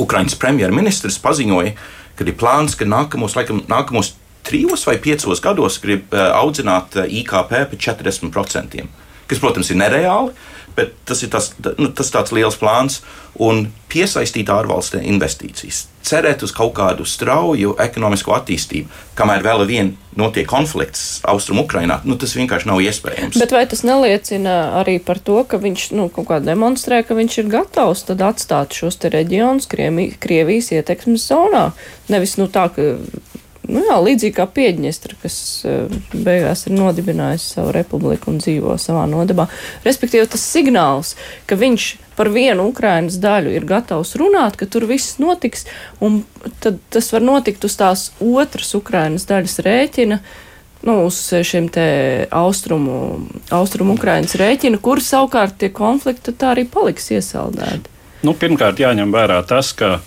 Ukraiņas 0.00 0.38
premjerministrs 0.40 1.20
paziņoja, 1.22 1.74
ka 2.16 2.24
ir 2.24 2.36
plāns, 2.40 2.76
ka 2.78 2.88
nākamos, 2.88 3.36
laikam, 3.36 3.60
nākamos 3.68 4.14
trijos 4.42 4.86
vai 4.86 4.98
piecos 5.02 5.42
gados 5.42 5.78
grib 5.82 6.14
eh, 6.14 6.24
audzināt 6.36 6.96
eh, 6.96 7.20
IKP 7.22 7.52
par 7.72 7.78
40%, 7.86 8.82
kas, 9.30 9.42
protams, 9.42 9.70
ir 9.72 9.80
nereāli. 9.82 10.34
Bet 10.72 10.94
tas 11.04 11.20
ir 11.20 11.28
tas, 11.28 11.50
nu, 11.76 11.90
tas 11.92 12.08
tāds 12.08 12.32
liels 12.32 12.56
plāns 12.56 13.02
un 13.44 13.66
piesaistīt 13.92 14.48
ārvalstu 14.48 15.02
investīcijas. 15.04 15.82
Cerēt 16.02 16.40
uz 16.46 16.54
kaut 16.56 16.72
kādu 16.78 17.04
strauju 17.04 17.74
ekonomisko 17.80 18.32
attīstību, 18.38 18.88
kamēr 19.18 19.44
vēl 19.44 19.66
vien 19.68 19.90
notiek 20.16 20.48
konflikts 20.48 21.20
Austrumukrainā, 21.28 22.00
nu, 22.08 22.16
tas 22.16 22.32
vienkārši 22.38 22.70
nav 22.70 22.80
iespējams. 22.84 23.36
Bet 23.42 23.52
vai 23.52 23.66
tas 23.68 23.84
neliecina 23.84 24.56
arī 24.80 24.96
par 25.04 25.20
to, 25.20 25.42
ka 25.44 25.60
viņš 25.60 25.90
nu, 25.98 26.08
kaut 26.12 26.30
kā 26.32 26.40
demonstrē, 26.40 27.02
ka 27.04 27.16
viņš 27.20 27.38
ir 27.42 27.52
gatavs 27.52 28.08
atstāt 28.08 28.72
šos 28.76 28.96
reģionus 29.12 29.68
Krievijas 29.68 30.72
ietekmes 30.72 31.28
zonā? 31.28 31.68
Nevis 32.12 32.38
nu, 32.40 32.48
tā, 32.52 32.70
ka 32.72 32.94
nu 33.68 33.82
jā, 33.86 33.96
līdzīgi 34.02 34.34
kā 34.36 34.46
Piedņestra, 34.50 35.16
kas 35.22 35.36
beigās 36.12 36.66
ir 36.66 36.76
nodibinājusi 36.76 37.54
savu 37.56 37.74
republiku 37.76 38.32
un 38.32 38.40
dzīvo 38.42 38.76
savā 38.80 39.04
nodabā. 39.10 39.48
Respektīvi, 39.86 40.28
tas 40.32 40.44
signāls, 40.54 41.14
ka 41.46 41.58
viņš 41.60 41.88
par 42.18 42.30
vienu 42.32 42.68
Ukrainas 42.70 43.18
daļu 43.22 43.54
ir 43.54 43.66
gatavs 43.68 44.16
runāt, 44.20 44.58
ka 44.60 44.68
tur 44.70 44.86
viss 44.90 45.18
notiks, 45.22 45.66
un 46.02 46.22
tad 46.64 46.80
tas 46.92 47.12
var 47.14 47.24
notikt 47.24 47.64
uz 47.68 47.76
tās 47.78 48.08
otras 48.20 48.74
Ukrainas 48.78 49.28
daļas 49.30 49.60
rēķina. 49.66 50.20
Nu, 50.82 50.96
uz 51.06 51.20
šiem 51.46 51.68
te 51.70 51.86
austrumu, 52.34 53.28
austrumu 53.54 53.94
Ukrainas 53.94 54.34
rēķina, 54.34 54.80
kur 54.82 54.98
savukārt 54.98 55.60
tie 55.60 55.70
konflikti 55.70 56.34
tā 56.34 56.56
arī 56.56 56.66
paliks 56.66 57.12
iesaldēti. 57.14 57.92
Nu, 58.26 58.34
pirmkārt, 58.38 58.82
jāņem 58.82 59.14
vērā 59.14 59.38
tas, 59.46 59.70
ka 59.78 60.00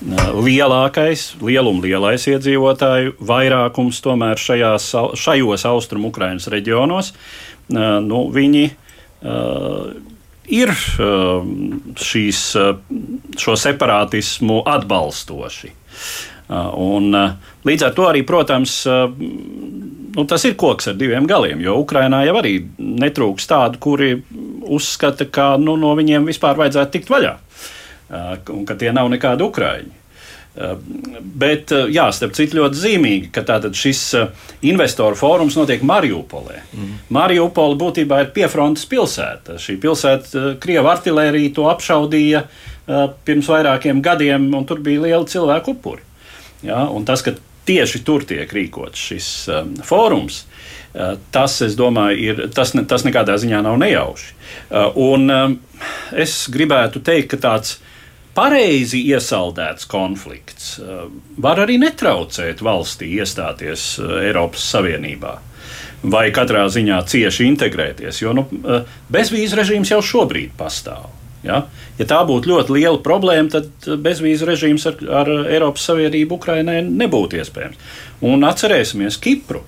lielākais, 0.00 1.32
lielum 1.42 1.80
lielais 1.82 2.26
iedzīvotāju 2.30 3.16
vairākums 3.28 4.02
tomēr 4.04 4.38
šajās, 4.38 4.92
šajos 5.18 5.64
austrumu 5.66 6.12
Ukrainas 6.12 6.46
reģionos, 6.52 7.12
nu, 7.68 8.20
viņi 8.34 8.64
ir 10.48 10.72
um, 10.72 11.52
šīs, 11.98 12.42
uh, 12.58 12.72
šo 13.38 13.54
separātismu 13.58 14.62
atbalstoši. 14.68 15.72
Uh, 16.48 16.70
un, 16.80 17.10
uh, 17.12 17.56
līdz 17.68 17.88
ar 17.90 17.96
to 17.96 18.06
arī, 18.08 18.22
protams, 18.26 18.80
nu, 18.88 20.24
tas 20.28 20.46
ir 20.48 20.56
koks 20.60 20.88
ar 20.92 20.96
diviem 20.96 21.28
galiem, 21.28 21.60
jo 21.60 21.76
Ukrainā 21.82 22.22
jau 22.24 22.38
arī 22.40 22.54
netrūks 22.78 23.48
tādu, 23.50 23.80
kuri 23.82 24.14
uzskata, 24.68 25.28
ka 25.28 25.56
nu, 25.60 25.76
no 25.80 25.92
viņiem 25.98 26.28
vispār 26.28 26.56
vajadzētu 26.60 26.94
tikt 26.96 27.12
vaļā, 27.12 27.34
un 28.10 28.66
ka 28.68 28.76
tie 28.78 28.92
nav 28.94 29.10
nekādi 29.12 29.46
ukrāņi. 29.46 29.94
Bet, 31.38 31.70
jā, 31.92 32.08
starp 32.10 32.32
citu, 32.34 32.58
ļoti 32.58 32.80
zīmīgi, 32.80 33.28
ka 33.30 33.60
šis 33.78 34.00
investoru 34.66 35.14
fórums 35.14 35.54
notiek 35.54 35.84
Mariupolē. 35.86 36.62
Mm. 36.72 36.96
Mariupola 37.14 37.78
būtībā 37.78 38.24
ir 38.24 38.32
piefrontes 38.34 38.88
pilsēta. 38.90 39.54
Šī 39.62 39.76
pilsēta, 39.78 40.56
Krievija 40.58 40.96
artērija 40.96 41.54
to 41.54 41.68
apšaudīja 41.70 42.42
pirms 43.28 43.50
vairākiem 43.52 44.02
gadiem, 44.02 44.48
un 44.56 44.66
tur 44.66 44.80
bija 44.82 45.04
liela 45.04 45.28
cilvēku 45.28 45.76
upuri. 45.76 46.02
Ja, 46.66 46.88
tas, 47.06 47.22
ka 47.22 47.36
tieši 47.68 48.00
tur 48.06 48.24
tiek 48.26 48.50
rīkots 48.54 49.08
šis 49.10 49.28
um, 49.52 49.74
fórums, 49.84 50.42
uh, 50.94 51.16
tas, 51.34 51.58
es 51.64 51.76
domāju, 51.78 52.18
ir, 52.18 52.40
tas, 52.54 52.72
ne, 52.74 52.84
tas 52.88 53.04
nekādā 53.06 53.36
ziņā 53.38 53.60
nav 53.66 53.78
nejauši. 53.82 54.32
Uh, 54.70 54.88
un 55.12 55.28
um, 55.34 55.58
es 56.16 56.40
gribētu 56.52 57.04
teikt, 57.04 57.34
ka 57.34 57.42
tāds 57.44 57.76
pareizi 58.38 59.00
iesaldēts 59.10 59.88
konflikts 59.90 60.76
eh, 60.78 61.04
var 61.42 61.62
arī 61.64 61.78
netraucēt 61.82 62.62
valstī 62.64 63.10
iestāties 63.18 63.90
eh, 64.02 64.16
Eiropas 64.28 64.66
Savienībā. 64.74 65.38
Vai 66.08 66.28
katrā 66.30 66.62
ziņā 66.70 67.00
cieši 67.10 67.48
integrēties, 67.50 68.20
jo 68.22 68.34
nu, 68.38 68.46
eh, 68.62 68.84
bezvīzu 69.14 69.58
režīms 69.58 69.90
jau 69.94 70.02
šobrīd 70.12 70.54
pastāv. 70.58 71.08
Ja? 71.46 71.64
ja 71.98 72.06
tā 72.10 72.18
būtu 72.26 72.50
ļoti 72.50 72.74
liela 72.74 72.98
problēma, 73.02 73.50
tad 73.52 73.90
bezvīzu 74.02 74.46
režīms 74.48 74.86
ar, 74.90 74.96
ar 75.22 75.32
Eiropas 75.46 75.86
Savienību 75.86 76.38
Ukrainai 76.38 76.80
nebūtu 76.86 77.38
iespējams. 77.38 77.78
Un 78.26 78.46
atcerēsimies 78.46 79.18
Kipru, 79.22 79.62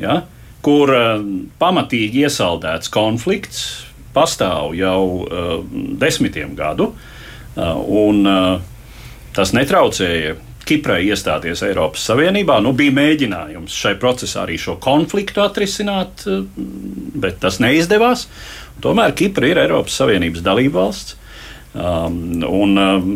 ja? 0.00 0.22
kur 0.64 0.92
uh, 0.92 1.22
pamatīgi 1.60 2.26
iesaldēts 2.26 2.92
konflikts 2.92 3.62
pastāv 4.12 4.74
jau 4.76 5.00
uh, 5.22 5.54
desmitiem 6.02 6.52
gadu. 6.58 6.90
Uh, 6.90 7.06
Uh, 7.08 7.17
un 7.58 8.26
uh, 8.26 8.60
tas 9.34 9.54
netraucēja 9.56 10.36
Kiprai 10.68 11.00
iestāties 11.08 11.62
Eiropas 11.64 12.02
Savienībā. 12.10 12.58
Nu, 12.60 12.74
bija 12.76 12.92
mēģinājums 12.92 13.72
šai 13.72 13.94
procesā 14.00 14.42
arī 14.42 14.58
šo 14.60 14.76
konfliktu 14.82 15.42
atrisināt, 15.44 16.26
uh, 16.28 16.44
bet 17.18 17.40
tas 17.42 17.60
neizdevās. 17.64 18.26
Tomēr 18.84 19.14
Kipra 19.18 19.48
ir 19.48 19.62
Eiropas 19.64 19.96
Savienības 19.98 20.44
dalība 20.44 20.82
valsts. 20.82 21.16
Um, 21.78 22.40
un, 22.48 22.78
um, 22.80 23.08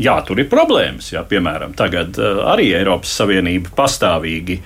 jā, 0.00 0.16
tur 0.26 0.40
ir 0.40 0.48
problēmas. 0.50 1.12
Jā, 1.12 1.24
piemēram, 1.28 1.74
tagad 1.78 2.18
uh, 2.20 2.44
arī 2.52 2.70
Eiropas 2.76 3.12
Savienība 3.20 3.72
pastāvīgi. 3.76 4.58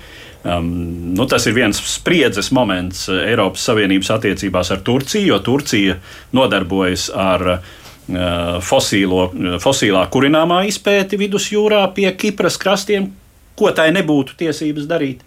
Um, 0.43 0.73
nu, 1.15 1.29
tas 1.31 1.47
ir 1.47 1.55
viens 1.55 1.79
spriedzes 1.87 2.51
moments 2.55 3.05
Eiropas 3.13 3.63
Savienības 3.69 4.11
attiecībās 4.17 4.73
ar 4.75 4.83
Turciju, 4.83 5.29
jo 5.31 5.39
Turcija 5.47 5.99
nodarbojas 6.35 7.07
ar 7.15 7.47
uh, 7.55 7.73
fosīlo, 8.09 9.27
fosīlā 9.63 10.07
kurināmā 10.13 10.63
izpēti 10.71 11.21
vidusjūrā 11.21 11.85
pie 11.95 12.09
Kipras 12.19 12.59
krastiem, 12.61 13.11
ko 13.59 13.71
tai 13.77 13.91
nebūtu 13.95 14.37
tiesības 14.41 14.89
darīt. 14.91 15.23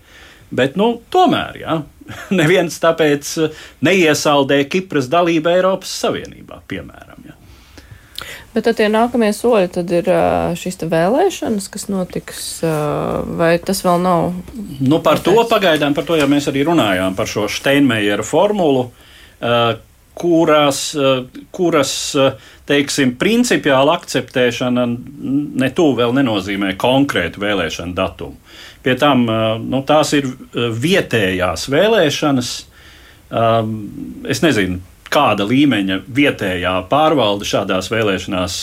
Bet, 0.55 0.75
nu, 0.79 0.99
tomēr, 1.11 1.61
jā, 1.63 1.79
neviens 2.39 2.77
tāpēc 2.81 3.31
neiesaldē 3.85 4.63
Kipras 4.69 5.09
dalību 5.11 5.55
Eiropas 5.55 5.95
Savienībā, 6.03 6.61
piemēram. 6.69 7.25
Jā. 7.25 7.39
Bet 8.55 8.63
tad 8.69 8.77
tie 8.79 8.85
nākamie 8.87 9.33
soļi 9.35 9.67
tad 9.75 9.89
ir 9.91 10.05
šīs 10.55 10.77
vēlēšanas, 10.87 11.65
kas 11.73 11.89
notiks, 11.91 12.45
vai 13.35 13.57
tas 13.59 13.81
vēl 13.83 13.99
nav? 13.99 14.29
Nu, 14.79 15.01
par 15.03 15.19
to 15.23 15.35
pagaidām, 15.49 15.95
par 15.97 16.07
to 16.07 16.15
jau 16.15 16.29
mēs 16.31 16.47
arī 16.47 16.63
runājām, 16.63 17.17
par 17.17 17.27
šo 17.27 17.49
Steinmeieru 17.51 18.23
formulu, 18.23 18.85
eh, 20.95 21.41
kuras 21.51 21.91
eh, 22.15 22.33
teiksim, 22.69 23.15
principiāla 23.19 23.97
akceptēšana 23.99 24.85
ne 25.61 25.69
tuvu 25.75 25.99
vēl 25.99 26.15
nenozīmē 26.19 26.75
konkrētu 26.81 27.43
vēlēšanu 27.43 27.95
datumu. 27.97 28.37
Pie 28.85 28.95
tam 29.01 29.25
eh, 29.29 29.43
nu, 29.61 29.83
tās 29.87 30.13
ir 30.17 30.29
vietējās 30.55 31.69
vēlēšanas. 31.73 32.55
Es 34.29 34.39
nezinu, 34.43 34.77
kāda 35.13 35.45
līmeņa 35.47 35.99
vietējā 36.15 36.73
pārvalde 36.89 37.47
šādās 37.47 37.89
vēlēšanās 37.93 38.57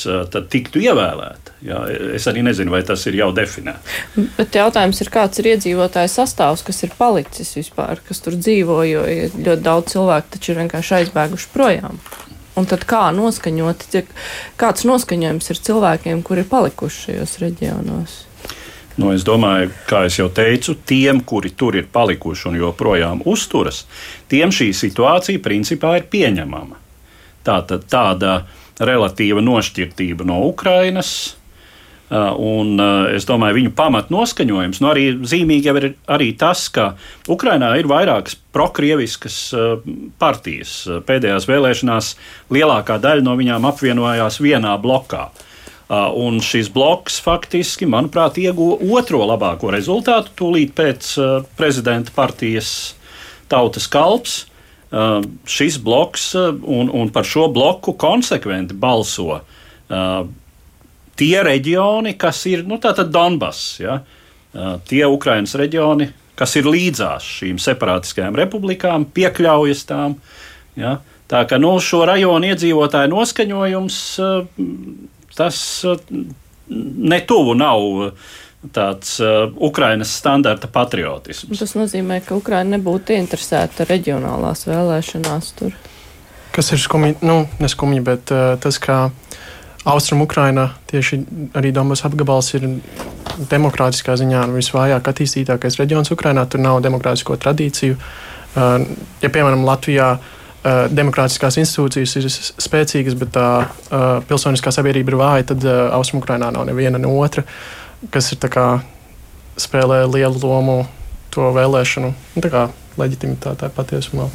tiktu 0.52 0.82
ievēlēta. 0.82 1.54
Jā, 1.62 1.78
es 2.16 2.26
arī 2.26 2.42
nezinu, 2.42 2.72
vai 2.74 2.80
tas 2.86 3.04
ir 3.06 3.20
jau 3.20 3.28
definēts. 3.34 4.00
Bet 4.38 4.56
jautājums 4.58 4.98
ir, 5.04 5.12
kāds 5.14 5.38
ir 5.38 5.52
iedzīvotāju 5.52 6.10
sastāvs, 6.10 6.64
kas 6.66 6.82
ir 6.82 6.96
palicis 6.98 7.54
vispār, 7.54 8.02
kas 8.08 8.22
tur 8.24 8.34
dzīvo, 8.34 8.80
jo 8.88 9.04
ļoti 9.36 9.62
daudz 9.62 9.94
cilvēku 9.94 10.34
taču 10.34 10.52
ir 10.52 10.62
vienkārši 10.64 10.98
aizbēguši 10.98 11.52
projām. 11.54 12.02
Un 12.58 12.66
tad 12.68 12.82
kā 12.84 13.06
noskaņot, 13.16 13.86
kāds 14.60 14.84
noskaņojums 14.88 15.54
ir 15.54 15.62
cilvēkiem, 15.70 16.26
kuri 16.26 16.42
ir 16.44 16.50
palikuši 16.50 17.06
šajos 17.06 17.38
reģionos? 17.40 18.18
Nu, 19.00 19.08
es 19.14 19.24
domāju, 19.24 19.70
kā 19.88 20.04
jau 20.12 20.28
teicu, 20.32 20.74
tiem, 20.88 21.22
kuri 21.24 21.54
tur 21.56 21.78
ir 21.78 21.88
palikuši 21.92 22.50
un 22.50 22.58
joprojām 22.60 23.22
uzturas, 23.28 23.86
tiem 24.28 24.52
šī 24.52 24.68
situācija 24.76 25.40
principā 25.40 25.96
ir 26.00 26.08
pieņemama. 26.12 26.76
Tā 27.46 27.62
tad 27.68 27.86
tāda 27.90 28.42
relatīva 28.82 29.40
nošķirtība 29.44 30.26
no 30.28 30.42
Ukrainas. 30.50 31.38
Un 32.12 32.76
es 33.16 33.24
domāju, 33.24 33.56
viņu 33.56 33.70
pamatnoskaņojums, 33.72 34.82
nu 34.84 34.88
arī 34.90 35.04
zīmīgi 35.24 35.70
ir 35.72 35.86
arī 36.12 36.26
tas, 36.36 36.66
ka 36.68 36.90
Ukrainā 37.32 37.70
ir 37.80 37.88
vairākas 37.88 38.36
prokrieviskas 38.52 39.38
partijas. 40.20 40.74
Pēdējās 41.08 41.48
vēlēšanās 41.48 42.10
lielākā 42.52 42.98
daļa 43.00 43.24
no 43.24 43.38
viņām 43.40 43.64
apvienojās 43.70 44.42
vienā 44.44 44.76
blokā. 44.84 45.30
Uh, 45.30 45.48
un 45.90 46.38
šis 46.44 46.70
bloks 46.72 47.18
faktiski, 47.24 47.88
manuprāt, 47.90 48.38
ieguva 48.40 48.78
otro 48.98 49.24
labāko 49.28 49.72
rezultātu 49.74 50.32
tūlīt 50.38 50.76
pēc 50.78 51.12
uh, 51.18 51.34
prezidenta 51.58 52.14
partijas 52.14 52.94
tautas 53.52 53.88
kalps. 53.90 54.42
Uh, 54.92 55.22
šis 55.48 55.78
bloks 55.80 56.34
un, 56.36 56.90
un 56.92 57.10
par 57.12 57.24
šo 57.24 57.48
bloku 57.52 57.96
konsekventi 57.96 58.76
balso 58.76 59.40
tie 61.18 61.42
reģioni, 61.44 62.16
kas 62.18 62.42
ir 62.50 62.64
nu, 62.68 62.78
Donbass, 62.80 63.78
ja? 63.82 64.00
tie 64.88 65.04
Ukraiņas 65.08 65.54
reģioni, 65.60 66.08
kas 66.36 66.56
ir 66.60 66.68
līdzās 66.68 67.26
šīm 67.38 67.60
separātiskajām 67.62 68.36
republikām, 68.36 69.06
piekļaujas 69.14 69.86
tām. 69.88 70.16
Ja? 70.76 70.98
Tā 71.30 71.44
kā 71.48 71.58
nu, 71.60 71.74
šo 71.80 72.04
rajonu 72.08 72.50
iedzīvotāju 72.52 73.12
noskaņojums 73.12 73.98
tas 75.36 75.58
uh, 75.88 75.98
netuvu 77.12 77.54
nav 77.58 77.82
uh, 77.82 78.30
tāds 78.70 79.16
uh, 79.22 79.48
Ukraiņas 79.58 80.12
standarta 80.22 80.70
patriotisms. 80.70 81.58
Tas 81.58 81.74
nozīmē, 81.74 82.20
ka 82.26 82.36
Ukraiņa 82.38 82.76
nebūtu 82.76 83.16
interesēta 83.16 83.86
reģionālās 83.88 84.66
vēlēšanās 84.68 85.50
tur. 85.58 85.74
Kas 86.52 86.68
ir 86.74 86.82
skumji, 86.82 87.16
nu, 87.26 87.42
neskumji, 87.62 88.02
bet 88.06 88.30
uh, 88.34 88.54
tas, 88.62 88.78
ka 88.82 89.08
Austrum 89.88 90.22
Ukraina, 90.22 90.68
tieši 90.92 91.18
arī 91.58 91.72
Donbass 91.74 92.06
apgabals, 92.06 92.52
ir 92.54 92.68
demokrātiskā 93.50 94.14
ziņā 94.20 94.44
visvājāk 94.52 95.08
attīstītākais 95.10 95.80
reģions 95.80 96.12
Ukrainā. 96.14 96.44
Tur 96.46 96.62
nav 96.62 96.78
demokrātisko 96.84 97.34
tradīciju. 97.42 97.96
Uh, 98.52 98.84
ja, 99.24 99.32
piemēram, 99.32 99.66
Latvijā 99.66 100.12
uh, 100.20 100.38
uh, 100.62 100.86
demokrātiskās 100.90 101.58
institūcijas 101.62 102.16
ir 102.18 102.28
spēcīgas, 102.62 103.18
bet 103.18 103.34
tā 103.36 103.48
uh, 103.66 104.06
pilsoniskā 104.28 104.72
sabiedrība 104.74 105.14
ir 105.14 105.18
vāja, 105.20 105.48
tad 105.52 105.66
uh, 105.66 105.90
Austrumukrainā 105.98 106.52
nav 106.54 106.66
neviena 106.68 107.00
no 107.02 107.14
otra, 107.20 107.44
kas 108.14 108.32
ir 108.34 108.42
kā, 108.52 108.68
spēlē 109.60 110.04
lielu 110.08 110.40
lomu 110.42 110.82
to 111.32 111.50
vēlēšanu 111.54 112.12
nu, 112.12 112.48
kā, 112.52 112.68
leģitimitātē 113.00 113.70
patiesumā. 113.72 114.28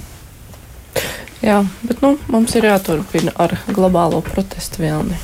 Jā, 1.46 1.62
bet 1.86 2.02
nu, 2.02 2.16
mums 2.34 2.56
ir 2.58 2.66
jāturpina 2.66 3.34
ar 3.38 3.60
globālo 3.70 4.24
protestu 4.26 4.82
vilni. 4.82 5.20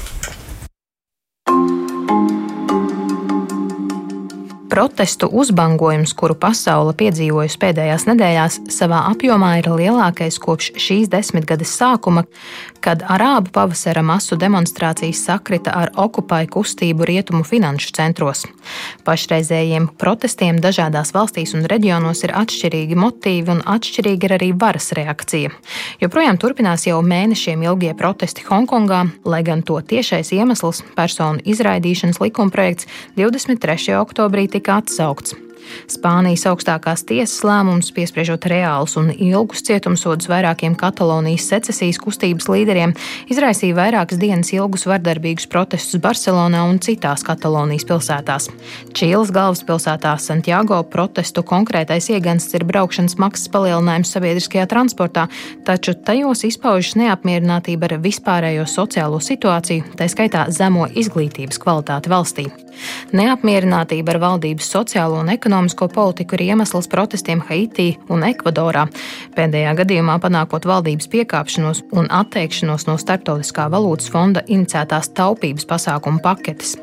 Protestu 4.73 5.27
uzbangojums, 5.31 6.15
kuru 6.17 6.33
pasaule 6.33 6.95
piedzīvojusi 6.97 7.59
pēdējās 7.61 8.07
nedēļās, 8.09 8.55
savā 8.73 9.03
apjomā 9.11 9.51
ir 9.59 9.67
lielākais 9.69 10.39
kopš 10.41 10.71
šīs 10.81 11.11
desmitgades 11.13 11.69
sākuma, 11.77 12.23
kad 12.81 13.03
arābu 13.05 13.53
pavasara 13.53 14.01
masu 14.01 14.33
demonstrācijas 14.41 15.21
sakrita 15.27 15.75
ar 15.77 15.91
okupai 15.93 16.47
kustību 16.49 17.05
rietumu 17.05 17.45
finanšu 17.45 17.91
centros. 17.93 18.47
Pašreizējiem 19.05 19.91
protestiem 20.01 20.57
dažādās 20.63 21.13
valstīs 21.13 21.53
un 21.53 21.69
reģionos 21.69 22.25
ir 22.25 22.33
atšķirīgi 22.41 22.97
motīvi 22.97 23.53
un 23.53 23.61
atšķirīga 23.75 24.25
ir 24.25 24.35
arī 24.39 24.49
varas 24.57 24.89
reakcija. 24.97 25.53
Joprojām 26.01 26.41
turpinās 26.41 26.87
jau 26.89 26.97
mēnešiem 27.05 27.61
ilgie 27.69 27.93
protesti 27.93 28.41
Hongkongā, 28.49 29.03
lai 29.21 29.43
gan 29.45 29.61
to 29.61 29.77
tiešais 29.85 30.33
iemesls, 30.33 30.81
personu 30.97 31.45
izraidīšanas 31.45 32.23
likumprojekts 32.25 32.89
23. 33.21 33.99
oktobrī 34.01 34.49
tika 34.49 34.62
tika 34.63 34.75
atsaukts. 34.75 35.35
Spānijas 35.91 36.45
augstākās 36.49 37.05
tiesas 37.07 37.43
lēmums, 37.45 37.91
piespriežot 37.95 38.47
reālus 38.51 38.95
un 38.99 39.11
ilgus 39.13 39.63
cietumsodus 39.67 40.29
vairākiem 40.31 40.75
Katalonijas 40.79 41.47
secesijas 41.51 41.99
kustības 42.01 42.49
līderiem, 42.51 42.95
izraisīja 43.31 43.77
vairākas 43.77 44.19
dienas 44.21 44.51
ilgus 44.55 44.87
vardarbīgus 44.89 45.47
protestus 45.51 46.01
Barcelonā 46.03 46.63
un 46.69 46.79
citās 46.83 47.25
Katalonijas 47.27 47.87
pilsētās. 47.89 48.49
Čīles 48.97 49.33
galvaspilsētā 49.35 50.15
Santiago 50.21 50.81
protestu 50.83 51.43
konkrētais 51.47 52.09
iegansts 52.13 52.53
ir 52.57 52.67
braukšanas 52.69 53.17
maksas 53.21 53.51
palielinājums 53.53 54.13
sabiedriskajā 54.15 54.67
transportā, 54.71 55.27
taču 55.67 55.95
tajos 55.95 56.45
izpaužas 56.47 56.97
neapmierinātība 56.99 57.89
ar 57.89 57.97
vispārējo 58.03 58.67
sociālo 58.69 59.21
situāciju, 59.23 59.95
tā 59.99 60.09
skaitā 60.11 60.47
zemo 60.53 60.87
izglītības 60.89 61.61
kvalitāti 61.61 62.11
valstī. 62.13 62.47
Neapmierinātība 63.13 64.15
ar 64.15 64.19
valdības 64.23 64.69
sociālo 64.73 65.19
un 65.21 65.29
ekonomisko 65.29 65.52
ekonomisko 65.53 65.87
politiku 65.87 66.33
ir 66.33 66.41
iemesls 66.47 66.87
protestiem 66.89 67.41
Haitī 67.45 67.91
un 68.09 68.23
Ekvadorā. 68.25 68.87
Pēdējā 69.37 69.73
gadījumā 69.77 70.15
panākot 70.17 70.65
valdības 70.65 71.05
piekāpšanos 71.13 71.83
un 71.93 72.07
atteikšanos 72.09 72.87
no 72.87 72.95
Startautiskā 72.97 73.67
valūtas 73.69 74.09
fonda 74.09 74.41
iniciētās 74.49 75.11
taupības 75.13 75.67
pasākumu 75.69 76.23
paketes. 76.25 76.73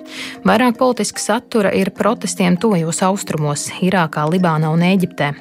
Vairāk 0.46 0.78
politiska 0.78 1.18
satura 1.18 1.72
ir 1.74 1.90
protestiem 1.90 2.54
tojos 2.62 3.02
austrumos, 3.02 3.66
Irākā, 3.82 4.28
Libānā 4.30 4.70
un 4.70 4.86
Eģiptē. 4.86 5.32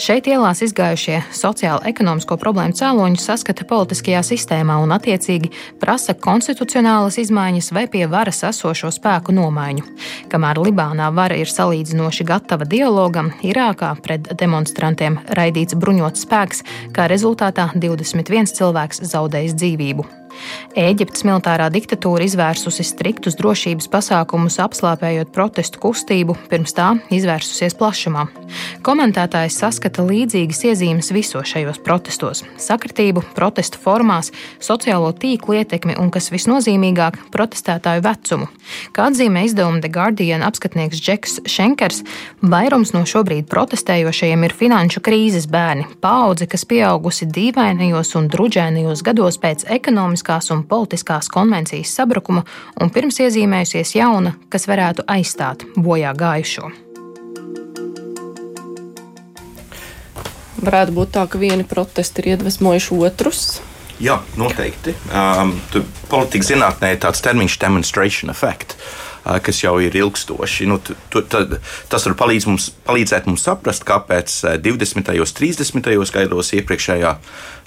Šeit 0.00 0.30
ielās 0.32 0.64
izgājušie 0.64 1.20
sociālo-ekonomisko 1.36 2.40
problēmu 2.40 2.72
cēloņus 2.80 3.28
saskata 3.28 3.68
politiskajā 3.68 4.24
sistēmā 4.30 4.78
un 4.80 4.96
attiecīgi 4.96 5.52
prasa 5.76 6.16
konstitucionālas 6.16 7.20
izmaiņas 7.20 7.70
vai 7.76 7.84
pie 7.92 8.06
varas 8.08 8.40
esošo 8.48 8.88
spēku 8.96 9.36
nomaiņu. 9.36 9.84
Kamēr 10.32 10.64
Libānā 10.64 11.12
vara 11.12 11.36
ir 11.36 11.52
salīdzinoši 11.52 12.30
gatava 12.32 12.64
dialogam 12.78 13.32
Irākā 13.42 13.90
pret 14.04 14.28
demonstrantiem 14.38 15.18
raidīts 15.34 15.76
bruņots 15.82 16.22
spēks, 16.26 16.62
kā 16.94 17.08
rezultātā 17.10 17.70
21 17.74 18.54
cilvēks 18.54 19.02
zaudējis 19.10 19.58
dzīvību. 19.58 20.06
Ēģiptes 20.78 21.24
militārā 21.26 21.66
diktatūra 21.72 22.26
izvērsusi 22.28 22.84
striktus 22.86 23.36
drošības 23.38 23.88
pasākumus, 23.90 24.58
apslāpējot 24.62 25.32
protestu 25.34 25.80
kustību, 25.82 26.36
pirms 26.50 26.74
tā 26.76 26.92
izvērsusies 27.14 27.74
plašumā. 27.78 28.26
Komentētājs 28.86 29.58
saskata 29.62 30.04
līdzīgas 30.06 30.62
iezīmes 30.70 31.10
visos 31.14 31.48
šajos 31.50 31.80
protestos- 31.84 32.44
sakritību, 32.68 33.24
protestu 33.34 33.78
formās, 33.82 34.30
sociālo 34.60 35.12
tīklu 35.12 35.58
ietekmi 35.58 35.98
un, 35.98 36.10
kas 36.10 36.30
visnozīmīgāk, 36.30 37.18
protestētāju 37.32 38.02
vecumu. 38.02 38.48
Kā 38.92 39.08
atzīmē 39.10 39.44
izdevuma 39.48 39.80
The 39.80 39.88
Guardian 39.88 40.42
apskatnieks 40.42 41.00
Džeks 41.00 41.40
Šenkers, 41.46 42.02
vairums 42.42 42.92
no 42.92 43.00
šobrīd 43.00 43.48
protestējošajiem 43.48 44.44
ir 44.44 44.52
finanšu 44.52 45.00
krīzes 45.00 45.48
bērni, 45.48 45.86
paudze, 46.00 46.46
kas 46.46 46.64
pieaugusi 46.64 47.26
dīvainajos 47.26 48.14
un 48.14 48.28
druģēnajos 48.28 49.02
gados 49.02 49.38
pēc 49.38 49.64
ekonomiskā 49.78 50.27
ekonomiskās 50.28 50.50
un 50.50 50.64
politiskās 50.64 51.28
konvencijas 51.28 51.94
sabrukuma 51.96 52.44
un 52.80 52.90
pirms 52.90 53.20
iezīmējusies 53.20 53.94
jauna, 53.96 54.34
kas 54.50 54.68
varētu 54.68 55.04
aizstāt 55.06 55.64
bojā 55.76 56.12
gājušo. 56.14 56.70
Varētu 60.60 60.92
būt 60.92 61.12
tā, 61.14 61.26
ka 61.28 61.38
vieni 61.38 61.64
protesti 61.64 62.20
ir 62.20 62.34
iedvesmojuši 62.34 62.94
otrus. 62.98 63.60
Jā, 64.00 64.20
noteikti. 64.36 64.94
Um, 65.10 65.54
Politikas 66.08 66.52
zinātnē 66.52 66.92
ir 66.92 66.98
tāds 67.02 67.22
termins 67.22 67.56
demonstration 67.58 68.30
effect. 68.30 68.74
Uh, 68.74 69.07
kas 69.44 69.62
jau 69.62 69.76
ir 69.82 69.94
ilgstoši. 69.98 70.66
Nu, 70.70 70.78
tu, 70.80 71.22
tad, 71.22 71.58
tas 71.90 72.08
var 72.08 72.16
palīdz 72.22 72.48
mums, 72.48 72.70
palīdzēt 72.88 73.28
mums 73.28 73.44
saprast, 73.48 73.86
kāpēc 73.88 74.40
20. 74.64 75.14
un 75.18 75.32
30. 75.40 76.12
gados 76.14 76.52
iepriekšējā 76.56 77.14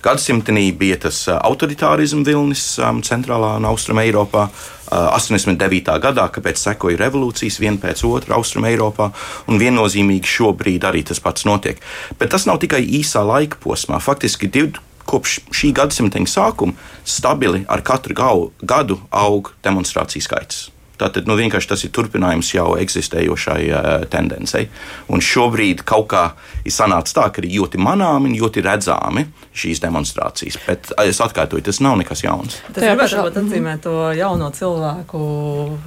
gadsimtenī 0.02 0.72
bija 0.78 0.98
tas 1.06 1.24
autoritārisms 1.38 2.28
vilnis 2.28 2.68
centrālā 3.08 3.58
un 3.62 3.70
austrumē 3.72 4.08
Eiropā. 4.10 4.50
89. 4.92 5.88
gadā, 6.04 6.26
kāpēc 6.36 6.60
sekoja 6.60 7.00
revolūcijas 7.00 7.62
viena 7.64 7.80
pēc 7.80 8.04
otras 8.04 8.36
Austrumē 8.36 8.74
Eiropā, 8.74 9.08
un 9.48 9.62
viennozīmīgi 9.62 10.28
šobrīd 10.28 10.84
arī 10.84 11.06
tas 11.08 11.24
pats 11.24 11.48
notiek. 11.48 11.80
Bet 12.20 12.34
tas 12.36 12.44
nav 12.50 12.60
tikai 12.60 12.82
īsā 13.00 13.24
laika 13.24 13.56
posmā. 13.64 14.02
Faktiski 14.04 14.52
div, 14.52 14.82
kopš 15.08 15.40
šī 15.56 15.72
gadsimta 15.80 16.20
sākuma 16.28 16.76
stabili 17.08 17.66
ar 17.72 17.82
katru 17.82 18.18
gau, 18.18 18.52
gadu 18.62 19.00
aug 19.10 19.54
demonstrāciju 19.64 20.28
skaits. 20.28 20.68
Tātad 21.02 21.30
nu, 21.30 21.38
vienkārši 21.40 21.72
tas 21.72 21.86
ir 21.88 21.94
turpinājums 21.96 22.52
jau 22.54 22.76
eksistējošai 22.82 23.62
uh, 23.72 23.92
tendencei. 24.12 24.68
Un 25.10 25.24
šobrīd 25.26 25.82
kaut 25.88 26.12
kā 26.14 26.26
ir 26.66 26.74
sanācis 26.76 27.16
tā, 27.18 27.28
ka 27.34 27.42
ir 27.42 27.50
ļoti 27.56 27.82
manāmi 27.82 28.30
un 28.30 28.38
ļoti 28.38 28.64
redzami 28.66 29.26
šīs 29.58 29.82
demonstrācijas. 29.84 30.60
Bet 30.68 30.92
es 31.04 31.20
atkārtoju, 31.24 31.64
tas 31.66 31.82
nav 31.84 31.98
nekas 32.00 32.24
jauns. 32.24 32.60
Tas 32.72 32.86
ir 32.86 32.96
gribētu 32.96 33.42
atzīmēt 33.42 33.84
to 33.84 33.96
jauno 34.16 34.52
cilvēku 34.56 35.22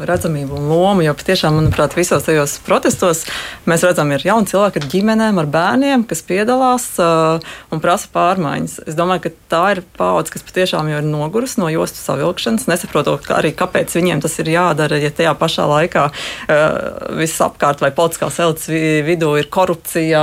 redzamību 0.05 0.59
un 0.59 0.69
lomu, 0.73 1.05
jo 1.07 1.15
patiešām, 1.17 1.61
manuprāt, 1.61 1.97
visos 1.97 2.27
tajos 2.27 2.59
protestos 2.67 3.25
mēs 3.71 3.87
redzam, 3.87 4.11
ir 4.13 4.27
jauni 4.27 4.51
cilvēki 4.51 4.83
ar 4.83 4.89
ģimenēm, 4.93 5.41
ar 5.41 5.51
bērniem, 5.55 6.05
kas 6.11 6.25
piedalās 6.27 6.89
uh, 7.03 7.39
un 7.73 7.83
prasa 7.85 8.11
pārmaiņas. 8.15 8.81
Es 8.91 8.99
domāju, 8.99 9.29
ka 9.29 9.35
tā 9.55 9.63
ir 9.77 9.83
paudze, 9.97 10.35
kas 10.35 10.45
patiešām 10.47 10.91
jau 10.93 11.01
ir 11.01 11.09
nogurusi 11.09 11.63
no 11.63 11.71
jostu 11.73 12.03
savilkšanas, 12.03 12.69
nesaprotot 12.71 13.31
arī, 13.35 13.55
kāpēc 13.57 13.95
viņiem 13.97 14.25
tas 14.25 14.37
ir 14.43 14.53
jādara 14.53 15.01
ja 15.05 15.13
tajā 15.15 15.35
pašā 15.39 15.67
laikā 15.71 16.05
uh, 16.11 17.15
viss 17.21 17.43
apkārt 17.45 17.83
vai 17.85 17.93
politiskās 17.95 18.41
elites 18.43 18.71
vidū 19.07 19.35
ir 19.41 19.51
korupcija, 19.53 20.23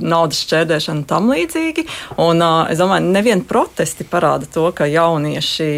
naudas 0.00 0.42
šķērdēšana 0.44 1.00
un 1.00 1.06
tam 1.08 1.30
līdzīgi. 1.32 1.86
Un, 2.20 2.42
uh, 2.44 2.70
es 2.72 2.80
domāju, 2.80 3.10
neviena 3.14 3.44
protesti 3.46 4.06
parāda 4.08 4.48
to, 4.50 4.66
ka 4.76 4.88
jaunieši 4.90 5.70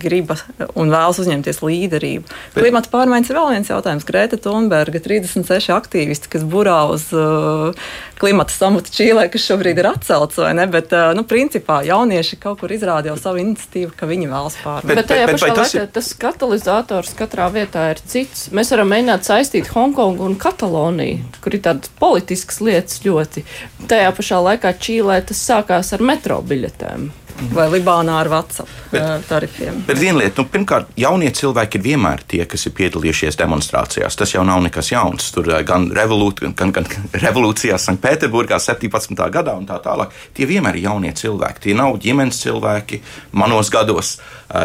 grib 0.00 0.32
un 0.78 0.92
vēlas 0.92 1.20
uzņemties 1.22 1.62
līderību. 1.64 2.24
Bet... 2.54 2.60
Klimata 2.62 2.92
pārmaiņas 2.92 3.32
ir 3.32 3.38
vēl 3.38 3.50
viens 3.56 3.72
jautājums. 3.72 4.06
Grēta 4.08 4.38
Thunberga, 4.42 5.02
36 5.02 5.72
aktīvisti, 5.74 6.30
kas 6.32 6.46
burā 6.48 6.78
uz 6.92 7.08
uh, 7.16 7.72
klimata 8.20 8.54
samata 8.54 8.92
Čīlē, 8.92 9.26
kas 9.32 9.46
šobrīd 9.48 9.80
ir 9.82 9.88
atcelts, 9.90 10.38
vai 10.42 10.52
ne? 10.58 10.68
Bet, 10.70 10.92
uh, 10.94 11.10
nu, 11.16 11.24
principā 11.28 11.80
jaunieši 11.86 12.38
kaut 12.42 12.60
kur 12.62 12.72
izrādīja 12.74 13.16
savu 13.20 13.42
iniciatīvu, 13.42 13.94
ka 13.98 14.08
viņi 14.10 14.30
vēlas 14.30 14.58
pārmaiņas. 14.62 14.88
Bet, 14.88 15.00
bet 15.00 15.10
tajā 15.10 15.28
pašā 15.32 15.48
laikā 15.50 15.58
tas, 15.62 15.74
ir... 15.74 15.88
tas 15.96 16.10
katalizators 16.22 17.14
katrā 17.18 17.48
vietā 17.54 17.71
ir 17.76 18.02
cits. 18.12 18.48
Mēs 18.54 18.72
varam 18.74 18.92
mēģināt 18.92 19.28
saistīt 19.28 19.70
Hongkongu 19.72 20.26
un 20.26 20.36
Kataloniju, 20.40 21.22
kur 21.44 21.56
ir 21.56 21.64
tādas 21.64 21.92
politiskas 22.00 22.60
lietas 22.64 23.02
ļoti. 23.06 23.46
Tajā 23.90 24.12
pašā 24.18 24.42
laikā 24.50 24.74
Čīlē 24.82 25.22
tas 25.28 25.42
sākās 25.48 25.94
ar 25.96 26.04
metro 26.04 26.42
biļetēm 26.44 27.10
vai 27.52 27.68
Libānā 27.72 28.18
ar 28.22 28.30
WhatsApp 28.30 28.82
bet, 28.92 29.26
tarifiem. 29.28 29.82
Bet 29.86 30.00
viena 30.00 30.20
lieta, 30.20 30.42
nu, 30.42 30.50
pirmkārt, 30.52 30.92
jaunie 30.98 31.30
cilvēki 31.34 31.78
ir 31.78 31.84
vienmēr 31.86 32.24
tie, 32.28 32.42
kas 32.48 32.66
ir 32.68 32.74
piedalījušies 32.78 33.38
demonstrācijās. 33.40 34.18
Tas 34.18 34.34
jau 34.34 34.44
nav 34.46 34.62
nekas 34.66 34.92
jauns. 34.92 35.30
Tur 35.34 35.50
gan, 35.66 35.88
revolūt, 35.96 36.44
gan, 36.58 36.74
gan 36.74 36.88
revolūcijā 37.24 37.78
Sanktpēterburgā 37.80 38.60
17. 38.62 39.16
gadā 39.34 39.56
un 39.58 39.66
tā 39.68 39.80
tālāk. 39.84 40.14
Tie 40.36 40.48
vienmēr 40.48 40.78
ir 40.78 40.88
jaunie 40.90 41.14
cilvēki. 41.16 41.66
Tie 41.68 41.76
nav 41.78 41.98
ģimenes 42.02 42.42
cilvēki 42.44 43.02
manos 43.38 43.72
gados. 43.72 44.16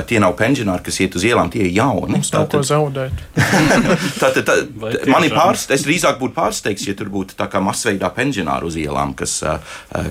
Tie 0.07 0.19
nav 0.19 0.33
pensionāri, 0.35 0.83
kas 0.83 0.97
iet 0.99 1.13
uz 1.15 1.23
ielām, 1.23 1.47
tie 1.47 1.61
ir 1.63 1.71
jauni. 1.71 2.17
Mums 2.17 2.33
nav 2.33 2.49
ko 2.51 2.59
zaudēt. 2.65 3.21
tātad, 4.21 4.41
tā, 4.43 4.57
tā, 4.67 5.05
mani 5.07 5.29
pārsteigts, 5.31 5.79
es 5.79 5.85
drīzāk 5.87 6.17
būtu 6.19 6.35
pārsteigts, 6.35 6.89
ja 6.89 6.95
tur 6.97 7.07
būtu 7.13 7.37
tā 7.39 7.47
kā 7.47 7.61
masveidā 7.63 8.09
pensionāri 8.11 8.67
uz 8.67 8.75
ielām, 8.81 9.13
kas 9.15 9.37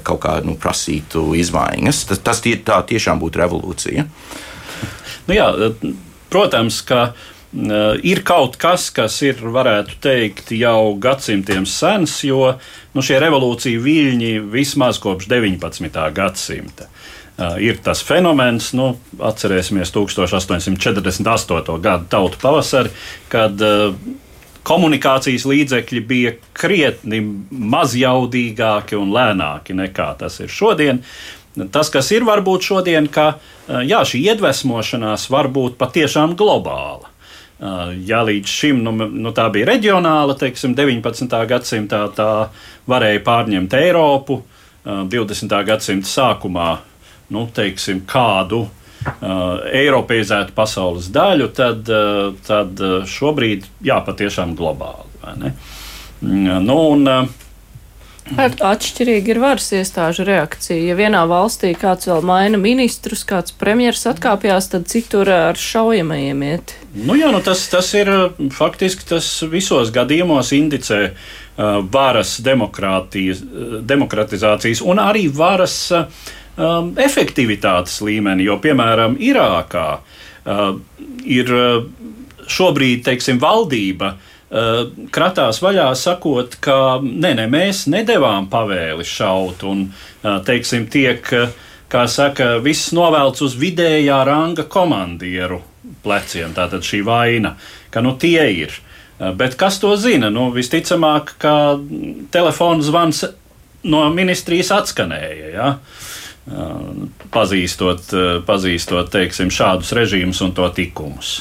kaut 0.07 0.23
kā 0.25 0.39
nu, 0.47 0.57
prasītu 0.61 1.27
izmaiņas. 1.43 2.01
Tas, 2.09 2.23
tas 2.25 2.41
tie, 2.47 2.57
tā 2.63 2.81
tiešām 2.87 3.21
būtu 3.23 3.43
revolūcija. 3.43 4.07
Nu 5.27 5.35
jā, 5.35 5.49
protams, 6.31 6.81
ka 6.87 7.11
ir 8.07 8.23
kaut 8.27 8.59
kas, 8.61 8.89
kas 8.95 9.19
ir, 9.27 9.41
varētu 9.41 9.99
teikt, 10.05 10.53
jau 10.55 10.95
gadsimtiem 11.03 11.67
sens, 11.67 12.19
jo 12.27 12.55
nu, 12.95 13.05
šie 13.05 13.21
revolūcija 13.23 13.83
viļņi 13.83 14.35
vismaz 14.53 15.01
kopš 15.03 15.31
19. 15.33 16.05
gadsimta. 16.17 16.87
Uh, 16.87 17.59
ir 17.61 17.77
tas 17.85 18.01
fenomens, 18.01 18.71
nu, 18.73 18.95
atcerēsimies 19.21 19.91
1848. 19.93 21.75
gada 21.85 22.05
tautu 22.09 22.41
pavasari, 22.41 22.89
kad 23.29 23.61
komunikācijas 24.67 25.45
līdzekļi 25.47 26.03
bija 26.09 26.33
krietni 26.57 27.21
mazjaudīgāki 27.51 28.97
un 28.99 29.13
lēnāki 29.15 29.77
nekā 29.77 30.09
tas 30.23 30.41
ir 30.43 30.51
šodien. 30.51 31.03
Tas, 31.73 31.89
kas 31.93 32.11
ir 32.13 32.27
varbūt 32.29 32.67
šodien, 32.69 33.07
ka 33.09 33.39
jā, 33.67 34.03
šī 34.05 34.21
iedvesmošanās 34.33 35.29
var 35.33 35.49
būt 35.53 35.79
patiešām 35.81 36.37
globāla. 36.37 37.09
Ja 38.05 38.21
līdz 38.27 38.53
šim 38.53 38.83
nu, 38.85 38.93
nu, 38.93 39.33
tā 39.33 39.47
bija 39.53 39.71
reģionāla, 39.71 40.37
teiksim, 40.37 40.75
19. 40.77 41.33
gadsimtā 41.49 42.03
tā 42.17 42.31
varēja 42.91 43.23
pārņemt 43.25 43.77
Eiropu, 43.79 44.43
20. 44.85 45.57
gadsimta 45.67 46.11
sākumā 46.11 46.69
nu, 47.33 47.47
teiksim, 47.57 48.05
kādu 48.07 48.67
eiropeizētu 49.73 50.53
pasaules 50.55 51.09
daļu, 51.15 51.49
tad, 51.57 51.89
tad 52.47 52.85
šobrīd 53.09 53.65
jā, 53.87 54.01
patiešām 54.05 54.53
globāli. 54.59 55.53
Mm, 56.21 56.63
nu, 56.65 56.77
un, 56.93 57.09
uh, 57.09 57.46
Atšķirīgi 58.35 59.31
ir 59.31 59.39
varas 59.39 59.69
iestāžu 59.77 60.25
reakcija. 60.27 60.81
Ja 60.83 60.97
vienā 60.99 61.21
valstī 61.31 61.69
kāds 61.79 62.09
vēl 62.11 62.25
maina 62.27 62.59
ministrus, 62.59 63.23
kāds 63.29 63.53
premjeras 63.55 64.03
atkāpjas, 64.11 64.67
tad 64.73 64.89
citur 64.91 65.31
ar 65.31 65.55
šaujamajiem 65.55 66.43
iet. 66.43 66.75
Nu 67.07 67.15
jā, 67.15 67.31
nu 67.31 67.39
tas, 67.47 67.63
tas 67.71 67.87
ir 67.95 68.11
faktiski 68.57 69.07
tas 69.07 69.45
visos 69.47 69.95
gadījumos 69.95 70.51
indicē 70.59 71.13
uh, 71.13 71.87
varas 71.87 72.43
demokratizācijas 72.43 74.83
un 74.83 74.99
arī 75.07 75.31
varas 75.31 75.95
uh, 75.95 76.11
um, 76.59 76.99
efektivitātes 76.99 78.03
līmeni, 78.03 78.43
jo, 78.51 78.59
piemēram, 78.59 79.15
Irākā 79.23 80.03
uh, 80.03 80.75
ir 81.23 81.47
šobrīd, 82.47 83.03
teiksim, 83.07 83.39
valdība 83.43 84.15
Eh, 84.17 84.36
kratās 84.51 85.59
vaļā, 85.63 85.89
sakot, 85.99 86.57
ka 86.63 86.99
nē, 87.03 87.35
nē, 87.35 87.47
mēs 87.51 87.87
nedavām 87.91 88.47
pavēli 88.51 89.05
šaut, 89.05 89.65
un 89.67 89.89
eh, 89.91 90.37
teiksim, 90.47 90.87
tiek, 90.91 91.27
eh, 91.35 91.51
kā 91.91 92.07
saka, 92.07 92.57
viss 92.63 92.93
novelts 92.95 93.43
uz 93.43 93.57
vidējā 93.59 94.21
ranga 94.27 94.67
komandieru 94.71 95.63
pleciem. 96.05 96.55
Tātad 96.55 96.87
šī 96.87 97.03
vaina, 97.07 97.57
ka 97.91 98.03
nu 98.03 98.15
tie 98.19 98.43
ir. 98.55 98.75
Bet 99.17 99.55
kas 99.57 99.79
to 99.81 99.95
zina? 99.97 100.29
Nu, 100.29 100.51
visticamāk, 100.53 101.31
ka 101.41 101.79
telefona 102.31 102.85
zvans 102.85 103.23
no 103.89 104.03
ministrijas 104.13 104.75
atskanēja. 104.77 105.47
Ja? 105.55 105.71
Pazīstot, 107.33 108.13
pazīstot 108.45 109.09
teiksim, 109.15 109.49
šādus 109.49 109.95
režīmus 109.97 110.43
un 110.45 110.53
to 110.59 110.69
tikumus. 110.77 111.39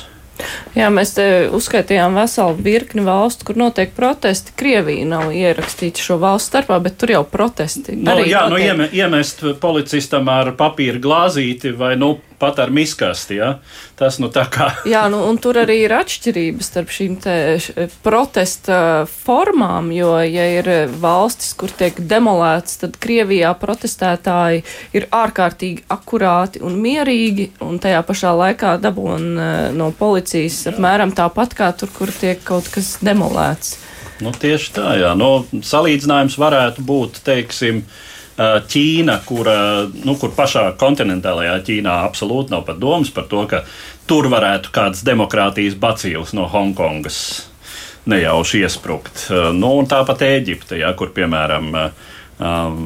Jā, 0.75 0.89
mēs 0.91 1.13
te 1.15 1.25
uzskaitījām 1.55 2.17
veselu 2.19 2.57
virkni 2.65 3.05
valstu, 3.05 3.47
kur 3.47 3.59
notiek 3.59 3.93
protesti. 3.95 4.53
Krievija 4.59 5.07
nav 5.07 5.31
ierakstīta 5.36 6.03
šo 6.03 6.19
valstu 6.21 6.51
starpā, 6.51 6.79
bet 6.83 6.97
tur 6.99 7.13
jau 7.15 7.23
protesti. 7.29 7.95
No, 7.95 8.17
nu, 8.19 8.27
jā, 8.27 8.45
nu, 8.51 8.57
notiek. 8.57 8.75
nu, 8.81 8.89
iemest 8.91 9.45
policistam 9.63 10.29
ar 10.31 10.51
papīra 10.59 10.99
glāzīti 11.01 11.71
vai 11.77 11.95
nu, 11.99 12.17
pat 12.39 12.59
ar 12.59 12.71
miskasti. 12.73 13.39
Ja? 13.39 13.49
Tas 13.99 14.19
nu 14.19 14.29
tā 14.33 14.45
kā. 14.51 14.69
Jā, 14.93 15.05
nu, 15.11 15.21
un 15.29 15.39
tur 15.41 15.59
arī 15.61 15.77
ir 15.86 15.95
atšķirības 15.95 16.69
starp 16.71 16.93
šīm 16.93 17.17
protesta 18.05 18.79
formām, 19.09 19.91
jo, 19.95 20.13
ja 20.19 20.47
ir 20.57 20.69
valstis, 21.01 21.53
kur 21.57 21.73
tiek 21.73 21.97
demolēts, 21.99 22.79
tad 22.83 22.99
Krievijā 23.01 23.53
protestētāji 23.59 24.63
ir 24.97 25.07
ārkārtīgi 25.15 25.86
akurāti 25.95 26.63
un 26.65 26.79
mierīgi, 26.83 27.51
un 27.65 27.79
tajā 27.83 28.01
pašā 28.07 28.33
laikā 28.36 28.75
dabūn 28.83 29.29
e, 29.31 29.49
no 29.75 29.91
policijas 29.95 30.65
apmēram 30.73 31.13
tāpat 31.15 31.55
kā 31.57 31.71
tur, 31.77 31.91
kur 31.95 32.11
tiek 32.11 32.41
kaut 32.45 32.67
kas 32.73 32.97
demolēts. 33.05 33.77
Nu, 34.23 34.31
tieši 34.31 34.75
tā, 34.75 34.91
jā. 34.99 35.11
Nu, 35.17 35.45
salīdzinājums 35.63 36.38
varētu 36.39 36.83
būt, 36.88 37.19
teiksim, 37.25 37.81
uh, 37.83 38.14
Ķīna, 38.36 39.19
kur, 39.23 39.47
nu, 40.03 40.15
kur 40.19 40.33
pašā 40.36 40.65
kontinentālajā 40.79 41.55
Ķīnā 41.69 41.93
absolūti 42.03 42.51
nav 42.51 42.65
pat 42.67 42.81
domas 42.81 43.13
par 43.15 43.29
to, 43.31 43.45
ka 43.47 43.61
tur 44.09 44.27
varētu 44.31 44.73
kāds 44.75 45.05
demokrātijas 45.07 45.77
bacīls 45.79 46.33
no 46.36 46.49
Hongkongas 46.51 47.19
nejauši 48.05 48.63
iesprukt. 48.65 49.27
Eh, 49.29 49.51
nu, 49.55 49.71
tāpat 49.89 50.25
Ēģipte, 50.27 50.79
ja, 50.81 50.93
kur 50.97 51.13
piemēram 51.15 51.71
um, 51.75 52.81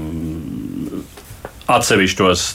atsevišķos 1.70 2.45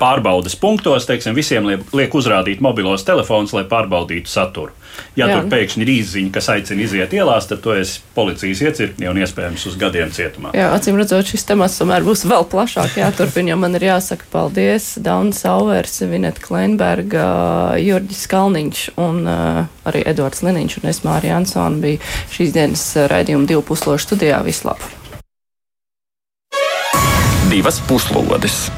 pārbaudas 0.00 0.56
punktos, 0.56 1.06
teiksim, 1.08 1.34
visiem 1.36 1.66
liek, 1.68 2.14
uzrādīt 2.16 2.62
mobilos 2.64 3.04
telefonus, 3.04 3.52
lai 3.56 3.66
pārbaudītu 3.68 4.30
saturu. 4.30 4.72
Ja 5.16 5.28
Jā. 5.28 5.38
tur 5.38 5.50
pēkšņi 5.52 5.84
ir 5.84 5.90
īziņa, 5.92 6.30
kas 6.34 6.48
aicina 6.52 6.82
iziet 6.82 7.12
ielās, 7.14 7.46
tad 7.48 7.60
tu 7.64 7.72
esi 7.76 8.00
policijas 8.16 8.62
iecirknī 8.64 9.08
un 9.10 9.20
iespējams 9.22 9.66
uz 9.70 9.76
gadiem 9.80 10.10
cietumā. 10.14 10.52
Jā, 10.56 10.70
acīm 10.74 10.98
redzot, 10.98 11.28
šis 11.28 11.46
temats 11.48 11.78
tomēr 11.80 12.04
būs 12.06 12.24
vēl 12.28 12.46
plašāk 12.50 12.98
jāturpina, 13.00 13.52
jo 13.52 13.60
man 13.60 13.76
ir 13.78 13.86
jāsaka 13.90 14.26
paldies 14.32 14.92
Dauna 15.00 15.36
Sauvers, 15.36 16.00
Vineta 16.10 16.42
Kleinberga, 16.44 17.28
Jurģis 17.80 18.26
Kalniņš 18.32 18.84
un 19.00 19.22
uh, 19.28 19.62
arī 19.88 20.04
Edvards 20.10 20.44
Liniņš 20.46 20.80
un 20.80 20.90
es 20.92 21.04
Mārija 21.06 21.38
Ansona 21.40 21.80
bija 21.84 22.02
šīs 22.34 22.56
dienas 22.56 22.86
raidījuma 23.12 23.48
divu 23.50 23.64
puslošu 23.70 24.10
studijā. 24.10 24.42
Vislabāk! 24.46 24.98
Divas 27.50 27.80
puslodes! 27.88 28.68